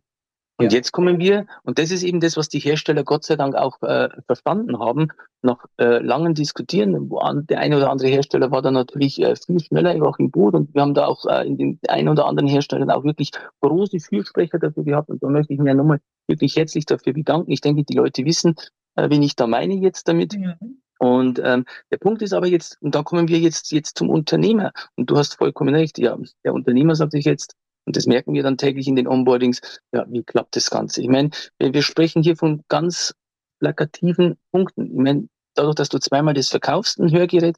Und 0.57 0.73
ja. 0.73 0.77
jetzt 0.77 0.93
kommen 0.93 1.19
wir, 1.19 1.47
und 1.65 1.79
das 1.79 1.91
ist 1.91 2.05
eben 2.05 2.21
das, 2.21 2.37
was 2.37 2.49
die 2.49 2.61
Hersteller 2.61 3.03
Gott 3.03 3.25
sei 3.25 3.35
Dank 3.35 3.57
auch 3.57 3.83
äh, 3.83 4.09
verstanden 4.27 4.79
haben, 4.79 5.09
nach 5.43 5.65
äh, 5.79 5.99
langen 5.99 6.35
Diskutieren, 6.35 7.11
wo 7.11 7.19
an, 7.19 7.47
der 7.47 7.59
eine 7.59 7.77
oder 7.77 7.91
andere 7.91 8.09
Hersteller 8.09 8.53
war 8.53 8.63
dann 8.63 8.75
natürlich 8.75 9.21
äh, 9.21 9.35
viel 9.35 9.59
schneller 9.61 10.01
auch 10.07 10.19
im 10.19 10.31
Boot 10.31 10.55
und 10.55 10.73
wir 10.73 10.83
haben 10.83 10.95
da 10.95 11.07
auch 11.07 11.27
äh, 11.27 11.47
in 11.47 11.59
den 11.59 11.79
einen 11.89 12.09
oder 12.09 12.27
anderen 12.27 12.49
Herstellern 12.49 12.91
auch 12.91 13.03
wirklich 13.03 13.31
große 13.63 13.99
Fürsprecher 13.99 14.59
dafür 14.61 14.85
gehabt 14.85 15.11
und 15.11 15.23
da 15.23 15.29
möchte 15.29 15.53
ich 15.53 15.59
mir 15.59 15.75
nochmal 15.75 16.01
wirklich 16.29 16.57
herzlich 16.57 16.87
dafür 16.87 17.13
bedanken. 17.13 17.51
Ich 17.51 17.61
denke, 17.61 17.83
die 17.83 17.97
Leute 17.97 18.25
wissen, 18.25 18.55
äh, 18.95 19.11
wen 19.11 19.23
ich 19.23 19.35
da 19.35 19.47
meine 19.49 19.75
jetzt 19.75 20.07
damit. 20.07 20.35
Ja. 20.35 20.57
Und 20.99 21.41
ähm, 21.45 21.65
der 21.91 21.99
Punkt 21.99 22.23
ist 22.23 22.33
aber 22.33 22.47
jetzt, 22.47 22.79
und 22.81 22.95
da 22.95 23.03
kommen 23.03 23.29
wir 23.29 23.39
jetzt, 23.39 23.73
jetzt 23.73 23.99
zum 23.99 24.09
Unternehmer. 24.09 24.73
Und 24.97 25.11
du 25.11 25.17
hast 25.19 25.35
vollkommen 25.35 25.75
recht, 25.75 25.99
ja, 25.99 26.17
der 26.45 26.55
Unternehmer 26.55 26.95
sagt 26.95 27.13
sich 27.13 27.25
jetzt, 27.25 27.57
und 27.87 27.97
das 27.97 28.07
merken 28.07 28.35
wir 28.35 28.43
dann 28.43 28.59
täglich 28.59 28.89
in 28.89 28.97
den 28.97 29.07
Onboardings. 29.07 29.61
Ja, 29.93 30.05
wie 30.09 30.23
klappt 30.23 30.57
das 30.57 30.71
Ganze? 30.71 31.03
Ich 31.03 31.09
meine, 31.09 31.31
wir 31.59 31.83
sprechen 31.83 32.23
hier 32.23 32.37
von 32.37 32.63
ganz 32.69 33.15
plakativen 33.61 34.39
Punkten. 34.53 34.87
Ich 34.87 34.99
meine, 34.99 35.29
dadurch, 35.55 35.75
dass 35.75 35.89
du 35.89 35.99
zweimal 35.99 36.35
das 36.35 36.49
verkaufst, 36.49 36.99
ein 36.99 37.13
Hörgerät, 37.13 37.57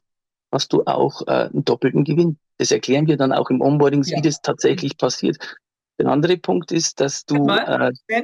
hast 0.51 0.73
du 0.73 0.83
auch 0.85 1.25
äh, 1.27 1.49
einen 1.49 1.65
doppelten 1.65 2.03
Gewinn. 2.03 2.37
Das 2.57 2.71
erklären 2.71 3.07
wir 3.07 3.17
dann 3.17 3.31
auch 3.31 3.49
im 3.49 3.61
Onboarding, 3.61 4.03
ja. 4.03 4.17
wie 4.17 4.21
das 4.21 4.41
tatsächlich 4.41 4.97
passiert. 4.97 5.37
Der 5.99 6.07
andere 6.07 6.37
Punkt 6.37 6.71
ist, 6.71 6.99
dass 6.99 7.25
du. 7.25 7.45
Mal, 7.45 7.91
äh, 8.07 8.23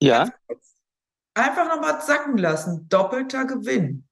ja. 0.00 0.28
Einfach 1.34 1.68
nochmal 1.68 2.00
sacken 2.00 2.38
lassen. 2.38 2.88
Doppelter 2.88 3.44
Gewinn. 3.44 4.06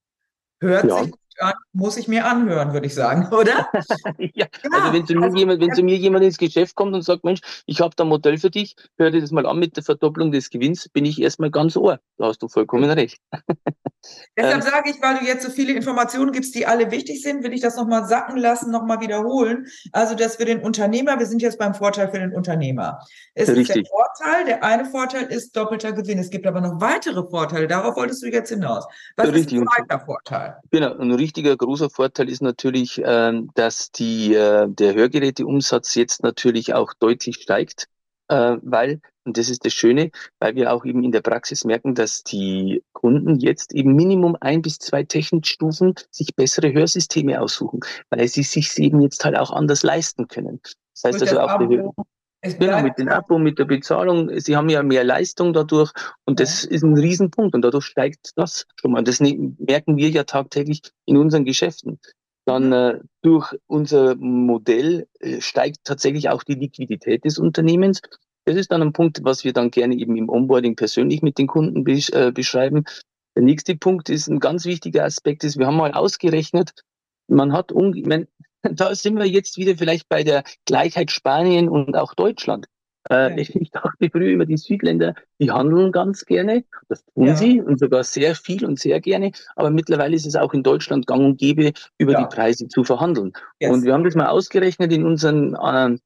Hört 0.60 0.84
ja. 0.84 1.04
sich 1.04 1.12
an, 1.38 1.54
muss 1.72 1.96
ich 1.96 2.08
mir 2.08 2.26
anhören, 2.26 2.72
würde 2.72 2.86
ich 2.86 2.94
sagen, 2.94 3.26
oder? 3.34 3.68
ja. 4.34 4.46
also 4.70 4.92
wenn 4.92 5.06
zu, 5.06 5.14
mir 5.14 5.24
also, 5.24 5.36
jemand, 5.36 5.60
wenn 5.60 5.74
zu 5.74 5.82
mir 5.82 5.96
jemand 5.96 6.24
ins 6.24 6.38
Geschäft 6.38 6.74
kommt 6.74 6.94
und 6.94 7.02
sagt, 7.02 7.24
Mensch, 7.24 7.40
ich 7.66 7.80
habe 7.80 7.94
da 7.96 8.04
ein 8.04 8.08
Modell 8.08 8.38
für 8.38 8.50
dich, 8.50 8.76
hör 8.98 9.10
dir 9.10 9.20
das 9.20 9.30
mal 9.30 9.46
an 9.46 9.58
mit 9.58 9.76
der 9.76 9.84
Verdopplung 9.84 10.32
des 10.32 10.50
Gewinns, 10.50 10.88
bin 10.88 11.04
ich 11.04 11.20
erstmal 11.20 11.50
ganz 11.50 11.76
ohr. 11.76 12.00
Da 12.18 12.26
hast 12.26 12.42
du 12.42 12.48
vollkommen 12.48 12.90
recht. 12.90 13.18
Deshalb 14.36 14.56
ähm, 14.56 14.62
sage 14.62 14.90
ich, 14.90 15.02
weil 15.02 15.18
du 15.18 15.24
jetzt 15.24 15.44
so 15.44 15.50
viele 15.50 15.72
Informationen 15.72 16.32
gibst, 16.32 16.54
die 16.54 16.66
alle 16.66 16.90
wichtig 16.90 17.22
sind, 17.22 17.42
will 17.42 17.52
ich 17.52 17.60
das 17.60 17.76
nochmal 17.76 18.06
sacken 18.06 18.36
lassen, 18.36 18.70
nochmal 18.70 19.00
wiederholen. 19.00 19.66
Also 19.92 20.14
dass 20.14 20.36
für 20.36 20.44
den 20.44 20.60
Unternehmer, 20.60 21.18
wir 21.18 21.26
sind 21.26 21.42
jetzt 21.42 21.58
beim 21.58 21.74
Vorteil 21.74 22.10
für 22.10 22.18
den 22.18 22.34
Unternehmer. 22.34 22.98
Es 23.34 23.48
richtig. 23.48 23.68
ist 23.68 23.74
der 23.76 23.84
Vorteil, 23.86 24.44
der 24.44 24.64
eine 24.64 24.84
Vorteil 24.84 25.24
ist 25.24 25.56
doppelter 25.56 25.92
Gewinn. 25.92 26.18
Es 26.18 26.30
gibt 26.30 26.46
aber 26.46 26.60
noch 26.60 26.80
weitere 26.80 27.22
Vorteile. 27.28 27.66
Darauf 27.66 27.96
wolltest 27.96 28.22
du 28.22 28.26
jetzt 28.26 28.50
hinaus. 28.50 28.84
Was 29.16 29.28
richtig. 29.28 29.54
ist 29.54 29.60
ein 29.60 29.68
zweiter 29.68 30.04
Vorteil? 30.04 30.56
Genau, 30.70 30.96
ein 30.96 31.12
richtiger 31.24 31.56
großer 31.56 31.90
Vorteil 31.90 32.28
ist 32.28 32.42
natürlich, 32.42 33.00
ähm, 33.04 33.50
dass 33.54 33.90
die, 33.90 34.34
äh, 34.34 34.68
der 34.68 34.94
Hörgeräteumsatz 34.94 35.94
jetzt 35.94 36.22
natürlich 36.22 36.74
auch 36.74 36.92
deutlich 36.94 37.36
steigt, 37.36 37.88
äh, 38.28 38.56
weil 38.62 39.00
und 39.26 39.38
das 39.38 39.48
ist 39.48 39.64
das 39.64 39.72
Schöne, 39.72 40.10
weil 40.38 40.54
wir 40.54 40.72
auch 40.72 40.84
eben 40.84 41.02
in 41.02 41.10
der 41.10 41.22
Praxis 41.22 41.64
merken, 41.64 41.94
dass 41.94 42.22
die 42.24 42.82
Kunden 42.92 43.38
jetzt 43.38 43.72
eben 43.72 43.94
Minimum 43.94 44.36
ein 44.38 44.60
bis 44.60 44.78
zwei 44.78 45.02
Technikstufen 45.02 45.94
sich 46.10 46.34
bessere 46.36 46.72
Hörsysteme 46.74 47.40
aussuchen, 47.40 47.80
weil 48.10 48.28
sie 48.28 48.42
sich 48.42 48.78
eben 48.78 49.00
jetzt 49.00 49.24
halt 49.24 49.36
auch 49.38 49.50
anders 49.50 49.82
leisten 49.82 50.28
können. 50.28 50.60
Das 50.92 51.04
heißt 51.04 51.22
also 51.22 51.40
auch 51.40 51.58
Genau, 52.58 52.82
mit 52.82 52.98
dem 52.98 53.08
Abo, 53.08 53.38
mit 53.38 53.58
der 53.58 53.64
Bezahlung. 53.64 54.30
Sie 54.38 54.56
haben 54.56 54.68
ja 54.68 54.82
mehr 54.82 55.04
Leistung 55.04 55.52
dadurch 55.52 55.92
und 56.26 56.40
das 56.40 56.64
ja. 56.64 56.70
ist 56.70 56.82
ein 56.82 56.96
Riesenpunkt 56.96 57.54
und 57.54 57.62
dadurch 57.62 57.86
steigt 57.86 58.32
das 58.36 58.66
schon 58.80 58.92
mal. 58.92 59.02
Das 59.02 59.20
merken 59.20 59.96
wir 59.96 60.10
ja 60.10 60.24
tagtäglich 60.24 60.82
in 61.06 61.16
unseren 61.16 61.44
Geschäften. 61.44 61.98
Dann 62.46 62.72
äh, 62.72 63.00
durch 63.22 63.54
unser 63.66 64.14
Modell 64.16 65.06
äh, 65.20 65.40
steigt 65.40 65.78
tatsächlich 65.84 66.28
auch 66.28 66.42
die 66.42 66.54
Liquidität 66.54 67.24
des 67.24 67.38
Unternehmens 67.38 68.02
das 68.44 68.56
ist 68.56 68.70
dann 68.70 68.82
ein 68.82 68.92
Punkt, 68.92 69.20
was 69.24 69.44
wir 69.44 69.52
dann 69.52 69.70
gerne 69.70 69.94
eben 69.94 70.16
im 70.16 70.28
Onboarding 70.28 70.76
persönlich 70.76 71.22
mit 71.22 71.38
den 71.38 71.46
Kunden 71.46 71.84
besch 71.84 72.10
äh, 72.10 72.30
beschreiben. 72.30 72.84
Der 73.36 73.42
nächste 73.42 73.74
Punkt 73.76 74.10
ist 74.10 74.28
ein 74.28 74.38
ganz 74.38 74.64
wichtiger 74.66 75.04
Aspekt 75.04 75.44
ist, 75.44 75.58
wir 75.58 75.66
haben 75.66 75.76
mal 75.76 75.92
ausgerechnet, 75.92 76.72
man 77.26 77.52
hat, 77.52 77.72
um, 77.72 77.92
da 78.72 78.94
sind 78.94 79.16
wir 79.16 79.26
jetzt 79.26 79.56
wieder 79.56 79.76
vielleicht 79.76 80.08
bei 80.08 80.22
der 80.22 80.44
Gleichheit 80.66 81.10
Spanien 81.10 81.68
und 81.68 81.96
auch 81.96 82.14
Deutschland. 82.14 82.66
Äh, 83.10 83.40
ich, 83.40 83.54
ich 83.60 83.70
dachte 83.70 84.10
früher 84.10 84.30
über 84.30 84.46
die 84.46 84.56
Südländer, 84.56 85.14
die 85.40 85.50
handeln 85.50 85.92
ganz 85.92 86.24
gerne, 86.24 86.64
das 86.88 87.04
tun 87.04 87.26
ja. 87.26 87.36
sie 87.36 87.60
und 87.60 87.78
sogar 87.78 88.04
sehr 88.04 88.34
viel 88.34 88.64
und 88.64 88.78
sehr 88.78 89.00
gerne, 89.00 89.32
aber 89.56 89.70
mittlerweile 89.70 90.16
ist 90.16 90.26
es 90.26 90.36
auch 90.36 90.54
in 90.54 90.62
Deutschland 90.62 91.06
gang 91.06 91.24
und 91.24 91.38
gäbe, 91.38 91.72
über 91.98 92.12
ja. 92.12 92.22
die 92.22 92.34
Preise 92.34 92.68
zu 92.68 92.84
verhandeln. 92.84 93.32
Yes. 93.60 93.72
Und 93.72 93.84
wir 93.84 93.92
haben 93.92 94.04
das 94.04 94.14
mal 94.14 94.28
ausgerechnet 94.28 94.92
in 94.92 95.04
unseren 95.04 95.54
äh, 95.54 95.98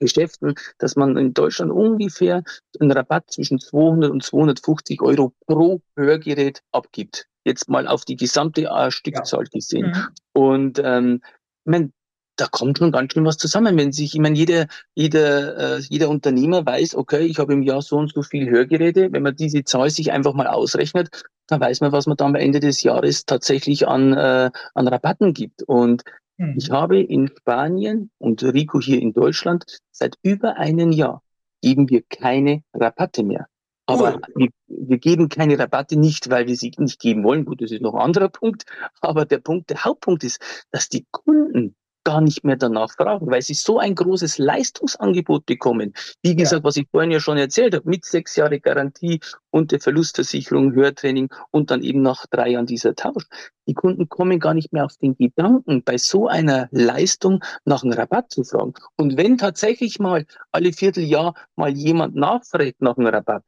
Geschäften, 0.00 0.54
dass 0.78 0.96
man 0.96 1.16
in 1.16 1.34
Deutschland 1.34 1.72
ungefähr 1.72 2.42
einen 2.78 2.92
Rabatt 2.92 3.30
zwischen 3.30 3.58
200 3.58 4.10
und 4.10 4.22
250 4.22 5.00
Euro 5.02 5.32
pro 5.46 5.80
Hörgerät 5.96 6.62
abgibt. 6.72 7.26
Jetzt 7.44 7.68
mal 7.68 7.86
auf 7.86 8.04
die 8.04 8.16
gesamte 8.16 8.62
äh, 8.64 8.90
Stückzahl 8.90 9.44
ja. 9.44 9.50
gesehen. 9.52 9.86
Mhm. 9.86 10.08
Und 10.32 10.82
ähm, 10.82 11.20
ich 11.64 11.70
mein, 11.70 11.92
da 12.36 12.46
kommt 12.46 12.78
schon 12.78 12.92
ganz 12.92 13.12
schön 13.12 13.24
was 13.24 13.36
zusammen. 13.36 13.76
Wenn 13.76 13.92
sich, 13.92 14.14
ich 14.14 14.20
meine, 14.20 14.36
jeder, 14.36 14.66
jeder, 14.94 15.78
äh, 15.78 15.80
jeder 15.88 16.08
Unternehmer 16.08 16.64
weiß, 16.66 16.94
okay, 16.96 17.24
ich 17.26 17.38
habe 17.38 17.52
im 17.52 17.62
Jahr 17.62 17.82
so 17.82 17.96
und 17.96 18.12
so 18.12 18.22
viel 18.22 18.50
Hörgeräte. 18.50 19.12
Wenn 19.12 19.22
man 19.22 19.36
diese 19.36 19.64
Zahl 19.64 19.90
sich 19.90 20.12
einfach 20.12 20.34
mal 20.34 20.46
ausrechnet, 20.46 21.22
dann 21.46 21.60
weiß 21.60 21.80
man, 21.80 21.92
was 21.92 22.06
man 22.06 22.16
dann 22.16 22.28
am 22.28 22.34
Ende 22.36 22.60
des 22.60 22.82
Jahres 22.82 23.24
tatsächlich 23.26 23.86
an, 23.86 24.12
äh, 24.12 24.50
an 24.74 24.88
Rabatten 24.88 25.34
gibt. 25.34 25.62
Und 25.62 26.02
Mhm. 26.36 26.54
Ich 26.56 26.70
habe 26.70 27.00
in 27.00 27.28
Spanien 27.28 28.10
und 28.18 28.42
Rico 28.42 28.80
hier 28.80 29.00
in 29.00 29.12
Deutschland 29.12 29.64
seit 29.90 30.16
über 30.22 30.56
einem 30.56 30.92
Jahr 30.92 31.22
geben 31.62 31.88
wir 31.88 32.02
keine 32.02 32.62
Rabatte 32.72 33.22
mehr. 33.22 33.46
Aber 33.86 34.16
oh. 34.16 34.26
wir, 34.36 34.48
wir, 34.66 34.98
geben 34.98 35.28
keine 35.28 35.58
Rabatte 35.58 35.96
nicht, 35.96 36.30
weil 36.30 36.46
wir 36.46 36.56
sie 36.56 36.72
nicht 36.78 37.00
geben 37.00 37.22
wollen. 37.22 37.44
Gut, 37.44 37.60
das 37.60 37.70
ist 37.70 37.82
noch 37.82 37.94
ein 37.94 38.00
anderer 38.00 38.30
Punkt. 38.30 38.64
Aber 39.00 39.26
der 39.26 39.38
Punkt, 39.38 39.70
der 39.70 39.84
Hauptpunkt 39.84 40.24
ist, 40.24 40.40
dass 40.70 40.88
die 40.88 41.06
Kunden 41.10 41.76
gar 42.04 42.20
nicht 42.20 42.44
mehr 42.44 42.56
danach 42.56 42.92
fragen, 42.92 43.30
weil 43.30 43.42
sie 43.42 43.54
so 43.54 43.78
ein 43.78 43.94
großes 43.94 44.38
Leistungsangebot 44.38 45.46
bekommen. 45.46 45.94
Wie 46.22 46.36
gesagt, 46.36 46.62
ja. 46.62 46.64
was 46.64 46.76
ich 46.76 46.86
vorhin 46.90 47.10
ja 47.10 47.20
schon 47.20 47.38
erzählt 47.38 47.74
habe, 47.74 47.88
mit 47.88 48.04
sechs 48.04 48.36
Jahre 48.36 48.60
Garantie 48.60 49.20
und 49.50 49.72
der 49.72 49.80
Verlustversicherung, 49.80 50.74
Hörtraining 50.74 51.30
und 51.50 51.70
dann 51.70 51.82
eben 51.82 52.02
nach 52.02 52.26
drei 52.26 52.50
Jahren 52.50 52.66
dieser 52.66 52.94
Tausch. 52.94 53.26
Die 53.66 53.74
Kunden 53.74 54.08
kommen 54.08 54.38
gar 54.38 54.54
nicht 54.54 54.72
mehr 54.72 54.84
auf 54.84 54.96
den 54.98 55.16
Gedanken, 55.16 55.82
bei 55.82 55.96
so 55.96 56.28
einer 56.28 56.68
Leistung 56.70 57.42
nach 57.64 57.82
einem 57.82 57.94
Rabatt 57.94 58.30
zu 58.30 58.44
fragen. 58.44 58.74
Und 58.96 59.16
wenn 59.16 59.38
tatsächlich 59.38 59.98
mal 59.98 60.26
alle 60.52 60.72
Vierteljahr 60.72 61.34
mal 61.56 61.70
jemand 61.70 62.14
nachfragt 62.14 62.82
nach 62.82 62.98
einem 62.98 63.06
Rabatt, 63.06 63.44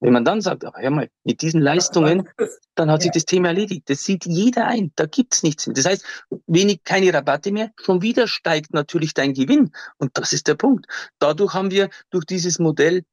wenn 0.00 0.12
man 0.12 0.24
dann 0.24 0.40
sagt, 0.40 0.64
aber 0.64 0.80
hör 0.80 0.90
mal, 0.90 1.08
mit 1.24 1.42
diesen 1.42 1.60
Leistungen, 1.60 2.28
dann 2.74 2.90
hat 2.90 3.02
sich 3.02 3.12
das 3.12 3.24
Thema 3.24 3.48
erledigt. 3.48 3.88
Das 3.88 4.04
sieht 4.04 4.26
jeder 4.26 4.66
ein. 4.66 4.92
Da 4.96 5.06
gibt's 5.06 5.42
nichts 5.42 5.66
mehr. 5.66 5.74
Das 5.74 5.86
heißt, 5.86 6.04
wenig, 6.46 6.84
keine 6.84 7.12
Rabatte 7.12 7.50
mehr. 7.50 7.70
Schon 7.80 8.02
wieder 8.02 8.28
steigt 8.28 8.74
natürlich 8.74 9.14
dein 9.14 9.32
Gewinn. 9.32 9.72
Und 9.98 10.18
das 10.18 10.32
ist 10.32 10.48
der 10.48 10.54
Punkt. 10.54 10.86
Dadurch 11.18 11.54
haben 11.54 11.70
wir 11.70 11.88
durch 12.10 12.26
dieses 12.26 12.58
Modell 12.58 13.04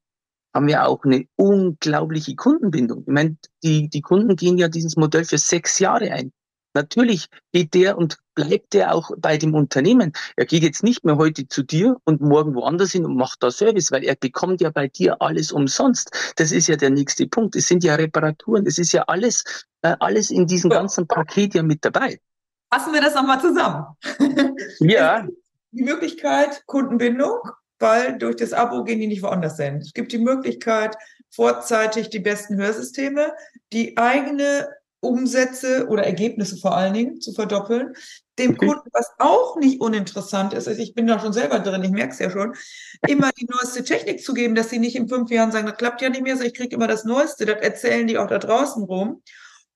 haben 0.54 0.68
wir 0.68 0.86
auch 0.86 1.04
eine 1.04 1.26
unglaubliche 1.34 2.36
Kundenbindung. 2.36 3.00
Ich 3.00 3.12
meine, 3.12 3.36
die, 3.64 3.88
die 3.88 4.00
Kunden 4.02 4.36
gehen 4.36 4.56
ja 4.56 4.68
dieses 4.68 4.96
Modell 4.96 5.24
für 5.24 5.38
sechs 5.38 5.80
Jahre 5.80 6.12
ein. 6.12 6.32
Natürlich 6.74 7.28
geht 7.52 7.72
der 7.74 7.96
und 7.96 8.18
bleibt 8.34 8.74
der 8.74 8.94
auch 8.94 9.12
bei 9.18 9.36
dem 9.36 9.54
Unternehmen. 9.54 10.12
Er 10.36 10.44
geht 10.44 10.64
jetzt 10.64 10.82
nicht 10.82 11.04
mehr 11.04 11.16
heute 11.16 11.46
zu 11.46 11.62
dir 11.62 11.96
und 12.04 12.20
morgen 12.20 12.54
woanders 12.54 12.90
hin 12.90 13.04
und 13.04 13.16
macht 13.16 13.42
da 13.42 13.50
Service, 13.50 13.92
weil 13.92 14.02
er 14.04 14.16
bekommt 14.16 14.60
ja 14.60 14.70
bei 14.70 14.88
dir 14.88 15.22
alles 15.22 15.52
umsonst. 15.52 16.34
Das 16.36 16.50
ist 16.50 16.66
ja 16.66 16.76
der 16.76 16.90
nächste 16.90 17.28
Punkt. 17.28 17.54
Es 17.54 17.68
sind 17.68 17.84
ja 17.84 17.94
Reparaturen, 17.94 18.66
es 18.66 18.78
ist 18.78 18.92
ja 18.92 19.04
alles, 19.04 19.44
äh, 19.82 19.94
alles 20.00 20.30
in 20.30 20.46
diesem 20.46 20.70
ganzen 20.70 21.06
Paket 21.06 21.54
ja 21.54 21.62
mit 21.62 21.84
dabei. 21.84 22.18
Fassen 22.72 22.92
wir 22.92 23.00
das 23.00 23.14
nochmal 23.14 23.40
zusammen. 23.40 23.86
Ja. 24.80 25.26
Die 25.70 25.82
Möglichkeit 25.82 26.62
Kundenbindung, 26.66 27.38
weil 27.78 28.18
durch 28.18 28.36
das 28.36 28.52
Abo 28.52 28.84
gehen 28.84 29.00
die 29.00 29.06
nicht 29.06 29.22
woanders 29.22 29.56
hin. 29.56 29.76
Es 29.76 29.92
gibt 29.92 30.12
die 30.12 30.18
Möglichkeit, 30.18 30.96
vorzeitig 31.30 32.10
die 32.10 32.20
besten 32.20 32.56
Hörsysteme, 32.56 33.32
die 33.72 33.96
eigene 33.96 34.68
Umsätze 35.04 35.86
oder 35.88 36.04
Ergebnisse 36.04 36.56
vor 36.56 36.76
allen 36.76 36.94
Dingen 36.94 37.20
zu 37.20 37.32
verdoppeln. 37.32 37.94
Dem 38.38 38.52
okay. 38.52 38.66
Kunden, 38.66 38.88
was 38.92 39.10
auch 39.18 39.56
nicht 39.56 39.80
uninteressant 39.80 40.54
ist, 40.54 40.66
also 40.66 40.80
ich 40.80 40.94
bin 40.94 41.06
da 41.06 41.20
schon 41.20 41.32
selber 41.32 41.60
drin, 41.60 41.84
ich 41.84 41.90
merke 41.90 42.12
es 42.12 42.18
ja 42.18 42.30
schon, 42.30 42.54
immer 43.06 43.30
die 43.38 43.46
neueste 43.48 43.84
Technik 43.84 44.24
zu 44.24 44.34
geben, 44.34 44.56
dass 44.56 44.70
sie 44.70 44.80
nicht 44.80 44.96
in 44.96 45.08
fünf 45.08 45.30
Jahren 45.30 45.52
sagen, 45.52 45.66
das 45.66 45.76
klappt 45.76 46.02
ja 46.02 46.08
nicht 46.08 46.22
mehr, 46.22 46.36
so 46.36 46.42
ich 46.42 46.54
kriege 46.54 46.74
immer 46.74 46.88
das 46.88 47.04
Neueste, 47.04 47.46
das 47.46 47.60
erzählen 47.60 48.06
die 48.06 48.18
auch 48.18 48.26
da 48.26 48.38
draußen 48.38 48.82
rum. 48.82 49.22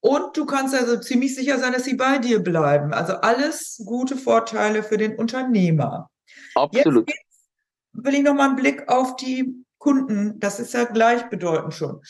Und 0.01 0.37
du 0.37 0.47
kannst 0.47 0.75
also 0.75 0.99
ziemlich 0.99 1.35
sicher 1.35 1.59
sein, 1.59 1.73
dass 1.73 1.85
sie 1.85 1.95
bei 1.95 2.19
dir 2.19 2.41
bleiben. 2.41 2.93
Also 2.93 3.15
alles 3.15 3.83
gute 3.85 4.17
Vorteile 4.17 4.83
für 4.83 4.97
den 4.97 5.17
Unternehmer. 5.17 6.11
Absolut. 6.55 7.09
Jetzt 7.09 7.25
will 7.93 8.15
ich 8.15 8.23
noch 8.23 8.35
mal 8.35 8.47
einen 8.47 8.57
Blick 8.57 8.89
auf 8.89 9.17
die 9.17 9.65
Kunden, 9.79 10.39
das 10.41 10.61
ist 10.61 10.75
ja 10.75 10.85
gleichbedeutend 10.85 11.75
schon. 11.75 12.01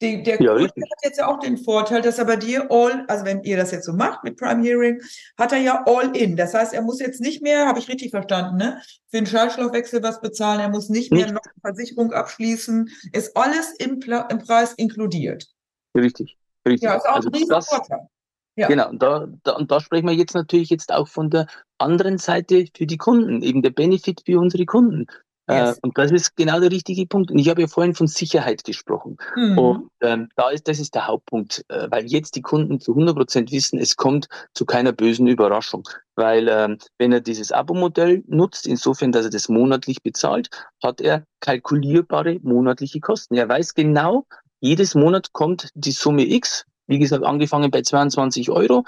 Die, 0.00 0.22
der 0.22 0.40
ja, 0.40 0.52
Kunde 0.52 0.66
hat 0.68 1.04
jetzt 1.04 1.18
ja 1.18 1.26
auch 1.26 1.40
den 1.40 1.58
Vorteil, 1.58 2.02
dass 2.02 2.18
er 2.18 2.24
bei 2.24 2.36
dir 2.36 2.70
all, 2.70 3.04
also 3.08 3.24
wenn 3.24 3.42
ihr 3.42 3.56
das 3.56 3.72
jetzt 3.72 3.84
so 3.84 3.92
macht 3.92 4.22
mit 4.22 4.36
Prime 4.36 4.62
Hearing, 4.62 5.02
hat 5.36 5.50
er 5.50 5.58
ja 5.58 5.82
all 5.86 6.16
in. 6.16 6.36
Das 6.36 6.54
heißt, 6.54 6.72
er 6.72 6.82
muss 6.82 7.00
jetzt 7.00 7.20
nicht 7.20 7.42
mehr, 7.42 7.66
habe 7.66 7.80
ich 7.80 7.88
richtig 7.88 8.12
verstanden, 8.12 8.58
ne, 8.58 8.80
für 9.10 9.16
den 9.16 9.26
Schallstoffwechsel 9.26 10.02
was 10.02 10.20
bezahlen, 10.20 10.60
er 10.60 10.68
muss 10.68 10.88
nicht, 10.88 11.10
nicht. 11.12 11.24
mehr 11.24 11.32
noch 11.32 11.42
eine 11.42 11.74
Versicherung 11.74 12.12
abschließen, 12.12 12.88
ist 13.12 13.36
alles 13.36 13.72
im, 13.78 14.00
im 14.30 14.38
Preis 14.38 14.74
inkludiert. 14.74 15.48
Richtig, 15.96 16.38
richtig. 16.66 16.88
Ja, 16.88 16.96
ist 16.96 17.06
auch 17.06 17.16
also 17.16 17.30
ein 17.30 17.34
riesen 17.34 17.62
Vorteil. 17.62 18.08
Ja. 18.54 18.66
Genau, 18.66 18.88
und 18.90 19.02
da, 19.02 19.28
da, 19.44 19.52
und 19.52 19.70
da 19.70 19.80
sprechen 19.80 20.08
wir 20.08 20.14
jetzt 20.14 20.34
natürlich 20.34 20.70
jetzt 20.70 20.92
auch 20.92 21.06
von 21.06 21.30
der 21.30 21.46
anderen 21.78 22.18
Seite 22.18 22.66
für 22.76 22.86
die 22.86 22.96
Kunden, 22.96 23.42
eben 23.42 23.62
der 23.62 23.70
Benefit 23.70 24.22
für 24.26 24.38
unsere 24.40 24.64
Kunden. 24.64 25.06
Yes. 25.48 25.76
Äh, 25.76 25.80
und 25.82 25.96
das 25.96 26.10
ist 26.10 26.36
genau 26.36 26.60
der 26.60 26.70
richtige 26.70 27.06
Punkt. 27.06 27.30
Und 27.30 27.38
ich 27.38 27.48
habe 27.48 27.62
ja 27.62 27.66
vorhin 27.66 27.94
von 27.94 28.06
Sicherheit 28.06 28.64
gesprochen. 28.64 29.16
Mhm. 29.36 29.58
Und 29.58 29.90
ähm, 30.00 30.28
da 30.36 30.50
ist, 30.50 30.68
das 30.68 30.78
ist 30.78 30.94
der 30.94 31.06
Hauptpunkt, 31.06 31.64
äh, 31.68 31.88
weil 31.90 32.06
jetzt 32.06 32.36
die 32.36 32.42
Kunden 32.42 32.80
zu 32.80 32.92
100 32.92 33.16
Prozent 33.16 33.50
wissen, 33.52 33.78
es 33.78 33.96
kommt 33.96 34.28
zu 34.54 34.64
keiner 34.64 34.92
bösen 34.92 35.26
Überraschung. 35.26 35.88
Weil 36.16 36.48
ähm, 36.48 36.78
wenn 36.98 37.12
er 37.12 37.20
dieses 37.20 37.52
Abo-Modell 37.52 38.22
nutzt, 38.26 38.66
insofern, 38.66 39.12
dass 39.12 39.24
er 39.24 39.30
das 39.30 39.48
monatlich 39.48 40.02
bezahlt, 40.02 40.50
hat 40.82 41.00
er 41.00 41.24
kalkulierbare 41.40 42.38
monatliche 42.42 43.00
Kosten. 43.00 43.34
Er 43.34 43.48
weiß 43.48 43.74
genau, 43.74 44.26
jedes 44.60 44.94
Monat 44.94 45.32
kommt 45.32 45.70
die 45.74 45.92
Summe 45.92 46.26
X 46.26 46.66
wie 46.88 46.98
gesagt, 46.98 47.24
angefangen 47.24 47.70
bei 47.70 47.82
22 47.82 48.50
Euro, 48.50 48.84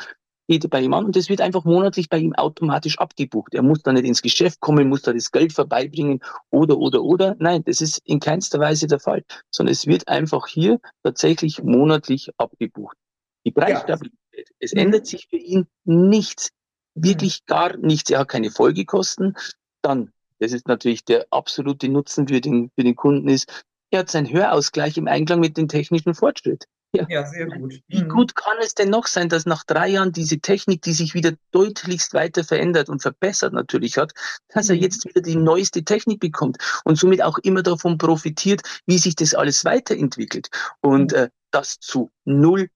geht 0.50 0.68
bei 0.68 0.80
ihm 0.80 0.94
an 0.94 1.04
und 1.04 1.14
das 1.14 1.28
wird 1.28 1.40
einfach 1.40 1.64
monatlich 1.64 2.08
bei 2.08 2.18
ihm 2.18 2.34
automatisch 2.34 2.98
abgebucht. 2.98 3.54
Er 3.54 3.62
muss 3.62 3.84
da 3.84 3.92
nicht 3.92 4.04
ins 4.04 4.20
Geschäft 4.20 4.58
kommen, 4.58 4.88
muss 4.88 5.02
da 5.02 5.12
das 5.12 5.30
Geld 5.30 5.52
vorbeibringen 5.52 6.20
oder, 6.50 6.76
oder, 6.76 7.04
oder. 7.04 7.36
Nein, 7.38 7.62
das 7.64 7.80
ist 7.80 7.98
in 8.04 8.18
keinster 8.18 8.58
Weise 8.58 8.88
der 8.88 8.98
Fall, 8.98 9.22
sondern 9.52 9.70
es 9.70 9.86
wird 9.86 10.08
einfach 10.08 10.48
hier 10.48 10.80
tatsächlich 11.04 11.62
monatlich 11.62 12.30
abgebucht. 12.36 12.96
Die 13.44 13.52
Preisstabilität, 13.52 14.18
ja. 14.32 14.42
es 14.58 14.74
mhm. 14.74 14.80
ändert 14.80 15.06
sich 15.06 15.28
für 15.28 15.36
ihn 15.36 15.68
nichts, 15.84 16.50
wirklich 16.96 17.42
mhm. 17.42 17.46
gar 17.46 17.76
nichts. 17.76 18.10
Er 18.10 18.18
hat 18.18 18.28
keine 18.28 18.50
Folgekosten. 18.50 19.36
Dann, 19.82 20.10
das 20.40 20.50
ist 20.50 20.66
natürlich 20.66 21.04
der 21.04 21.26
absolute 21.30 21.88
Nutzen 21.88 22.26
für 22.26 22.40
den, 22.40 22.72
für 22.74 22.82
den 22.82 22.96
Kunden 22.96 23.28
ist, 23.28 23.64
er 23.92 24.00
hat 24.00 24.10
seinen 24.10 24.32
Hörausgleich 24.32 24.96
im 24.98 25.06
Einklang 25.06 25.38
mit 25.38 25.56
dem 25.56 25.68
technischen 25.68 26.14
Fortschritt. 26.14 26.64
Ja. 26.92 27.06
ja, 27.08 27.26
sehr 27.26 27.46
gut. 27.46 27.80
Wie 27.86 28.02
mhm. 28.02 28.08
gut 28.08 28.34
kann 28.34 28.56
es 28.60 28.74
denn 28.74 28.90
noch 28.90 29.06
sein, 29.06 29.28
dass 29.28 29.46
nach 29.46 29.62
drei 29.64 29.88
Jahren 29.88 30.12
diese 30.12 30.40
Technik, 30.40 30.82
die 30.82 30.92
sich 30.92 31.14
wieder 31.14 31.34
deutlichst 31.52 32.14
weiter 32.14 32.42
verändert 32.42 32.88
und 32.88 33.00
verbessert 33.00 33.52
natürlich 33.52 33.96
hat, 33.96 34.12
dass 34.48 34.68
er 34.68 34.76
mhm. 34.76 34.82
jetzt 34.82 35.04
wieder 35.04 35.20
die 35.20 35.36
neueste 35.36 35.84
Technik 35.84 36.18
bekommt 36.18 36.58
und 36.84 36.96
somit 36.96 37.22
auch 37.22 37.38
immer 37.38 37.62
davon 37.62 37.96
profitiert, 37.96 38.62
wie 38.86 38.98
sich 38.98 39.14
das 39.14 39.34
alles 39.34 39.64
weiterentwickelt. 39.64 40.48
Und 40.80 41.12
mhm. 41.12 41.18
äh, 41.18 41.28
das 41.52 41.78
zu 41.78 42.10
null 42.24 42.68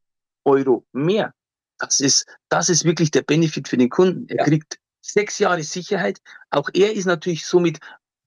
Euro 0.45 0.85
mehr. 0.93 1.33
Das 1.79 2.01
ist, 2.01 2.27
das 2.49 2.69
ist 2.69 2.85
wirklich 2.85 3.11
der 3.11 3.23
Benefit 3.23 3.67
für 3.69 3.77
den 3.77 3.91
Kunden. 3.91 4.29
Er 4.29 4.37
ja. 4.37 4.45
kriegt 4.45 4.79
sechs 5.01 5.39
Jahre 5.39 5.63
Sicherheit. 5.65 6.21
Auch 6.51 6.71
er 6.73 6.93
ist 6.93 7.07
natürlich 7.07 7.47
somit 7.47 7.81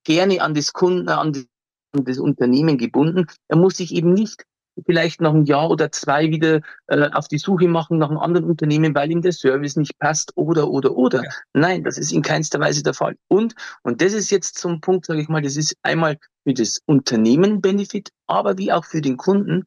gerne 0.03 0.41
an 0.41 0.53
das 0.53 0.73
Kunden, 0.73 1.07
an 1.09 1.47
das 1.93 2.17
Unternehmen 2.17 2.77
gebunden. 2.77 3.27
Er 3.47 3.57
muss 3.57 3.77
sich 3.77 3.93
eben 3.93 4.13
nicht 4.13 4.45
vielleicht 4.86 5.21
nach 5.21 5.34
einem 5.34 5.45
Jahr 5.45 5.69
oder 5.69 5.91
zwei 5.91 6.30
wieder 6.30 6.61
äh, 6.88 7.09
auf 7.11 7.28
die 7.28 7.38
Suche 7.38 7.67
machen 7.67 7.97
nach 7.97 8.09
einem 8.09 8.19
anderen 8.19 8.49
Unternehmen, 8.49 8.93
weil 8.95 9.11
ihm 9.11 9.21
der 9.21 9.32
Service 9.32 9.75
nicht 9.75 9.97
passt 9.99 10.32
oder, 10.36 10.69
oder, 10.69 10.95
oder. 10.95 11.23
Ja. 11.23 11.30
Nein, 11.53 11.84
das 11.84 11.97
ist 11.97 12.11
in 12.11 12.21
keinster 12.21 12.59
Weise 12.59 12.84
der 12.84 12.93
Fall. 12.93 13.15
Und, 13.28 13.55
und 13.84 14.01
das 14.01 14.13
ist 14.13 14.30
jetzt 14.30 14.57
zum 14.57 14.82
Punkt, 14.82 15.05
sage 15.05 15.21
ich 15.21 15.30
mal, 15.30 15.41
das 15.41 15.57
ist 15.57 15.75
einmal 15.82 16.17
für 16.43 16.53
das 16.53 16.80
Unternehmen 16.86 17.61
Benefit, 17.61 18.09
aber 18.28 18.57
wie 18.57 18.71
auch 18.71 18.86
für 18.86 19.01
den 19.01 19.17
Kunden, 19.17 19.65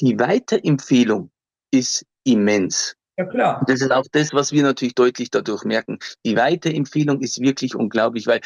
die 0.00 0.18
Weiterempfehlung 0.18 1.30
ist 1.72 2.04
immens. 2.24 2.96
Ja, 3.18 3.26
klar. 3.26 3.64
Das 3.66 3.80
ist 3.80 3.92
auch 3.92 4.06
das, 4.10 4.32
was 4.32 4.52
wir 4.52 4.62
natürlich 4.62 4.94
deutlich 4.94 5.30
dadurch 5.30 5.64
merken. 5.64 5.98
Die 6.24 6.36
Weiterempfehlung 6.36 7.20
ist 7.20 7.40
wirklich 7.40 7.74
unglaublich, 7.74 8.26
weil 8.26 8.40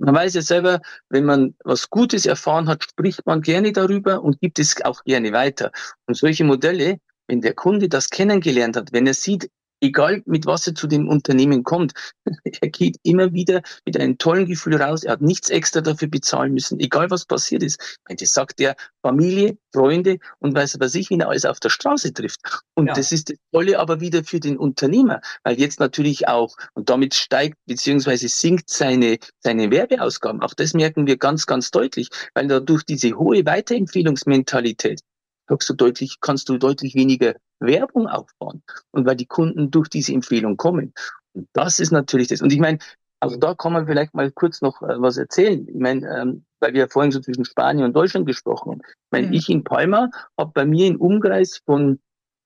man 0.00 0.14
weiß 0.14 0.34
ja 0.34 0.42
selber, 0.42 0.80
wenn 1.08 1.24
man 1.24 1.54
was 1.64 1.90
Gutes 1.90 2.26
erfahren 2.26 2.68
hat, 2.68 2.84
spricht 2.84 3.24
man 3.26 3.42
gerne 3.42 3.72
darüber 3.72 4.22
und 4.22 4.40
gibt 4.40 4.58
es 4.58 4.82
auch 4.82 5.04
gerne 5.04 5.32
weiter. 5.32 5.70
Und 6.06 6.16
solche 6.16 6.44
Modelle, 6.44 6.98
wenn 7.26 7.40
der 7.40 7.54
Kunde 7.54 7.88
das 7.88 8.10
kennengelernt 8.10 8.76
hat, 8.76 8.92
wenn 8.92 9.06
er 9.06 9.14
sieht, 9.14 9.50
egal 9.80 10.22
mit 10.26 10.46
was 10.46 10.66
er 10.66 10.74
zu 10.74 10.86
dem 10.86 11.08
Unternehmen 11.08 11.62
kommt, 11.62 11.92
er 12.60 12.68
geht 12.68 12.96
immer 13.02 13.32
wieder 13.32 13.62
mit 13.84 13.98
einem 13.98 14.18
tollen 14.18 14.46
Gefühl 14.46 14.76
raus. 14.76 15.04
Er 15.04 15.12
hat 15.12 15.22
nichts 15.22 15.50
extra 15.50 15.80
dafür 15.80 16.08
bezahlen 16.08 16.52
müssen, 16.52 16.80
egal 16.80 17.10
was 17.10 17.24
passiert 17.24 17.62
ist. 17.62 17.98
Das 18.08 18.32
sagt 18.32 18.60
er 18.60 18.76
Familie, 19.02 19.56
Freunde 19.72 20.18
und 20.38 20.54
weiß 20.54 20.74
aber 20.74 20.88
sich, 20.88 21.10
wen 21.10 21.20
er 21.20 21.28
alles 21.28 21.44
auf 21.44 21.60
der 21.60 21.70
Straße 21.70 22.12
trifft. 22.12 22.40
Und 22.74 22.88
ja. 22.88 22.94
das 22.94 23.12
ist 23.12 23.30
das 23.30 23.36
Tolle 23.52 23.78
aber 23.78 24.00
wieder 24.00 24.24
für 24.24 24.40
den 24.40 24.56
Unternehmer, 24.58 25.20
weil 25.44 25.58
jetzt 25.58 25.80
natürlich 25.80 26.28
auch, 26.28 26.56
und 26.74 26.90
damit 26.90 27.14
steigt 27.14 27.56
beziehungsweise 27.66 28.28
sinkt 28.28 28.70
seine, 28.70 29.18
seine 29.40 29.70
Werbeausgaben. 29.70 30.42
Auch 30.42 30.54
das 30.54 30.74
merken 30.74 31.06
wir 31.06 31.16
ganz, 31.16 31.46
ganz 31.46 31.70
deutlich, 31.70 32.08
weil 32.34 32.48
dadurch 32.48 32.84
diese 32.84 33.12
hohe 33.16 33.44
Weiterempfehlungsmentalität 33.44 35.00
sagst 35.48 35.68
du 35.68 35.74
deutlich, 35.74 36.18
kannst 36.20 36.48
du 36.48 36.58
deutlich 36.58 36.94
weniger 36.94 37.34
Werbung 37.60 38.08
aufbauen. 38.08 38.62
Und 38.90 39.06
weil 39.06 39.16
die 39.16 39.26
Kunden 39.26 39.70
durch 39.70 39.88
diese 39.88 40.12
Empfehlung 40.12 40.56
kommen. 40.56 40.92
Und 41.32 41.48
das 41.52 41.78
ist 41.78 41.92
natürlich 41.92 42.28
das. 42.28 42.42
Und 42.42 42.52
ich 42.52 42.58
meine, 42.58 42.78
also 43.20 43.36
da 43.36 43.54
kann 43.54 43.72
man 43.72 43.86
vielleicht 43.86 44.14
mal 44.14 44.30
kurz 44.32 44.62
noch 44.62 44.82
äh, 44.82 45.00
was 45.00 45.18
erzählen. 45.18 45.68
Ich 45.68 45.78
meine, 45.78 46.08
ähm, 46.08 46.44
weil 46.58 46.72
wir 46.72 46.80
ja 46.80 46.88
vorhin 46.88 47.12
so 47.12 47.20
zwischen 47.20 47.44
Spanien 47.44 47.84
und 47.84 47.94
Deutschland 47.94 48.26
gesprochen 48.26 48.72
haben. 48.72 48.82
Ich 48.82 49.12
meine, 49.12 49.26
mhm. 49.28 49.32
ich 49.34 49.48
in 49.48 49.62
Palma 49.62 50.10
habe 50.38 50.52
bei 50.54 50.64
mir 50.64 50.86
einen 50.86 50.96
Umkreis 50.96 51.60
von 51.64 52.00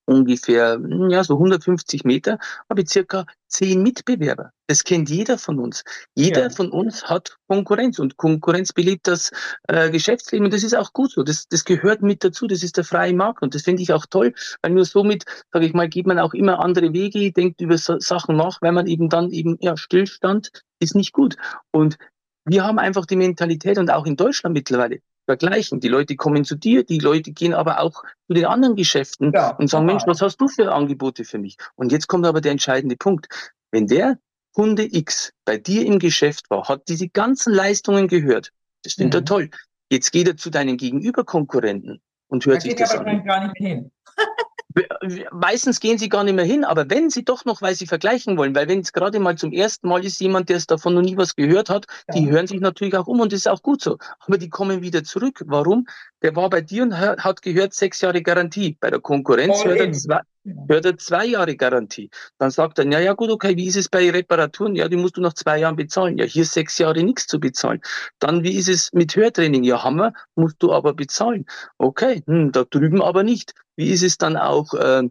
ungefähr 0.07 0.79
ja, 1.09 1.25
so 1.25 1.35
150 1.35 2.05
Meter, 2.05 2.39
habe 2.69 2.83
ich 2.83 2.91
circa 2.91 3.27
zehn 3.49 3.83
Mitbewerber. 3.83 4.51
Das 4.67 4.83
kennt 4.83 5.09
jeder 5.11 5.39
von 5.39 5.59
uns. 5.59 5.85
Jeder 6.15 6.45
ja. 6.45 6.51
von 6.51 6.71
uns 6.71 7.05
hat 7.05 7.37
Konkurrenz 7.49 7.99
und 7.99 8.17
Konkurrenz 8.17 8.73
belebt 8.73 9.07
das 9.07 9.31
äh, 9.69 9.91
Geschäftsleben 9.91 10.47
und 10.47 10.55
das 10.55 10.65
ist 10.65 10.75
auch 10.75 10.93
gut 10.93 11.13
so. 11.13 11.23
Das, 11.23 11.47
das 11.49 11.65
gehört 11.65 12.03
mit 12.03 12.25
dazu. 12.25 12.47
Das 12.47 12.63
ist 12.63 12.77
der 12.77 12.85
freie 12.85 13.15
Markt 13.15 13.43
und 13.43 13.55
das 13.55 13.63
finde 13.63 13.83
ich 13.83 13.93
auch 13.93 14.07
toll, 14.07 14.35
weil 14.63 14.73
nur 14.73 14.85
somit, 14.85 15.25
sage 15.53 15.67
ich 15.67 15.75
mal, 15.75 15.89
geht 15.89 16.07
man 16.07 16.19
auch 16.19 16.35
immer 16.35 16.61
andere 16.61 16.93
Wege, 16.93 17.33
denkt 17.33 17.61
über 17.61 17.79
so 17.79 17.99
Sachen 18.01 18.37
nach, 18.37 18.61
weil 18.61 18.73
man 18.73 18.87
eben 18.87 19.09
dann 19.09 19.31
eben, 19.31 19.57
ja, 19.61 19.77
Stillstand 19.77 20.51
ist 20.81 20.95
nicht 20.95 21.13
gut. 21.13 21.37
Und 21.71 21.97
wir 22.45 22.65
haben 22.65 22.79
einfach 22.79 23.07
die 23.07 23.17
Mentalität 23.17 23.79
und 23.79 23.91
auch 23.91 24.07
in 24.07 24.17
Deutschland 24.17 24.55
mittlerweile, 24.55 25.01
vergleichen. 25.27 25.81
Die 25.81 25.89
Leute 25.89 26.17
kommen 26.17 26.45
zu 26.45 26.55
dir, 26.57 26.85
die 26.85 26.99
Leute 26.99 27.33
gehen 27.33 27.55
aber 27.55 27.81
auch 27.81 28.03
zu 28.27 28.35
den 28.35 28.47
anderen 28.47 28.77
Geschäften 28.77 29.33
ja, 29.33 29.57
und 29.57 29.69
sagen, 29.69 29.87
Mensch, 29.87 30.05
was 30.07 30.21
hast 30.21 30.37
du 30.39 30.49
für 30.49 30.73
Angebote 30.73 31.25
für 31.25 31.39
mich? 31.39 31.57
Und 31.75 31.93
jetzt 31.93 32.07
kommt 32.07 32.27
aber 32.27 32.41
der 32.41 32.53
entscheidende 32.53 32.97
Punkt. 32.97 33.29
Wenn 33.71 33.87
der 33.87 34.19
Kunde 34.53 34.85
X 34.85 35.33
bei 35.45 35.59
dir 35.59 35.85
im 35.85 35.99
Geschäft 35.99 36.49
war, 36.51 36.69
hat 36.69 36.89
diese 36.89 37.09
ganzen 37.09 37.53
Leistungen 37.53 38.09
gehört. 38.09 38.53
Das 38.83 38.95
findet 38.95 39.15
mhm. 39.15 39.19
er 39.19 39.25
toll. 39.25 39.51
Jetzt 39.91 40.13
geht 40.13 40.29
er 40.29 40.37
zu 40.37 40.51
deinen 40.51 40.77
Gegenüberkonkurrenten 40.77 42.01
und 42.29 42.47
hört 42.47 42.59
da 42.59 42.61
sich 42.61 42.75
das 42.77 42.95
an. 42.95 43.25
Gar 43.25 43.45
nicht 43.45 43.57
hin. 43.57 43.91
Meistens 45.31 45.79
gehen 45.79 45.99
sie 45.99 46.09
gar 46.09 46.25
nicht 46.25 46.35
mehr 46.35 46.45
hin, 46.45 46.65
aber 46.65 46.91
wenn 46.91 47.09
sie 47.09 47.25
doch 47.25 47.45
noch, 47.45 47.63
weil 47.63 47.77
sie 47.77 47.87
vergleichen 47.87 48.37
wollen, 48.37 48.57
weil 48.57 48.69
wenn 48.69 48.81
es 48.81 48.93
gerade 48.93 49.21
mal 49.21 49.37
zum 49.37 49.53
ersten 49.53 49.89
Mal 49.89 50.05
ist, 50.05 50.21
jemand, 50.21 50.49
der 50.49 50.57
es 50.57 50.67
davon 50.67 50.95
noch 50.95 51.03
nie 51.03 51.17
was 51.17 51.37
gehört 51.37 51.71
hat, 51.71 51.87
ja. 52.09 52.15
die 52.15 52.31
hören 52.31 52.49
sich 52.49 52.61
natürlich 52.61 52.97
auch 52.97 53.07
um 53.07 53.21
und 53.21 53.33
das 53.33 53.41
ist 53.41 53.49
auch 53.49 53.63
gut 53.63 53.81
so. 53.81 53.99
Aber 54.21 54.37
die 54.37 54.49
kommen 54.49 54.83
wieder 54.83 55.05
zurück. 55.05 55.43
Warum? 55.47 55.87
Der 56.23 56.35
war 56.35 56.51
bei 56.51 56.61
dir 56.61 56.83
und 56.83 56.99
hat 56.99 57.43
gehört 57.43 57.75
sechs 57.75 58.01
Jahre 58.01 58.23
Garantie. 58.23 58.77
Bei 58.81 58.91
der 58.91 58.99
Konkurrenz 58.99 59.65
hört 59.65 59.79
er, 59.79 59.93
zwei, 59.93 60.21
hört 60.69 60.85
er 60.87 60.99
zwei 60.99 61.27
Jahre 61.27 61.55
Garantie. 61.55 62.11
Dann 62.39 62.51
sagt 62.51 62.79
er, 62.79 62.91
ja, 62.91 62.99
ja, 62.99 63.13
gut, 63.13 63.31
okay, 63.31 63.57
wie 63.57 63.67
ist 63.67 63.77
es 63.77 63.89
bei 63.89 64.11
Reparaturen? 64.11 64.75
Ja, 64.75 64.89
die 64.89 64.97
musst 64.97 65.17
du 65.17 65.21
nach 65.21 65.35
zwei 65.35 65.59
Jahren 65.59 65.77
bezahlen. 65.77 66.19
Ja, 66.19 66.25
hier 66.25 66.47
sechs 66.47 66.79
Jahre 66.79 67.03
nichts 67.03 67.27
zu 67.27 67.39
bezahlen. 67.39 67.81
Dann, 68.19 68.43
wie 68.43 68.57
ist 68.57 68.69
es 68.69 68.91
mit 68.93 69.15
Hörtraining? 69.15 69.65
Ja, 69.65 69.85
Hammer, 69.85 70.15
musst 70.35 70.57
du 70.61 70.73
aber 70.73 70.95
bezahlen. 70.95 71.45
Okay, 71.79 72.23
hm, 72.27 72.51
da 72.53 72.65
drüben 72.65 73.03
aber 73.03 73.23
nicht. 73.23 73.53
Wie 73.77 73.91
ist 73.91 74.03
es 74.03 74.19
dann 74.19 74.37
auch 74.37 74.73
äh, 74.75 75.09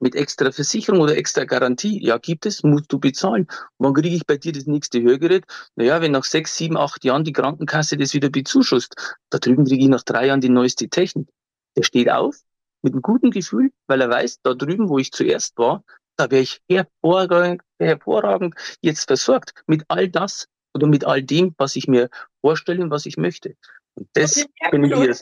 mit 0.00 0.14
extra 0.14 0.52
Versicherung 0.52 1.00
oder 1.00 1.16
extra 1.16 1.44
Garantie? 1.44 2.04
Ja, 2.04 2.18
gibt 2.18 2.46
es, 2.46 2.62
musst 2.62 2.92
du 2.92 2.98
bezahlen. 2.98 3.46
Wann 3.78 3.94
kriege 3.94 4.14
ich 4.14 4.26
bei 4.26 4.36
dir 4.36 4.52
das 4.52 4.66
nächste 4.66 5.02
Hörgerät? 5.02 5.44
Naja, 5.76 6.00
wenn 6.00 6.12
nach 6.12 6.24
sechs, 6.24 6.56
sieben, 6.56 6.76
acht 6.76 7.04
Jahren 7.04 7.24
die 7.24 7.32
Krankenkasse 7.32 7.96
das 7.96 8.14
wieder 8.14 8.30
bezuschusst, 8.30 8.94
da 9.30 9.38
drüben 9.38 9.64
kriege 9.64 9.84
ich 9.84 9.88
nach 9.88 10.02
drei 10.02 10.26
Jahren 10.26 10.40
die 10.40 10.48
neueste 10.48 10.88
Technik. 10.88 11.28
Der 11.76 11.82
steht 11.82 12.10
auf 12.10 12.36
mit 12.82 12.92
einem 12.92 13.02
guten 13.02 13.30
Gefühl, 13.30 13.70
weil 13.86 14.00
er 14.00 14.10
weiß, 14.10 14.40
da 14.42 14.54
drüben, 14.54 14.88
wo 14.88 14.98
ich 14.98 15.10
zuerst 15.10 15.56
war, 15.56 15.82
da 16.16 16.30
wäre 16.30 16.42
ich 16.42 16.60
hervorragend, 16.68 17.62
hervorragend 17.78 18.54
jetzt 18.82 19.06
versorgt 19.06 19.54
mit 19.66 19.84
all 19.88 20.08
das 20.08 20.48
oder 20.74 20.86
mit 20.86 21.04
all 21.04 21.22
dem, 21.22 21.54
was 21.56 21.76
ich 21.76 21.88
mir 21.88 22.10
vorstelle 22.40 22.82
und 22.82 22.90
was 22.90 23.06
ich 23.06 23.16
möchte. 23.16 23.56
Und 23.94 24.08
das 24.12 24.36
okay, 24.36 24.70
bin 24.70 24.84
ich 24.84 24.94
hier. 24.94 25.16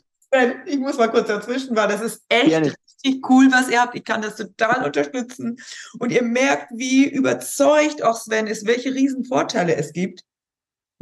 Ich 0.66 0.78
muss 0.78 0.96
mal 0.96 1.10
kurz 1.10 1.28
dazwischen, 1.28 1.76
weil 1.76 1.88
das 1.88 2.00
ist 2.00 2.22
echt 2.28 2.46
Gerne. 2.46 2.72
richtig 3.02 3.28
cool, 3.28 3.50
was 3.52 3.68
ihr 3.68 3.80
habt. 3.80 3.94
Ich 3.94 4.04
kann 4.04 4.22
das 4.22 4.36
total 4.36 4.84
unterstützen. 4.84 5.58
Und 5.98 6.10
ihr 6.10 6.22
merkt, 6.22 6.70
wie 6.74 7.06
überzeugt 7.06 8.02
auch 8.02 8.16
Sven 8.16 8.46
ist, 8.46 8.66
welche 8.66 8.94
riesen 8.94 9.24
Vorteile 9.24 9.76
es 9.76 9.92
gibt. 9.92 10.24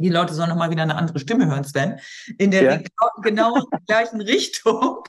Die 0.01 0.09
Leute 0.09 0.33
sollen 0.33 0.49
nochmal 0.49 0.69
wieder 0.69 0.83
eine 0.83 0.95
andere 0.95 1.19
Stimme 1.19 1.47
hören, 1.47 1.63
Sven. 1.63 1.99
In 2.37 2.51
der 2.51 2.63
ja. 2.63 2.77
genau, 2.77 3.21
genau 3.21 3.65
gleichen 3.87 4.21
Richtung. 4.21 5.03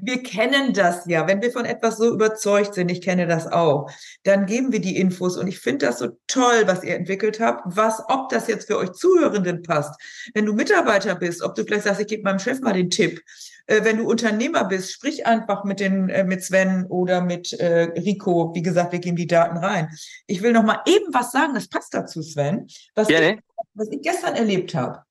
Wir 0.00 0.22
kennen 0.22 0.72
das 0.72 1.06
ja. 1.06 1.26
Wenn 1.26 1.42
wir 1.42 1.50
von 1.50 1.64
etwas 1.64 1.98
so 1.98 2.12
überzeugt 2.12 2.74
sind, 2.74 2.90
ich 2.90 3.02
kenne 3.02 3.26
das 3.26 3.46
auch, 3.46 3.90
dann 4.24 4.46
geben 4.46 4.72
wir 4.72 4.80
die 4.80 4.96
Infos. 4.96 5.36
Und 5.36 5.46
ich 5.46 5.58
finde 5.58 5.86
das 5.86 5.98
so 5.98 6.08
toll, 6.26 6.62
was 6.66 6.84
ihr 6.84 6.94
entwickelt 6.94 7.40
habt. 7.40 7.62
Was, 7.64 8.02
ob 8.08 8.28
das 8.28 8.46
jetzt 8.48 8.66
für 8.66 8.78
euch 8.78 8.92
Zuhörenden 8.92 9.62
passt. 9.62 10.00
Wenn 10.34 10.46
du 10.46 10.52
Mitarbeiter 10.52 11.14
bist, 11.14 11.42
ob 11.42 11.54
du 11.54 11.64
vielleicht 11.64 11.84
sagst, 11.84 12.00
ich 12.00 12.06
gebe 12.06 12.22
meinem 12.22 12.38
Chef 12.38 12.60
mal 12.60 12.72
den 12.72 12.90
Tipp 12.90 13.22
äh, 13.68 13.84
wenn 13.84 13.98
du 13.98 14.08
Unternehmer 14.08 14.64
bist, 14.64 14.92
sprich 14.92 15.26
einfach 15.26 15.64
mit 15.64 15.78
den 15.78 16.08
äh, 16.08 16.24
mit 16.24 16.42
Sven 16.42 16.86
oder 16.86 17.20
mit 17.20 17.52
äh, 17.52 17.92
Rico. 17.96 18.52
Wie 18.54 18.62
gesagt, 18.62 18.92
wir 18.92 18.98
geben 18.98 19.16
die 19.16 19.26
Daten 19.26 19.58
rein. 19.58 19.90
Ich 20.26 20.42
will 20.42 20.52
noch 20.52 20.64
mal 20.64 20.80
eben 20.86 21.12
was 21.12 21.30
sagen. 21.30 21.54
Das 21.54 21.68
passt 21.68 21.94
dazu, 21.94 22.22
Sven. 22.22 22.66
Was, 22.94 23.08
ja, 23.08 23.20
ich, 23.20 23.38
was 23.74 23.88
ich 23.90 24.02
gestern 24.02 24.34
erlebt 24.34 24.74
habe. 24.74 25.02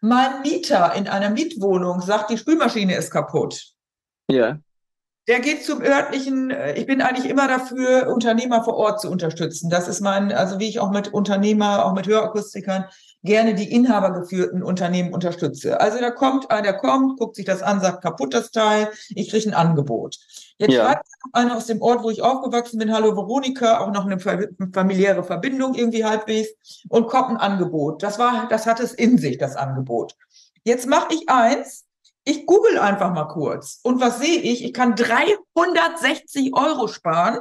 Mein 0.00 0.42
Mieter 0.42 0.94
in 0.94 1.06
einer 1.06 1.30
Mietwohnung 1.30 2.00
sagt, 2.00 2.30
die 2.30 2.38
Spülmaschine 2.38 2.96
ist 2.96 3.10
kaputt. 3.10 3.72
Ja. 4.30 4.58
Der 5.28 5.38
geht 5.38 5.64
zum 5.64 5.82
örtlichen, 5.82 6.50
äh, 6.50 6.74
ich 6.74 6.86
bin 6.86 7.00
eigentlich 7.00 7.30
immer 7.30 7.46
dafür, 7.46 8.12
Unternehmer 8.12 8.64
vor 8.64 8.76
Ort 8.76 9.00
zu 9.00 9.08
unterstützen. 9.08 9.70
Das 9.70 9.86
ist 9.86 10.00
mein, 10.00 10.32
also 10.32 10.58
wie 10.58 10.68
ich 10.68 10.80
auch 10.80 10.90
mit 10.90 11.14
Unternehmer, 11.14 11.84
auch 11.84 11.94
mit 11.94 12.08
Hörakustikern 12.08 12.86
gerne 13.22 13.54
die 13.54 13.72
inhabergeführten 13.72 14.64
Unternehmen 14.64 15.14
unterstütze. 15.14 15.80
Also 15.80 16.00
da 16.00 16.10
kommt 16.10 16.50
einer, 16.50 16.72
kommt, 16.72 17.20
guckt 17.20 17.36
sich 17.36 17.44
das 17.44 17.62
an, 17.62 17.80
sagt 17.80 18.02
kaputt 18.02 18.34
das 18.34 18.50
Teil, 18.50 18.90
ich 19.10 19.30
kriege 19.30 19.48
ein 19.48 19.54
Angebot. 19.54 20.18
Jetzt 20.58 20.72
ja. 20.72 20.86
schreibt 20.86 21.06
einer 21.32 21.56
aus 21.56 21.66
dem 21.66 21.80
Ort, 21.82 22.02
wo 22.02 22.10
ich 22.10 22.22
aufgewachsen 22.22 22.78
bin, 22.78 22.92
hallo 22.92 23.14
Veronika, 23.14 23.78
auch 23.78 23.92
noch 23.92 24.06
eine 24.06 24.18
familiäre 24.18 25.22
Verbindung 25.22 25.74
irgendwie 25.74 26.04
halbwegs 26.04 26.50
und 26.88 27.06
kommt 27.06 27.30
ein 27.30 27.36
Angebot. 27.36 28.02
Das 28.02 28.18
war, 28.18 28.48
das 28.48 28.66
hat 28.66 28.80
es 28.80 28.92
in 28.92 29.18
sich, 29.18 29.38
das 29.38 29.54
Angebot. 29.54 30.16
Jetzt 30.64 30.88
mache 30.88 31.14
ich 31.14 31.28
eins, 31.28 31.84
ich 32.24 32.46
google 32.46 32.78
einfach 32.78 33.12
mal 33.12 33.26
kurz. 33.26 33.80
Und 33.82 34.00
was 34.00 34.20
sehe 34.20 34.40
ich? 34.40 34.64
Ich 34.64 34.72
kann 34.72 34.94
360 34.94 36.54
Euro 36.54 36.86
sparen. 36.88 37.40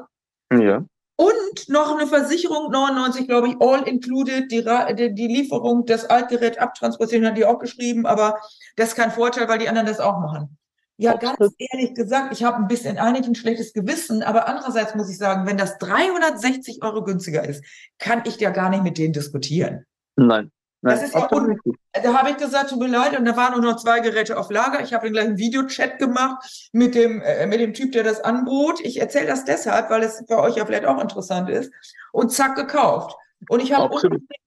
Ja. 0.51 0.83
Und 1.15 1.69
noch 1.69 1.95
eine 1.95 2.07
Versicherung, 2.07 2.71
99, 2.71 3.27
glaube 3.27 3.49
ich, 3.49 3.55
all 3.59 3.87
included, 3.87 4.51
die, 4.51 4.65
die, 4.95 5.13
die 5.13 5.27
Lieferung, 5.27 5.85
das 5.85 6.05
Altgerät 6.05 6.59
abtransportieren, 6.59 7.27
hat 7.27 7.37
die 7.37 7.45
auch 7.45 7.59
geschrieben, 7.59 8.07
aber 8.07 8.39
das 8.75 8.89
ist 8.89 8.95
kein 8.95 9.11
Vorteil, 9.11 9.47
weil 9.47 9.59
die 9.59 9.69
anderen 9.69 9.85
das 9.85 9.99
auch 9.99 10.19
machen. 10.19 10.57
Ja, 10.97 11.15
ganz 11.17 11.53
ehrlich 11.57 11.93
gesagt, 11.93 12.33
ich 12.33 12.43
habe 12.43 12.57
ein 12.57 12.67
bisschen 12.67 12.97
eigentlich 12.97 13.27
ein 13.27 13.35
schlechtes 13.35 13.73
Gewissen, 13.73 14.23
aber 14.23 14.47
andererseits 14.47 14.95
muss 14.95 15.09
ich 15.09 15.17
sagen, 15.17 15.47
wenn 15.47 15.57
das 15.57 15.77
360 15.77 16.83
Euro 16.83 17.03
günstiger 17.03 17.47
ist, 17.47 17.63
kann 17.99 18.23
ich 18.25 18.39
ja 18.39 18.49
gar 18.49 18.69
nicht 18.69 18.83
mit 18.83 18.97
denen 18.97 19.13
diskutieren. 19.13 19.85
Nein. 20.15 20.51
Nein, 20.83 20.95
das 20.95 21.03
ist 21.03 21.13
ja 21.13 21.31
un 21.31 21.59
da 22.03 22.13
habe 22.13 22.29
ich 22.31 22.37
gesagt, 22.37 22.69
tut 22.69 22.79
mir 22.79 22.87
leid, 22.87 23.17
und 23.17 23.25
da 23.25 23.35
waren 23.35 23.53
nur 23.53 23.71
noch 23.71 23.77
zwei 23.77 23.99
Geräte 23.99 24.37
auf 24.37 24.49
Lager. 24.49 24.81
Ich 24.81 24.93
habe 24.93 25.05
den 25.05 25.13
gleichen 25.13 25.37
Videochat 25.37 25.99
gemacht 25.99 26.69
mit 26.71 26.95
dem, 26.95 27.21
äh, 27.21 27.45
mit 27.45 27.59
dem 27.59 27.73
Typ, 27.73 27.91
der 27.91 28.03
das 28.03 28.21
anbot. 28.21 28.79
Ich 28.81 28.99
erzähle 28.99 29.27
das 29.27 29.45
deshalb, 29.45 29.89
weil 29.89 30.01
es 30.03 30.23
für 30.27 30.39
euch 30.39 30.55
ja 30.55 30.65
vielleicht 30.65 30.85
auch 30.85 30.99
interessant 31.01 31.49
ist. 31.49 31.71
Und 32.11 32.31
zack, 32.31 32.55
gekauft. 32.55 33.15
Und 33.49 33.59
ich 33.59 33.73
habe 33.73 33.99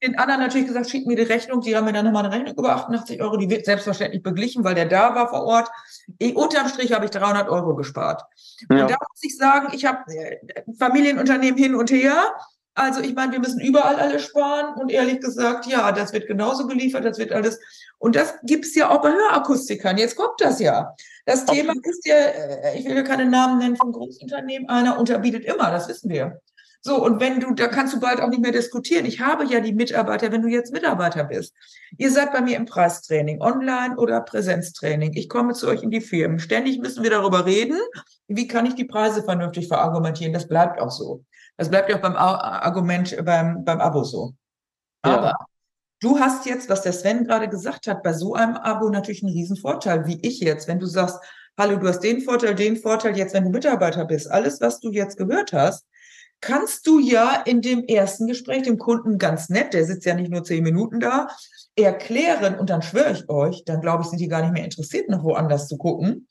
den 0.02 0.18
anderen 0.18 0.40
natürlich 0.40 0.68
gesagt, 0.68 0.88
schickt 0.88 1.06
mir 1.06 1.16
die 1.16 1.22
Rechnung. 1.22 1.60
Die 1.60 1.74
haben 1.76 1.84
mir 1.84 1.92
dann 1.92 2.04
nochmal 2.04 2.24
eine 2.24 2.34
Rechnung 2.34 2.54
über 2.56 2.76
88 2.76 3.20
Euro. 3.20 3.36
Die 3.36 3.50
wird 3.50 3.64
selbstverständlich 3.64 4.22
beglichen, 4.22 4.62
weil 4.62 4.76
der 4.76 4.86
da 4.86 5.14
war 5.14 5.28
vor 5.28 5.42
Ort. 5.42 5.68
Ich, 6.18 6.36
unterm 6.36 6.68
Strich 6.68 6.92
habe 6.92 7.04
ich 7.04 7.10
300 7.10 7.48
Euro 7.48 7.74
gespart. 7.74 8.22
Ja. 8.70 8.82
Und 8.82 8.90
da 8.90 8.96
muss 9.00 9.22
ich 9.22 9.36
sagen, 9.36 9.68
ich 9.72 9.84
habe 9.84 9.98
äh, 10.14 10.38
Familienunternehmen 10.78 11.58
hin 11.58 11.74
und 11.74 11.90
her. 11.90 12.14
Also 12.74 13.00
ich 13.00 13.14
meine, 13.14 13.32
wir 13.32 13.38
müssen 13.38 13.60
überall 13.60 13.96
alles 13.96 14.22
sparen 14.22 14.74
und 14.80 14.90
ehrlich 14.90 15.20
gesagt, 15.20 15.66
ja, 15.66 15.92
das 15.92 16.12
wird 16.12 16.26
genauso 16.26 16.66
geliefert, 16.66 17.04
das 17.04 17.18
wird 17.18 17.32
alles. 17.32 17.60
Und 17.98 18.16
das 18.16 18.34
gibt's 18.42 18.74
ja 18.74 18.90
auch 18.90 19.00
bei 19.00 19.12
Hörakustikern. 19.12 19.96
Jetzt 19.96 20.16
kommt 20.16 20.40
das 20.40 20.58
ja. 20.58 20.94
Das 21.24 21.44
Thema 21.44 21.72
ist 21.82 22.06
ja, 22.06 22.16
äh, 22.16 22.78
ich 22.78 22.84
will 22.84 22.96
ja 22.96 23.02
keine 23.02 23.26
Namen 23.26 23.58
nennen 23.58 23.76
von 23.76 23.92
Großunternehmen, 23.92 24.68
einer 24.68 24.98
unterbietet 24.98 25.44
immer, 25.44 25.70
das 25.70 25.88
wissen 25.88 26.10
wir. 26.10 26.40
So, 26.86 27.02
und 27.02 27.18
wenn 27.18 27.40
du, 27.40 27.54
da 27.54 27.68
kannst 27.68 27.94
du 27.94 28.00
bald 28.00 28.20
auch 28.20 28.28
nicht 28.28 28.42
mehr 28.42 28.52
diskutieren. 28.52 29.06
Ich 29.06 29.20
habe 29.20 29.46
ja 29.46 29.60
die 29.60 29.72
Mitarbeiter, 29.72 30.30
wenn 30.32 30.42
du 30.42 30.48
jetzt 30.48 30.70
Mitarbeiter 30.70 31.24
bist. 31.24 31.54
Ihr 31.96 32.10
seid 32.10 32.30
bei 32.30 32.42
mir 32.42 32.58
im 32.58 32.66
Preistraining, 32.66 33.40
online 33.40 33.96
oder 33.96 34.20
Präsenztraining. 34.20 35.14
Ich 35.14 35.30
komme 35.30 35.54
zu 35.54 35.66
euch 35.66 35.82
in 35.82 35.90
die 35.90 36.02
Firmen. 36.02 36.38
Ständig 36.38 36.80
müssen 36.80 37.02
wir 37.02 37.08
darüber 37.08 37.46
reden, 37.46 37.78
wie 38.28 38.46
kann 38.46 38.66
ich 38.66 38.74
die 38.74 38.84
Preise 38.84 39.22
vernünftig 39.22 39.68
verargumentieren. 39.68 40.32
Das 40.32 40.48
bleibt 40.48 40.80
auch 40.80 40.90
so. 40.90 41.24
Das 41.56 41.68
bleibt 41.70 41.90
ja 41.90 41.96
auch 41.96 42.02
beim 42.02 42.16
Argument 42.16 43.16
beim, 43.24 43.64
beim 43.64 43.80
Abo 43.80 44.02
so. 44.04 44.32
Aber 45.02 45.26
ja. 45.26 45.36
du 46.00 46.18
hast 46.18 46.46
jetzt, 46.46 46.68
was 46.68 46.82
der 46.82 46.92
Sven 46.92 47.24
gerade 47.24 47.48
gesagt 47.48 47.86
hat, 47.86 48.02
bei 48.02 48.12
so 48.12 48.34
einem 48.34 48.56
Abo 48.56 48.88
natürlich 48.88 49.22
einen 49.22 49.32
riesen 49.32 49.56
Vorteil, 49.56 50.06
wie 50.06 50.18
ich 50.22 50.40
jetzt, 50.40 50.66
wenn 50.66 50.78
du 50.80 50.86
sagst, 50.86 51.18
hallo, 51.58 51.76
du 51.76 51.86
hast 51.86 52.00
den 52.00 52.22
Vorteil, 52.22 52.54
den 52.54 52.76
Vorteil, 52.76 53.16
jetzt, 53.16 53.34
wenn 53.34 53.44
du 53.44 53.50
Mitarbeiter 53.50 54.04
bist, 54.04 54.30
alles, 54.30 54.60
was 54.60 54.80
du 54.80 54.90
jetzt 54.90 55.16
gehört 55.16 55.52
hast, 55.52 55.86
kannst 56.40 56.86
du 56.86 56.98
ja 56.98 57.42
in 57.46 57.62
dem 57.62 57.84
ersten 57.84 58.26
Gespräch 58.26 58.62
dem 58.62 58.78
Kunden 58.78 59.18
ganz 59.18 59.48
nett, 59.48 59.72
der 59.72 59.84
sitzt 59.84 60.04
ja 60.04 60.14
nicht 60.14 60.30
nur 60.30 60.44
zehn 60.44 60.64
Minuten 60.64 61.00
da, 61.00 61.28
erklären 61.76 62.58
und 62.58 62.70
dann 62.70 62.82
schwöre 62.82 63.12
ich 63.12 63.28
euch, 63.28 63.64
dann 63.64 63.80
glaube 63.80 64.02
ich, 64.02 64.08
sind 64.08 64.20
die 64.20 64.28
gar 64.28 64.42
nicht 64.42 64.52
mehr 64.52 64.64
interessiert, 64.64 65.08
noch 65.08 65.22
woanders 65.22 65.68
zu 65.68 65.76
gucken. 65.76 66.28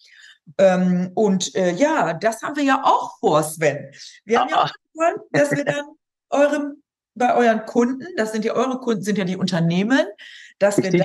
Ähm, 0.58 1.12
und 1.16 1.56
äh, 1.56 1.72
ja, 1.72 2.14
das 2.14 2.42
haben 2.42 2.56
wir 2.56 2.64
ja 2.64 2.82
auch 2.84 3.18
vor, 3.20 3.44
Sven. 3.44 3.92
Wir 4.26 4.40
haben 4.40 4.50
ja 4.50 4.64
auch 4.64 4.72
vor, 4.94 5.26
dass 5.32 5.52
wir 5.52 5.66
dann 5.66 5.86
eurem, 6.30 6.84
bei 7.16 7.36
euren 7.36 7.66
Kunden, 7.66 8.06
das 8.18 8.32
sind 8.32 8.46
ja 8.46 8.54
eure 8.54 8.80
Kunden, 8.80 9.04
sind 9.04 9.18
ja 9.18 9.24
die 9.24 9.38
Unternehmen, 9.38 10.06
dass 10.60 10.78
wir 10.78 10.92
dann 10.92 11.02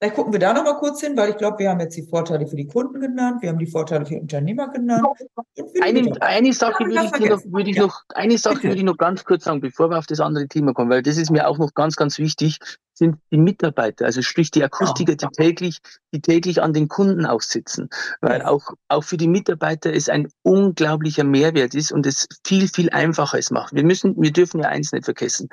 Vielleicht 0.00 0.14
gucken 0.14 0.32
wir 0.32 0.38
da 0.38 0.52
noch 0.52 0.62
mal 0.62 0.78
kurz 0.78 1.00
hin, 1.00 1.16
weil 1.16 1.30
ich 1.30 1.36
glaube, 1.38 1.58
wir 1.58 1.70
haben 1.70 1.80
jetzt 1.80 1.96
die 1.96 2.04
Vorteile 2.04 2.46
für 2.46 2.54
die 2.54 2.68
Kunden 2.68 3.00
genannt, 3.00 3.42
wir 3.42 3.48
haben 3.48 3.58
die 3.58 3.66
Vorteile 3.66 4.06
für 4.06 4.14
Unternehmer 4.14 4.68
genannt. 4.68 5.04
Eine, 5.82 6.12
eine 6.22 6.52
Sache, 6.52 6.84
würde 6.84 7.04
ich, 7.04 7.28
noch, 7.28 7.44
würde 7.46 7.70
ich 7.70 7.76
ja. 7.76 7.82
noch, 7.82 8.04
eine 8.14 8.38
Sache 8.38 8.62
würde 8.62 8.76
ich 8.76 8.84
noch 8.84 8.96
ganz 8.96 9.24
kurz 9.24 9.42
sagen, 9.42 9.60
bevor 9.60 9.90
wir 9.90 9.98
auf 9.98 10.06
das 10.06 10.20
andere 10.20 10.46
Thema 10.46 10.72
kommen, 10.72 10.88
weil 10.88 11.02
das 11.02 11.16
ist 11.16 11.32
mir 11.32 11.48
auch 11.48 11.58
noch 11.58 11.74
ganz, 11.74 11.96
ganz 11.96 12.18
wichtig, 12.18 12.60
sind 12.94 13.16
die 13.32 13.38
Mitarbeiter, 13.38 14.04
also 14.04 14.22
sprich 14.22 14.52
die 14.52 14.62
Akustiker, 14.62 15.16
die 15.16 15.26
täglich, 15.36 15.78
die 16.12 16.20
täglich 16.20 16.62
an 16.62 16.72
den 16.72 16.86
Kunden 16.86 17.26
aussitzen, 17.26 17.88
weil 18.20 18.42
auch, 18.42 18.70
auch 18.86 19.02
für 19.02 19.16
die 19.16 19.28
Mitarbeiter 19.28 19.92
es 19.92 20.08
ein 20.08 20.28
unglaublicher 20.42 21.24
Mehrwert 21.24 21.74
ist 21.74 21.90
und 21.90 22.06
es 22.06 22.28
viel, 22.46 22.68
viel 22.68 22.90
einfacher 22.90 23.38
es 23.38 23.50
macht. 23.50 23.74
Wir 23.74 23.84
müssen, 23.84 24.14
wir 24.20 24.32
dürfen 24.32 24.60
ja 24.60 24.68
eins 24.68 24.92
nicht 24.92 25.06
vergessen. 25.06 25.48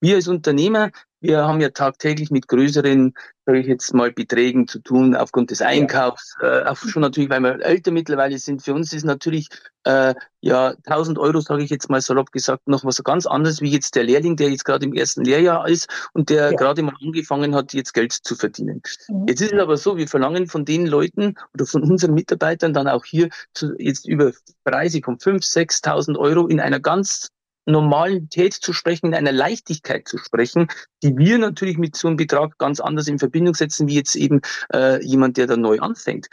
Wir 0.00 0.16
als 0.16 0.28
Unternehmer, 0.28 0.90
wir 1.26 1.46
haben 1.46 1.60
ja 1.60 1.70
tagtäglich 1.70 2.30
mit 2.30 2.46
größeren, 2.48 3.14
sage 3.44 3.58
ich 3.58 3.66
jetzt 3.66 3.92
mal, 3.94 4.12
Beträgen 4.12 4.68
zu 4.68 4.78
tun, 4.78 5.16
aufgrund 5.16 5.50
des 5.50 5.60
Einkaufs, 5.60 6.36
äh, 6.40 6.62
auch 6.64 6.76
schon 6.76 7.02
natürlich, 7.02 7.30
weil 7.30 7.40
wir 7.40 7.64
älter 7.64 7.90
mittlerweile 7.90 8.38
sind. 8.38 8.62
Für 8.62 8.74
uns 8.74 8.92
ist 8.92 9.04
natürlich 9.04 9.48
äh, 9.84 10.14
ja 10.40 10.74
1000 10.86 11.18
Euro, 11.18 11.40
sage 11.40 11.64
ich 11.64 11.70
jetzt 11.70 11.90
mal 11.90 12.00
salopp 12.00 12.30
gesagt, 12.32 12.68
noch 12.68 12.84
was 12.84 13.02
ganz 13.02 13.26
anderes 13.26 13.60
wie 13.60 13.70
jetzt 13.70 13.96
der 13.96 14.04
Lehrling, 14.04 14.36
der 14.36 14.50
jetzt 14.50 14.64
gerade 14.64 14.84
im 14.84 14.94
ersten 14.94 15.24
Lehrjahr 15.24 15.68
ist 15.68 15.88
und 16.12 16.30
der 16.30 16.50
ja. 16.50 16.56
gerade 16.56 16.82
mal 16.82 16.94
angefangen 17.04 17.54
hat, 17.54 17.72
jetzt 17.72 17.92
Geld 17.92 18.12
zu 18.12 18.36
verdienen. 18.36 18.82
Mhm. 19.08 19.26
Jetzt 19.28 19.40
ist 19.40 19.52
es 19.52 19.60
aber 19.60 19.76
so, 19.76 19.96
wir 19.96 20.08
verlangen 20.08 20.46
von 20.46 20.64
den 20.64 20.86
Leuten 20.86 21.34
oder 21.54 21.66
von 21.66 21.82
unseren 21.82 22.14
Mitarbeitern 22.14 22.72
dann 22.72 22.88
auch 22.88 23.04
hier 23.04 23.28
zu, 23.52 23.74
jetzt 23.78 24.06
über 24.06 24.32
Preise 24.64 25.00
von 25.02 25.18
5.000, 25.18 25.82
6.000 25.82 26.18
Euro 26.18 26.46
in 26.46 26.60
einer 26.60 26.80
ganz 26.80 27.30
Normalität 27.66 28.54
zu 28.54 28.72
sprechen, 28.72 29.06
in 29.06 29.14
einer 29.14 29.32
Leichtigkeit 29.32 30.08
zu 30.08 30.18
sprechen, 30.18 30.68
die 31.02 31.16
wir 31.16 31.38
natürlich 31.38 31.78
mit 31.78 31.96
so 31.96 32.08
einem 32.08 32.16
Betrag 32.16 32.56
ganz 32.58 32.80
anders 32.80 33.08
in 33.08 33.18
Verbindung 33.18 33.54
setzen, 33.54 33.88
wie 33.88 33.94
jetzt 33.94 34.16
eben 34.16 34.40
äh, 34.72 35.04
jemand, 35.04 35.36
der 35.36 35.46
da 35.46 35.56
neu 35.56 35.78
anfängt. 35.80 36.28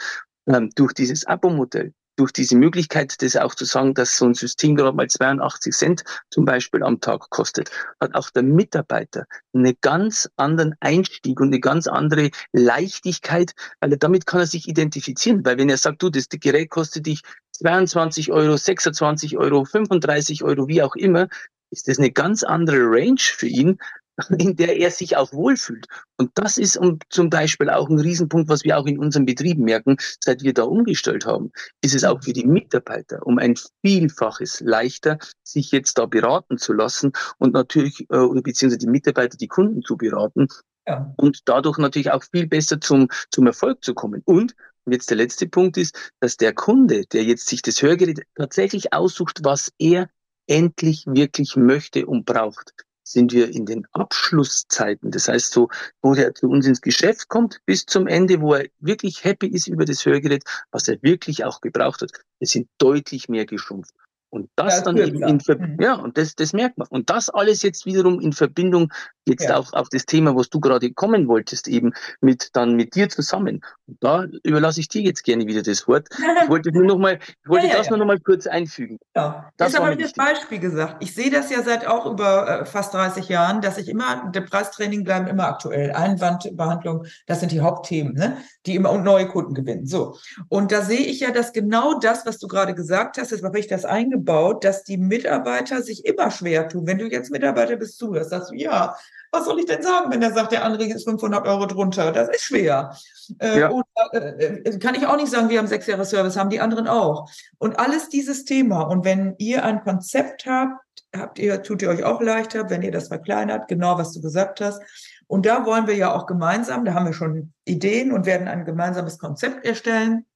Ähm, 0.46 0.70
durch 0.74 0.92
dieses 0.92 1.26
Abo-Modell, 1.26 1.92
durch 2.16 2.32
diese 2.32 2.56
Möglichkeit, 2.56 3.20
das 3.22 3.36
auch 3.36 3.54
zu 3.54 3.64
sagen, 3.64 3.94
dass 3.94 4.16
so 4.16 4.26
ein 4.26 4.34
System 4.34 4.76
gerade 4.76 4.96
mal 4.96 5.08
82 5.08 5.72
Cent 5.74 6.04
zum 6.30 6.44
Beispiel 6.44 6.82
am 6.82 7.00
Tag 7.00 7.30
kostet, 7.30 7.70
hat 8.00 8.14
auch 8.14 8.30
der 8.30 8.42
Mitarbeiter 8.42 9.26
einen 9.52 9.74
ganz 9.80 10.28
anderen 10.36 10.74
Einstieg 10.80 11.40
und 11.40 11.48
eine 11.48 11.60
ganz 11.60 11.86
andere 11.86 12.30
Leichtigkeit, 12.52 13.52
weil 13.80 13.96
damit 13.96 14.26
kann 14.26 14.40
er 14.40 14.46
sich 14.46 14.68
identifizieren. 14.68 15.44
Weil 15.44 15.58
wenn 15.58 15.68
er 15.68 15.78
sagt, 15.78 16.02
du, 16.02 16.10
das 16.10 16.28
Gerät 16.28 16.70
kostet 16.70 17.06
dich 17.06 17.22
22 17.52 18.32
Euro, 18.32 18.56
26 18.56 19.36
Euro, 19.38 19.64
35 19.64 20.42
Euro, 20.42 20.68
wie 20.68 20.82
auch 20.82 20.96
immer, 20.96 21.28
ist 21.70 21.88
das 21.88 21.98
eine 21.98 22.12
ganz 22.12 22.42
andere 22.42 22.78
Range 22.78 23.18
für 23.18 23.48
ihn, 23.48 23.78
in 24.38 24.56
der 24.56 24.78
er 24.78 24.90
sich 24.90 25.16
auch 25.16 25.32
wohlfühlt. 25.32 25.86
Und 26.18 26.30
das 26.34 26.58
ist 26.58 26.78
zum 27.10 27.30
Beispiel 27.30 27.70
auch 27.70 27.88
ein 27.88 27.98
Riesenpunkt, 27.98 28.48
was 28.48 28.64
wir 28.64 28.78
auch 28.78 28.86
in 28.86 28.98
unserem 28.98 29.26
Betrieb 29.26 29.58
merken, 29.58 29.96
seit 30.20 30.42
wir 30.42 30.54
da 30.54 30.64
umgestellt 30.64 31.26
haben, 31.26 31.50
ist 31.82 31.94
es 31.94 32.04
auch 32.04 32.22
für 32.22 32.32
die 32.32 32.46
Mitarbeiter 32.46 33.26
um 33.26 33.38
ein 33.38 33.54
Vielfaches 33.84 34.60
leichter, 34.60 35.18
sich 35.42 35.72
jetzt 35.72 35.98
da 35.98 36.06
beraten 36.06 36.58
zu 36.58 36.72
lassen 36.72 37.12
und 37.38 37.52
natürlich, 37.54 38.06
äh, 38.10 38.16
oder 38.16 38.42
beziehungsweise 38.42 38.78
die 38.78 38.86
Mitarbeiter, 38.86 39.36
die 39.36 39.48
Kunden 39.48 39.82
zu 39.82 39.96
beraten, 39.96 40.48
ja. 40.86 41.12
und 41.16 41.40
dadurch 41.46 41.78
natürlich 41.78 42.12
auch 42.12 42.22
viel 42.22 42.46
besser 42.46 42.80
zum, 42.80 43.08
zum 43.30 43.46
Erfolg 43.46 43.82
zu 43.82 43.94
kommen. 43.94 44.22
Und 44.24 44.54
und 44.86 44.92
jetzt 44.92 45.08
der 45.08 45.16
letzte 45.16 45.48
Punkt 45.48 45.78
ist, 45.78 46.12
dass 46.20 46.36
der 46.36 46.52
Kunde, 46.52 47.06
der 47.06 47.24
jetzt 47.24 47.46
sich 47.46 47.62
das 47.62 47.80
Hörgerät 47.80 48.22
tatsächlich 48.34 48.92
aussucht, 48.92 49.40
was 49.42 49.72
er 49.78 50.10
endlich 50.46 51.06
wirklich 51.06 51.56
möchte 51.56 52.06
und 52.06 52.26
braucht, 52.26 52.74
sind 53.04 53.32
wir 53.32 53.50
in 53.50 53.66
den 53.66 53.86
Abschlusszeiten. 53.92 55.10
Das 55.10 55.28
heißt 55.28 55.52
so, 55.52 55.68
wo 56.02 56.14
er 56.14 56.34
zu 56.34 56.48
uns 56.48 56.66
ins 56.66 56.80
Geschäft 56.80 57.28
kommt, 57.28 57.60
bis 57.66 57.86
zum 57.86 58.06
Ende, 58.06 58.40
wo 58.40 58.54
er 58.54 58.66
wirklich 58.80 59.24
happy 59.24 59.46
ist 59.46 59.68
über 59.68 59.84
das 59.84 60.04
Hörgerät, 60.04 60.42
was 60.70 60.88
er 60.88 61.00
wirklich 61.02 61.44
auch 61.44 61.60
gebraucht 61.60 62.02
hat. 62.02 62.10
Es 62.40 62.50
sind 62.50 62.68
deutlich 62.78 63.28
mehr 63.28 63.46
geschrumpft. 63.46 63.94
Und 64.34 64.50
das, 64.56 64.74
das 64.74 64.82
dann 64.82 64.96
eben 64.96 65.22
in 65.22 65.38
Verbindung, 65.38 65.76
mhm. 65.76 65.82
ja, 65.82 65.94
und 65.94 66.18
das, 66.18 66.34
das 66.34 66.52
merkt 66.52 66.76
man. 66.76 66.88
Und 66.88 67.08
das 67.08 67.30
alles 67.30 67.62
jetzt 67.62 67.86
wiederum 67.86 68.18
in 68.20 68.32
Verbindung, 68.32 68.92
jetzt 69.26 69.44
ja. 69.44 69.56
auch 69.56 69.72
auf 69.72 69.88
das 69.90 70.06
Thema, 70.06 70.34
was 70.34 70.50
du 70.50 70.58
gerade 70.58 70.92
kommen 70.92 71.28
wolltest, 71.28 71.68
eben 71.68 71.92
mit, 72.20 72.50
dann 72.54 72.74
mit 72.74 72.96
dir 72.96 73.08
zusammen. 73.08 73.64
Und 73.86 73.96
da 74.02 74.24
überlasse 74.42 74.80
ich 74.80 74.88
dir 74.88 75.02
jetzt 75.02 75.22
gerne 75.22 75.46
wieder 75.46 75.62
das 75.62 75.86
Wort. 75.86 76.08
Ich 76.42 76.48
wollte 76.48 76.72
nur 76.72 76.84
noch 76.84 76.98
mal, 76.98 77.20
ich 77.22 77.48
wollte 77.48 77.66
ja, 77.68 77.74
ja, 77.74 77.78
das 77.78 77.90
nur 77.90 77.98
noch 77.98 78.06
mal 78.06 78.18
kurz 78.18 78.48
einfügen. 78.48 78.98
Ja. 79.14 79.50
Das 79.56 79.72
Jetzt 79.72 79.80
habe 79.80 79.92
ich 79.92 79.98
das 80.02 80.12
Beispiel 80.14 80.58
gesagt. 80.58 80.96
Ich 80.98 81.14
sehe 81.14 81.30
das 81.30 81.48
ja 81.50 81.62
seit 81.62 81.86
auch 81.86 82.04
über 82.06 82.62
äh, 82.62 82.66
fast 82.66 82.92
30 82.92 83.28
Jahren, 83.28 83.60
dass 83.60 83.78
ich 83.78 83.88
immer, 83.88 84.32
der 84.34 84.40
Preistraining 84.40 85.04
bleiben 85.04 85.28
immer 85.28 85.46
aktuell. 85.46 85.92
Einwandbehandlung, 85.92 87.06
das 87.26 87.38
sind 87.38 87.52
die 87.52 87.60
Hauptthemen, 87.60 88.14
ne? 88.14 88.38
die 88.66 88.74
immer 88.74 88.90
und 88.90 89.04
neue 89.04 89.28
Kunden 89.28 89.54
gewinnen. 89.54 89.86
So. 89.86 90.16
Und 90.48 90.72
da 90.72 90.82
sehe 90.82 90.98
ich 90.98 91.20
ja, 91.20 91.30
dass 91.30 91.52
genau 91.52 92.00
das, 92.00 92.26
was 92.26 92.40
du 92.40 92.48
gerade 92.48 92.74
gesagt 92.74 93.16
hast, 93.16 93.30
jetzt 93.30 93.44
habe 93.44 93.60
ich 93.60 93.68
das 93.68 93.84
eingebaut, 93.84 94.23
dass 94.24 94.84
die 94.84 94.96
Mitarbeiter 94.96 95.82
sich 95.82 96.04
immer 96.04 96.30
schwer 96.30 96.68
tun. 96.68 96.86
Wenn 96.86 96.98
du 96.98 97.06
jetzt 97.06 97.30
Mitarbeiter 97.30 97.76
bist, 97.76 97.98
zuhörst, 97.98 98.30
sagst 98.30 98.50
du, 98.50 98.54
ja, 98.54 98.96
was 99.34 99.46
soll 99.46 99.58
ich 99.58 99.66
denn 99.66 99.82
sagen, 99.82 100.12
wenn 100.12 100.20
der 100.20 100.32
sagt, 100.32 100.52
der 100.52 100.64
andere 100.64 100.84
ist 100.84 101.04
500 101.04 101.46
Euro 101.46 101.66
drunter? 101.66 102.12
Das 102.12 102.28
ist 102.28 102.44
schwer. 102.44 102.96
Äh, 103.40 103.60
ja. 103.60 103.70
Oder, 103.70 103.84
äh, 104.12 104.62
äh, 104.62 104.78
kann 104.78 104.94
ich 104.94 105.06
auch 105.06 105.16
nicht 105.16 105.30
sagen, 105.30 105.48
wir 105.48 105.58
haben 105.58 105.66
sechs 105.66 105.86
Jahre 105.86 106.04
Service, 106.04 106.36
haben 106.36 106.50
die 106.50 106.60
anderen 106.60 106.86
auch. 106.86 107.28
Und 107.58 107.78
alles 107.78 108.08
dieses 108.08 108.44
Thema. 108.44 108.82
Und 108.82 109.04
wenn 109.04 109.34
ihr 109.38 109.64
ein 109.64 109.82
Konzept 109.82 110.46
habt, 110.46 110.78
habt 111.14 111.38
ihr, 111.38 111.62
tut 111.62 111.82
ihr 111.82 111.88
euch 111.88 112.04
auch 112.04 112.20
leichter, 112.20 112.70
wenn 112.70 112.82
ihr 112.82 112.92
das 112.92 113.08
verkleinert, 113.08 113.68
genau 113.68 113.98
was 113.98 114.12
du 114.12 114.20
gesagt 114.20 114.60
hast. 114.60 114.82
Und 115.26 115.46
da 115.46 115.66
wollen 115.66 115.86
wir 115.86 115.96
ja 115.96 116.14
auch 116.14 116.26
gemeinsam, 116.26 116.84
da 116.84 116.94
haben 116.94 117.06
wir 117.06 117.12
schon 117.12 117.52
Ideen 117.64 118.12
und 118.12 118.26
werden 118.26 118.46
ein 118.46 118.64
gemeinsames 118.64 119.18
Konzept 119.18 119.64
erstellen. 119.64 120.26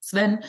Sven, 0.00 0.42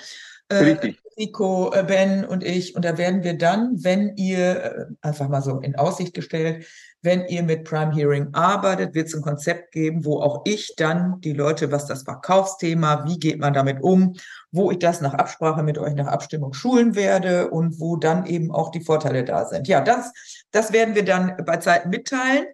äh, 0.49 0.55
Rico, 0.55 0.87
äh, 1.23 1.83
Ben 1.83 2.25
und 2.25 2.43
ich. 2.43 2.75
Und 2.75 2.85
da 2.85 2.97
werden 2.97 3.23
wir 3.23 3.37
dann, 3.37 3.83
wenn 3.83 4.15
ihr, 4.17 4.63
äh, 4.63 4.85
einfach 5.01 5.29
mal 5.29 5.41
so 5.41 5.59
in 5.59 5.75
Aussicht 5.75 6.13
gestellt, 6.13 6.65
wenn 7.03 7.25
ihr 7.27 7.41
mit 7.41 7.63
Prime 7.63 7.93
Hearing 7.93 8.29
arbeitet, 8.33 8.93
wird 8.93 9.07
es 9.07 9.15
ein 9.15 9.23
Konzept 9.23 9.71
geben, 9.71 10.05
wo 10.05 10.21
auch 10.21 10.43
ich 10.45 10.75
dann 10.77 11.19
die 11.21 11.33
Leute, 11.33 11.71
was 11.71 11.87
das 11.87 12.03
Verkaufsthema, 12.03 13.05
wie 13.05 13.17
geht 13.17 13.39
man 13.39 13.53
damit 13.53 13.81
um, 13.81 14.13
wo 14.51 14.69
ich 14.69 14.79
das 14.79 15.01
nach 15.01 15.15
Absprache 15.15 15.63
mit 15.63 15.79
euch 15.79 15.95
nach 15.95 16.07
Abstimmung 16.07 16.53
schulen 16.53 16.95
werde 16.95 17.49
und 17.49 17.79
wo 17.79 17.95
dann 17.95 18.27
eben 18.27 18.51
auch 18.51 18.69
die 18.69 18.81
Vorteile 18.81 19.23
da 19.23 19.45
sind. 19.45 19.67
Ja, 19.67 19.81
das, 19.81 20.13
das 20.51 20.73
werden 20.73 20.93
wir 20.93 21.03
dann 21.03 21.37
bei 21.43 21.57
Zeiten 21.57 21.89
mitteilen. 21.89 22.45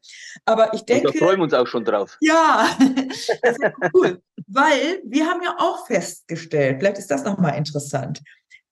Aber 0.46 0.74
ich 0.74 0.86
denke. 0.86 1.08
Und 1.08 1.16
da 1.16 1.26
freuen 1.26 1.40
wir 1.40 1.44
uns 1.44 1.54
auch 1.54 1.68
schon 1.68 1.84
drauf. 1.84 2.18
Ja, 2.22 2.68
das 3.42 3.52
ist 3.52 3.60
cool. 3.94 4.22
Weil 4.48 5.02
wir 5.04 5.26
haben 5.26 5.42
ja 5.44 5.56
auch 5.60 5.86
festgestellt, 5.88 6.78
vielleicht 6.80 7.00
ist 7.00 7.12
das 7.12 7.26
nochmal 7.26 7.58
interessant. 7.58 8.22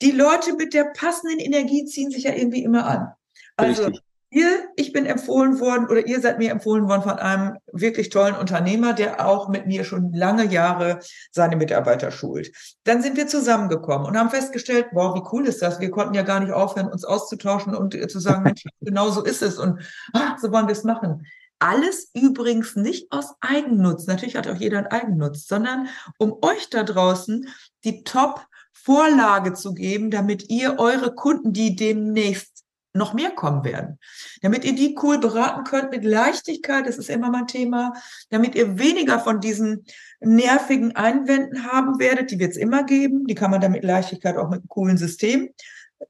Die 0.01 0.11
Leute 0.11 0.53
mit 0.53 0.73
der 0.73 0.85
passenden 0.85 1.39
Energie 1.39 1.85
ziehen 1.85 2.11
sich 2.11 2.23
ja 2.23 2.33
irgendwie 2.33 2.63
immer 2.63 2.85
an. 2.85 3.13
Also 3.55 3.85
Richtig. 3.85 4.01
Ihr, 4.35 4.67
ich 4.75 4.91
bin 4.91 5.05
empfohlen 5.05 5.61
worden 5.61 5.87
oder 5.87 6.05
ihr 6.05 6.19
seid 6.19 6.39
mir 6.39 6.51
empfohlen 6.51 6.89
worden 6.89 7.03
von 7.03 7.13
einem 7.13 7.57
wirklich 7.71 8.09
tollen 8.09 8.35
Unternehmer, 8.35 8.91
der 8.91 9.25
auch 9.25 9.47
mit 9.47 9.65
mir 9.65 9.85
schon 9.85 10.11
lange 10.11 10.43
Jahre 10.43 10.99
seine 11.31 11.55
Mitarbeiter 11.55 12.11
schult. 12.11 12.51
Dann 12.83 13.01
sind 13.01 13.15
wir 13.15 13.27
zusammengekommen 13.27 14.05
und 14.05 14.17
haben 14.17 14.29
festgestellt, 14.29 14.87
wow, 14.91 15.15
wie 15.15 15.23
cool 15.31 15.47
ist 15.47 15.61
das? 15.61 15.79
Wir 15.79 15.89
konnten 15.89 16.15
ja 16.15 16.23
gar 16.23 16.41
nicht 16.41 16.51
aufhören, 16.51 16.91
uns 16.91 17.05
auszutauschen 17.05 17.73
und 17.73 17.93
zu 18.11 18.19
sagen, 18.19 18.43
Mensch, 18.43 18.63
genau 18.81 19.09
so 19.09 19.23
ist 19.23 19.41
es 19.41 19.57
und 19.57 19.79
ah, 20.11 20.35
so 20.41 20.51
wollen 20.51 20.67
wir 20.67 20.73
es 20.73 20.83
machen. 20.83 21.25
Alles 21.59 22.09
übrigens 22.13 22.75
nicht 22.75 23.09
aus 23.13 23.35
Eigennutz. 23.39 24.05
Natürlich 24.05 24.35
hat 24.35 24.49
auch 24.49 24.57
jeder 24.57 24.79
einen 24.79 24.87
Eigennutz, 24.87 25.47
sondern 25.47 25.87
um 26.17 26.39
euch 26.41 26.69
da 26.69 26.83
draußen 26.83 27.47
die 27.85 28.03
Top 28.03 28.45
Vorlage 28.86 29.53
zu 29.53 29.73
geben, 29.73 30.11
damit 30.11 30.49
ihr 30.49 30.77
eure 30.77 31.15
Kunden, 31.15 31.53
die 31.53 31.75
demnächst 31.75 32.63
noch 32.93 33.13
mehr 33.13 33.31
kommen 33.31 33.63
werden. 33.63 33.99
Damit 34.41 34.63
ihr 34.63 34.73
die 34.73 34.95
cool 35.01 35.19
beraten 35.19 35.63
könnt 35.65 35.91
mit 35.91 36.05
Leichtigkeit, 36.05 36.88
das 36.88 36.97
ist 36.97 37.09
immer 37.09 37.29
mein 37.29 37.47
Thema, 37.47 37.93
damit 38.29 38.55
ihr 38.55 38.79
weniger 38.79 39.19
von 39.19 39.41
diesen 39.41 39.86
nervigen 40.21 40.95
Einwänden 40.95 41.69
haben 41.71 41.99
werdet, 41.99 42.31
die 42.31 42.39
wird 42.39 42.51
es 42.51 42.57
immer 42.57 42.83
geben, 42.83 43.25
die 43.27 43.36
kann 43.36 43.51
man 43.51 43.59
dann 43.59 43.73
mit 43.73 43.83
Leichtigkeit 43.83 44.38
auch 44.38 44.49
mit 44.49 44.59
einem 44.59 44.69
coolen 44.69 44.97
System, 44.97 45.49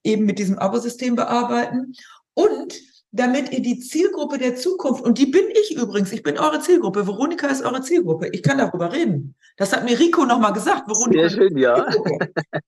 eben 0.03 0.25
mit 0.25 0.37
diesem 0.37 0.59
Abo-System 0.59 1.15
bearbeiten. 1.15 1.93
Und 2.33 2.75
damit 3.15 3.51
ihr 3.51 3.61
die 3.61 3.79
Zielgruppe 3.79 4.37
der 4.37 4.55
Zukunft, 4.55 5.03
und 5.03 5.17
die 5.17 5.25
bin 5.27 5.45
ich 5.53 5.77
übrigens, 5.77 6.11
ich 6.11 6.21
bin 6.21 6.37
eure 6.37 6.59
Zielgruppe, 6.59 7.07
Veronika 7.07 7.47
ist 7.47 7.63
eure 7.63 7.81
Zielgruppe, 7.81 8.27
ich 8.27 8.43
kann 8.43 8.57
darüber 8.57 8.91
reden. 8.91 9.35
Das 9.57 9.71
hat 9.71 9.85
mir 9.85 9.97
Rico 9.97 10.25
nochmal 10.25 10.51
gesagt. 10.51 10.87
Veronika 10.87 11.29
Sehr 11.29 11.29
schön, 11.29 11.57
ja. 11.57 11.87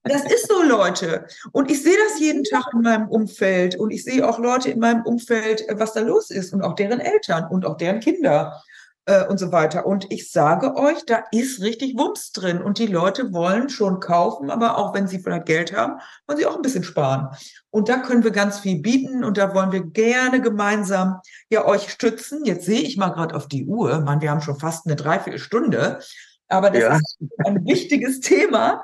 Das 0.04 0.24
ist 0.24 0.48
so, 0.48 0.64
Leute. 0.64 1.26
Und 1.52 1.70
ich 1.70 1.84
sehe 1.84 1.98
das 2.08 2.20
jeden 2.20 2.46
Tag 2.46 2.66
in 2.74 2.82
meinem 2.82 3.10
Umfeld 3.10 3.78
und 3.78 3.92
ich 3.92 4.06
sehe 4.06 4.28
auch 4.28 4.40
Leute 4.40 4.72
in 4.72 4.80
meinem 4.80 5.04
Umfeld, 5.04 5.66
was 5.74 5.94
da 5.94 6.00
los 6.00 6.32
ist 6.32 6.54
und 6.54 6.62
auch 6.62 6.76
deren 6.76 7.02
Eltern 7.02 7.46
und 7.50 7.66
auch 7.66 7.76
deren 7.76 8.00
Kinder 8.00 8.64
äh, 9.08 9.26
und 9.26 9.40
so 9.40 9.52
weiter. 9.52 9.86
Und 9.86 10.12
ich 10.12 10.32
sage 10.32 10.76
euch, 10.76 11.06
da 11.06 11.24
ist 11.32 11.62
richtig 11.62 11.98
Wumms 11.98 12.34
drin. 12.34 12.62
Und 12.62 12.78
die 12.78 12.88
Leute 12.88 13.34
wollen 13.34 13.70
schon 13.70 14.00
kaufen, 14.00 14.52
aber 14.52 14.78
auch 14.78 14.94
wenn 14.94 15.08
sie 15.08 15.20
vielleicht 15.20 15.46
Geld 15.46 15.76
haben, 15.76 16.00
wollen 16.28 16.38
sie 16.38 16.46
auch 16.46 16.56
ein 16.56 16.62
bisschen 16.62 16.84
sparen. 16.84 17.30
Und 17.72 17.90
da 17.90 17.98
können 17.98 18.24
wir 18.24 18.32
ganz 18.32 18.60
viel 18.60 18.80
bieten 18.80 19.24
und 19.24 19.38
da 19.38 19.56
wollen 19.56 19.72
wir 19.72 19.84
gerne 19.84 20.42
gemeinsam 20.42 21.22
ja 21.50 21.66
euch 21.66 21.90
stützen. 21.90 22.46
Jetzt 22.46 22.66
sehe 22.66 22.82
ich 22.82 22.98
mal 22.98 23.10
gerade 23.10 23.36
auf 23.36 23.48
die 23.48 23.66
Uhr. 23.66 24.00
Man, 24.02 24.22
wir 24.22 24.30
haben 24.30 24.42
schon 24.42 24.60
fast 24.60 24.86
eine 24.86 24.96
Dreiviertelstunde. 24.96 26.00
Aber 26.50 26.70
das 26.70 26.82
ja. 26.82 26.96
ist 26.96 27.18
ein 27.46 27.66
wichtiges 27.66 28.20
Thema. 28.22 28.84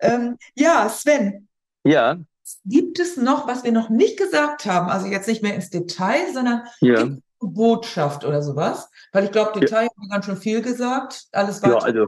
Ähm, 0.00 0.36
ja, 0.54 0.88
Sven. 0.88 1.48
Ja. 1.84 2.16
Gibt 2.64 2.98
es 2.98 3.16
noch, 3.16 3.46
was 3.46 3.62
wir 3.62 3.70
noch 3.70 3.88
nicht 3.88 4.18
gesagt 4.18 4.66
haben, 4.66 4.90
also 4.90 5.06
jetzt 5.06 5.28
nicht 5.28 5.42
mehr 5.42 5.54
ins 5.54 5.70
Detail, 5.70 6.32
sondern 6.34 6.62
ja. 6.80 7.08
Botschaft 7.48 8.24
oder 8.24 8.42
sowas? 8.42 8.90
Weil 9.12 9.24
ich 9.24 9.32
glaube, 9.32 9.58
Detail 9.58 9.84
ja. 9.84 9.88
haben 9.88 10.02
wir 10.02 10.08
ganz 10.08 10.26
schön 10.26 10.36
viel 10.36 10.62
gesagt. 10.62 11.24
Alles 11.32 11.62
weiter. 11.62 11.94
Ja, 11.94 12.06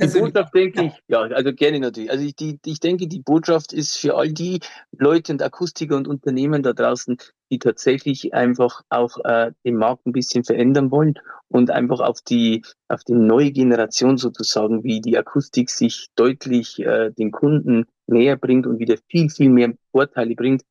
also 0.00 0.18
die 0.18 0.24
Botschaft 0.24 0.54
denke 0.54 0.84
ich, 0.84 0.92
ja, 1.08 1.20
also 1.20 1.52
gerne 1.52 1.80
natürlich. 1.80 2.10
Also 2.10 2.24
ich, 2.24 2.34
die, 2.34 2.58
ich 2.64 2.80
denke, 2.80 3.06
die 3.06 3.20
Botschaft 3.20 3.72
ist 3.72 3.98
für 3.98 4.16
all 4.16 4.32
die 4.32 4.60
Leute 4.92 5.32
und 5.32 5.42
Akustiker 5.42 5.96
und 5.96 6.08
Unternehmen 6.08 6.62
da 6.62 6.72
draußen, 6.72 7.18
die 7.50 7.58
tatsächlich 7.58 8.32
einfach 8.32 8.82
auch 8.88 9.18
äh, 9.24 9.52
den 9.64 9.76
Markt 9.76 10.06
ein 10.06 10.12
bisschen 10.12 10.44
verändern 10.44 10.90
wollen 10.90 11.14
und 11.48 11.70
einfach 11.70 12.00
auf 12.00 12.20
die 12.22 12.64
auf 12.88 13.04
die 13.04 13.14
neue 13.14 13.50
Generation 13.50 14.16
sozusagen, 14.16 14.84
wie 14.84 15.00
die 15.00 15.18
Akustik 15.18 15.68
sich 15.68 16.08
deutlich 16.16 16.80
äh, 16.80 17.10
den 17.10 17.30
Kunden 17.30 17.84
näher 18.06 18.36
bringt 18.36 18.66
und 18.66 18.78
wieder 18.78 18.96
viel 19.08 19.28
viel 19.28 19.50
mehr 19.50 19.74
Vorteile 19.92 20.34
bringt, 20.34 20.62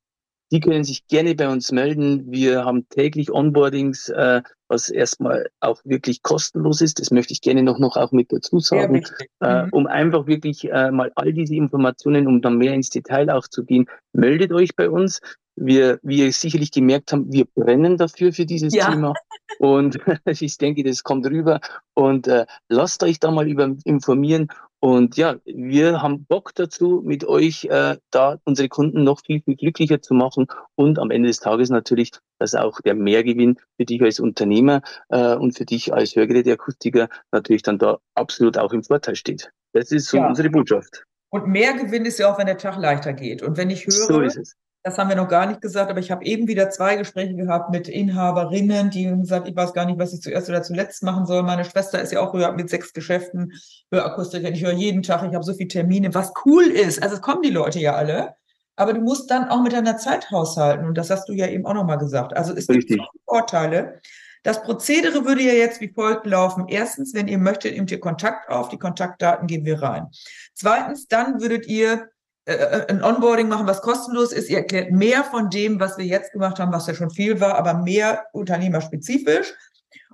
die 0.51 0.59
können 0.59 0.83
sich 0.83 1.07
gerne 1.07 1.35
bei 1.35 1.47
uns 1.47 1.71
melden. 1.71 2.31
Wir 2.31 2.65
haben 2.65 2.87
täglich 2.89 3.31
Onboardings, 3.31 4.09
äh, 4.09 4.41
was 4.67 4.89
erstmal 4.89 5.49
auch 5.59 5.81
wirklich 5.83 6.23
kostenlos 6.23 6.81
ist. 6.81 6.99
Das 6.99 7.11
möchte 7.11 7.33
ich 7.33 7.41
gerne 7.41 7.63
noch, 7.63 7.79
noch 7.79 7.97
auch 7.97 8.11
mit 8.11 8.31
dazu 8.31 8.59
sagen, 8.59 9.03
äh, 9.41 9.63
mhm. 9.63 9.69
um 9.71 9.87
einfach 9.87 10.27
wirklich 10.27 10.69
äh, 10.69 10.91
mal 10.91 11.11
all 11.15 11.33
diese 11.33 11.55
Informationen, 11.55 12.27
um 12.27 12.41
dann 12.41 12.57
mehr 12.57 12.73
ins 12.73 12.89
Detail 12.89 13.29
auch 13.29 13.47
zu 13.47 13.63
gehen, 13.63 13.87
meldet 14.13 14.51
euch 14.51 14.75
bei 14.75 14.89
uns. 14.89 15.21
Wir, 15.55 15.99
wie 16.03 16.19
ihr 16.19 16.31
sicherlich 16.31 16.71
gemerkt 16.71 17.11
haben, 17.11 17.31
wir 17.31 17.45
brennen 17.53 17.97
dafür 17.97 18.31
für 18.31 18.45
dieses 18.45 18.73
ja. 18.73 18.89
Thema. 18.89 19.13
Und 19.59 19.99
ich 20.25 20.57
denke, 20.57 20.83
das 20.83 21.03
kommt 21.03 21.25
rüber. 21.27 21.59
Und 21.93 22.27
äh, 22.27 22.45
lasst 22.69 23.03
euch 23.03 23.19
da 23.19 23.29
mal 23.29 23.47
über 23.47 23.75
informieren 23.83 24.47
und 24.79 25.17
ja, 25.17 25.35
wir 25.45 26.01
haben 26.01 26.25
Bock 26.25 26.55
dazu, 26.55 27.01
mit 27.03 27.25
euch 27.25 27.65
äh, 27.65 27.97
da 28.11 28.39
unsere 28.45 28.69
Kunden 28.69 29.03
noch 29.03 29.21
viel, 29.25 29.41
viel 29.41 29.57
glücklicher 29.57 30.01
zu 30.01 30.13
machen 30.13 30.47
und 30.75 30.99
am 30.99 31.11
Ende 31.11 31.27
des 31.27 31.39
Tages 31.39 31.69
natürlich, 31.69 32.11
dass 32.39 32.55
auch 32.55 32.79
der 32.81 32.95
Mehrgewinn 32.95 33.57
für 33.77 33.85
dich 33.85 34.01
als 34.01 34.21
Unternehmer 34.21 34.81
äh, 35.09 35.35
und 35.35 35.57
für 35.57 35.65
dich 35.65 35.93
als 35.93 36.15
Hörgeräteakustiker 36.15 37.09
natürlich 37.31 37.61
dann 37.61 37.77
da 37.77 37.99
absolut 38.15 38.57
auch 38.57 38.71
im 38.71 38.83
Vorteil 38.83 39.15
steht. 39.15 39.51
Das 39.73 39.91
ist 39.91 40.07
so 40.07 40.17
ja. 40.17 40.27
unsere 40.27 40.49
Botschaft. 40.49 41.03
Und 41.29 41.47
Mehrgewinn 41.47 42.05
ist 42.05 42.17
ja 42.17 42.31
auch, 42.31 42.39
wenn 42.39 42.47
der 42.47 42.57
Tag 42.57 42.77
leichter 42.77 43.13
geht. 43.13 43.43
Und 43.43 43.57
wenn 43.57 43.69
ich 43.69 43.85
höre, 43.85 43.91
so 43.91 44.21
ist 44.21 44.37
es. 44.37 44.55
Das 44.83 44.97
haben 44.97 45.09
wir 45.09 45.17
noch 45.17 45.27
gar 45.27 45.45
nicht 45.45 45.59
gesagt, 45.59 45.91
aber 45.91 45.99
ich 45.99 46.09
habe 46.09 46.23
eben 46.23 46.47
wieder 46.47 46.69
zwei 46.69 46.95
Gespräche 46.95 47.35
gehabt 47.35 47.69
mit 47.69 47.89
Inhaberinnen, 47.89 48.89
die 48.89 49.05
gesagt, 49.05 49.47
ich 49.47 49.55
weiß 49.55 49.73
gar 49.73 49.85
nicht, 49.85 49.99
was 49.99 50.13
ich 50.13 50.21
zuerst 50.21 50.49
oder 50.49 50.63
zuletzt 50.63 51.03
machen 51.03 51.25
soll. 51.25 51.43
Meine 51.43 51.65
Schwester 51.65 52.01
ist 52.01 52.13
ja 52.13 52.21
auch 52.21 52.33
mit 52.55 52.69
sechs 52.69 52.93
Geschäften 52.93 53.51
Hörakustiker. 53.91 54.49
Ich 54.49 54.63
höre 54.63 54.71
jeden 54.71 55.03
Tag, 55.03 55.27
ich 55.27 55.35
habe 55.35 55.43
so 55.43 55.53
viele 55.53 55.67
Termine, 55.67 56.13
was 56.13 56.31
cool 56.45 56.63
ist. 56.63 57.03
Also 57.03 57.15
es 57.15 57.21
kommen 57.21 57.41
die 57.41 57.49
Leute 57.49 57.79
ja 57.79 57.95
alle. 57.95 58.35
Aber 58.77 58.93
du 58.93 59.01
musst 59.01 59.29
dann 59.29 59.49
auch 59.49 59.61
mit 59.61 59.73
deiner 59.73 59.97
Zeit 59.97 60.31
haushalten. 60.31 60.85
Und 60.85 60.97
das 60.97 61.09
hast 61.09 61.27
du 61.27 61.33
ja 61.33 61.47
eben 61.47 61.65
auch 61.65 61.73
nochmal 61.73 61.97
gesagt. 61.97 62.37
Also 62.37 62.55
es 62.55 62.65
gibt 62.65 62.89
Vorteile. 63.25 63.99
Das 64.43 64.63
Prozedere 64.63 65.25
würde 65.25 65.41
ja 65.41 65.51
jetzt 65.51 65.81
wie 65.81 65.89
folgt 65.89 66.25
laufen. 66.25 66.69
Erstens, 66.69 67.13
wenn 67.13 67.27
ihr 67.27 67.37
möchtet, 67.37 67.73
nehmt 67.73 67.91
ihr 67.91 67.99
Kontakt 67.99 68.49
auf. 68.49 68.69
Die 68.69 68.79
Kontaktdaten 68.79 69.47
geben 69.47 69.65
wir 69.65 69.81
rein. 69.81 70.07
Zweitens, 70.53 71.09
dann 71.09 71.41
würdet 71.41 71.67
ihr 71.67 72.07
äh, 72.45 72.53
äh, 72.53 72.87
ein 72.87 73.03
Onboarding 73.03 73.47
machen, 73.47 73.67
was 73.67 73.81
kostenlos 73.81 74.31
ist. 74.31 74.49
Ihr 74.49 74.57
erklärt 74.57 74.91
mehr 74.91 75.23
von 75.23 75.49
dem, 75.49 75.79
was 75.79 75.97
wir 75.97 76.05
jetzt 76.05 76.31
gemacht 76.31 76.59
haben, 76.59 76.71
was 76.71 76.87
ja 76.87 76.93
schon 76.93 77.09
viel 77.09 77.39
war, 77.39 77.55
aber 77.55 77.75
mehr 77.75 78.25
unternehmerspezifisch. 78.33 79.53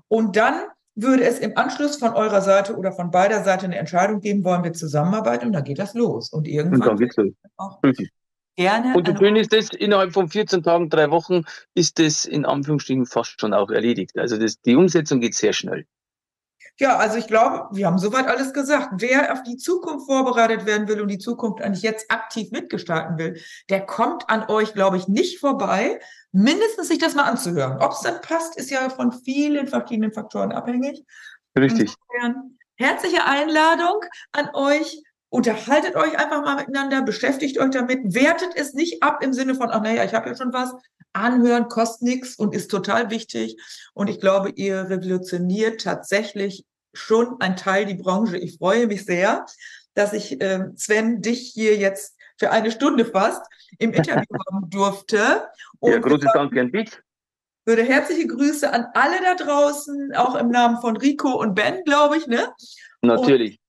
Und 0.08 0.36
dann 0.36 0.64
würde 0.96 1.24
es 1.24 1.40
im 1.40 1.58
Anschluss 1.58 1.98
von 1.98 2.14
eurer 2.14 2.42
Seite 2.42 2.76
oder 2.76 2.92
von 2.92 3.12
beider 3.12 3.44
Seite 3.44 3.66
eine 3.66 3.78
Entscheidung 3.78 4.22
geben, 4.22 4.44
wollen 4.44 4.64
wir 4.64 4.74
zusammenarbeiten 4.74 5.48
und 5.48 5.54
dann 5.54 5.64
geht 5.64 5.80
das 5.80 5.94
los. 5.94 6.30
Und 6.32 6.48
irgendwann. 6.48 6.82
Und 6.82 6.88
dann 6.88 6.98
geht's 6.98 7.16
los. 7.18 7.34
Auch, 7.58 7.80
Gerne. 8.58 8.96
Und 8.96 9.08
du 9.08 9.16
findest 9.16 9.52
das 9.52 9.70
innerhalb 9.70 10.14
von 10.14 10.30
14 10.30 10.64
Tagen, 10.64 10.90
drei 10.90 11.12
Wochen, 11.12 11.44
ist 11.74 12.00
das 12.00 12.24
in 12.24 12.46
Anführungsstrichen 12.46 13.06
fast 13.06 13.40
schon 13.40 13.54
auch 13.54 13.70
erledigt. 13.70 14.18
Also 14.18 14.38
das, 14.38 14.62
die 14.62 14.76
Umsetzung 14.76 15.20
geht 15.20 15.36
sehr 15.36 15.52
schnell. 15.52 15.86
Ja, 16.78 16.98
also 16.98 17.18
ich 17.18 17.28
glaube, 17.28 17.70
wir 17.72 17.88
haben 17.88 17.98
soweit 17.98 18.28
alles 18.28 18.52
gesagt. 18.52 18.90
Wer 18.98 19.32
auf 19.32 19.44
die 19.44 19.56
Zukunft 19.56 20.08
vorbereitet 20.08 20.66
werden 20.66 20.90
will 20.90 21.00
und 21.00 21.08
die 21.08 21.18
Zukunft 21.18 21.62
eigentlich 21.62 21.84
jetzt 21.84 22.12
aktiv 22.12 22.52
mitgestalten 22.52 23.18
will, 23.18 23.40
der 23.70 23.86
kommt 23.86 24.30
an 24.30 24.50
euch, 24.50 24.74
glaube 24.74 24.98
ich, 24.98 25.08
nicht 25.08 25.40
vorbei, 25.40 26.00
mindestens 26.34 26.90
sich 26.90 26.98
das 26.98 27.16
mal 27.16 27.24
anzuhören. 27.24 27.78
Ob 27.80 27.94
es 27.94 28.02
dann 28.02 28.20
passt, 28.20 28.58
ist 28.58 28.70
ja 28.72 28.90
von 28.90 29.14
vielen 29.14 29.68
verschiedenen 29.68 30.12
Faktoren 30.12 30.52
abhängig. 30.52 31.06
Richtig. 31.58 31.94
Insofern, 32.12 32.58
herzliche 32.76 33.26
Einladung 33.26 34.02
an 34.34 34.50
euch. 34.54 35.02
Unterhaltet 35.30 35.96
euch 35.96 36.18
einfach 36.18 36.44
mal 36.44 36.56
miteinander, 36.56 37.02
beschäftigt 37.02 37.58
euch 37.60 37.72
damit, 37.72 38.14
wertet 38.14 38.56
es 38.56 38.74
nicht 38.74 39.02
ab 39.02 39.22
im 39.22 39.34
Sinne 39.34 39.56
von, 39.56 39.70
ach 39.70 39.82
naja, 39.82 40.04
ich 40.04 40.14
habe 40.14 40.30
ja 40.30 40.36
schon 40.36 40.54
was. 40.54 40.74
Anhören 41.16 41.68
kostet 41.70 42.02
nichts 42.04 42.36
und 42.36 42.54
ist 42.54 42.70
total 42.70 43.10
wichtig. 43.10 43.58
Und 43.94 44.10
ich 44.10 44.20
glaube, 44.20 44.52
ihr 44.56 44.90
revolutioniert 44.90 45.82
tatsächlich 45.82 46.66
schon 46.94 47.40
ein 47.40 47.56
Teil 47.56 47.86
die 47.86 47.96
Branche. 47.96 48.38
Ich 48.38 48.58
freue 48.58 48.88
mich 48.88 49.06
sehr, 49.06 49.46
dass 49.94 50.14
ich, 50.14 50.42
äh, 50.42 50.66
Sven, 50.76 51.22
dich 51.22 51.52
hier 51.54 51.78
jetzt 51.78 52.16
für 52.38 52.52
eine 52.52 52.72
Stunde 52.72 53.06
fast 53.06 53.42
im 53.80 53.94
Interview 53.94 54.24
haben 54.52 54.70
durfte. 54.70 55.48
Und 55.80 55.92
ja, 55.92 56.00
großes 56.00 56.32
Dank 56.34 56.58
an 56.58 56.72
dich. 56.72 56.92
Würde 57.66 57.84
herzliche 57.84 58.28
Grüße 58.28 58.72
an 58.72 58.86
alle 58.94 59.22
da 59.22 59.36
draußen, 59.36 60.14
auch 60.16 60.36
im 60.36 60.50
Namen 60.50 60.80
von 60.82 60.98
Rico 60.98 61.32
und 61.32 61.56
Ben, 61.56 61.84
glaube 61.84 62.18
ich, 62.18 62.28
ne? 62.28 62.54
Natürlich. 63.02 63.54
Und 63.54 63.65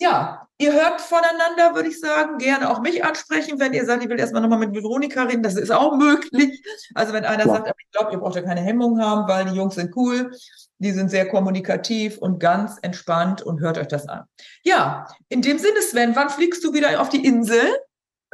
ja, 0.00 0.46
ihr 0.58 0.72
hört 0.72 1.00
voneinander, 1.00 1.74
würde 1.74 1.88
ich 1.88 2.00
sagen. 2.00 2.38
Gerne 2.38 2.70
auch 2.70 2.80
mich 2.80 3.04
ansprechen, 3.04 3.58
wenn 3.58 3.72
ihr 3.72 3.84
sagt, 3.84 4.02
ich 4.02 4.08
will 4.08 4.18
erstmal 4.18 4.42
nochmal 4.42 4.58
mit 4.58 4.74
Veronika 4.74 5.22
reden. 5.22 5.42
Das 5.42 5.54
ist 5.54 5.72
auch 5.72 5.96
möglich. 5.96 6.62
Also 6.94 7.12
wenn 7.12 7.24
einer 7.24 7.46
ja. 7.46 7.52
sagt, 7.52 7.68
ich 7.68 7.90
glaube, 7.92 8.12
ihr 8.12 8.18
braucht 8.18 8.36
ja 8.36 8.42
keine 8.42 8.60
Hemmungen 8.60 9.02
haben, 9.02 9.28
weil 9.28 9.46
die 9.46 9.56
Jungs 9.56 9.74
sind 9.74 9.96
cool. 9.96 10.30
Die 10.78 10.90
sind 10.90 11.10
sehr 11.10 11.28
kommunikativ 11.28 12.18
und 12.18 12.38
ganz 12.38 12.78
entspannt 12.82 13.40
und 13.40 13.60
hört 13.60 13.78
euch 13.78 13.88
das 13.88 14.08
an. 14.08 14.24
Ja, 14.62 15.08
in 15.30 15.40
dem 15.40 15.58
Sinne, 15.58 15.80
Sven, 15.80 16.14
wann 16.14 16.28
fliegst 16.28 16.62
du 16.62 16.74
wieder 16.74 17.00
auf 17.00 17.08
die 17.08 17.24
Insel? 17.24 17.62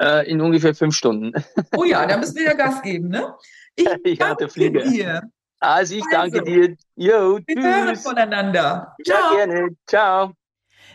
Äh, 0.01 0.29
in 0.29 0.41
ungefähr 0.41 0.75
fünf 0.75 0.97
Stunden. 0.97 1.33
Oh 1.77 1.85
ja, 1.85 2.05
da 2.07 2.17
müssen 2.17 2.37
wir 2.37 2.45
ja 2.45 2.55
Gas 2.55 2.83
geben, 2.83 3.09
ne? 3.09 3.35
Ich 3.77 3.85
ja, 4.19 4.37
Flieger. 4.49 4.83
dir. 4.83 5.23
Also 5.61 5.95
ich 5.95 6.05
danke 6.11 6.41
also, 6.41 6.51
dir. 6.51 6.77
Jo, 6.97 7.39
wir 7.47 7.57
tschüss. 7.57 7.65
hören 7.65 7.97
voneinander. 7.97 8.97
Ciao. 9.05 9.37
Ja, 9.39 9.47
gerne. 9.47 9.69
Ciao. 9.87 10.33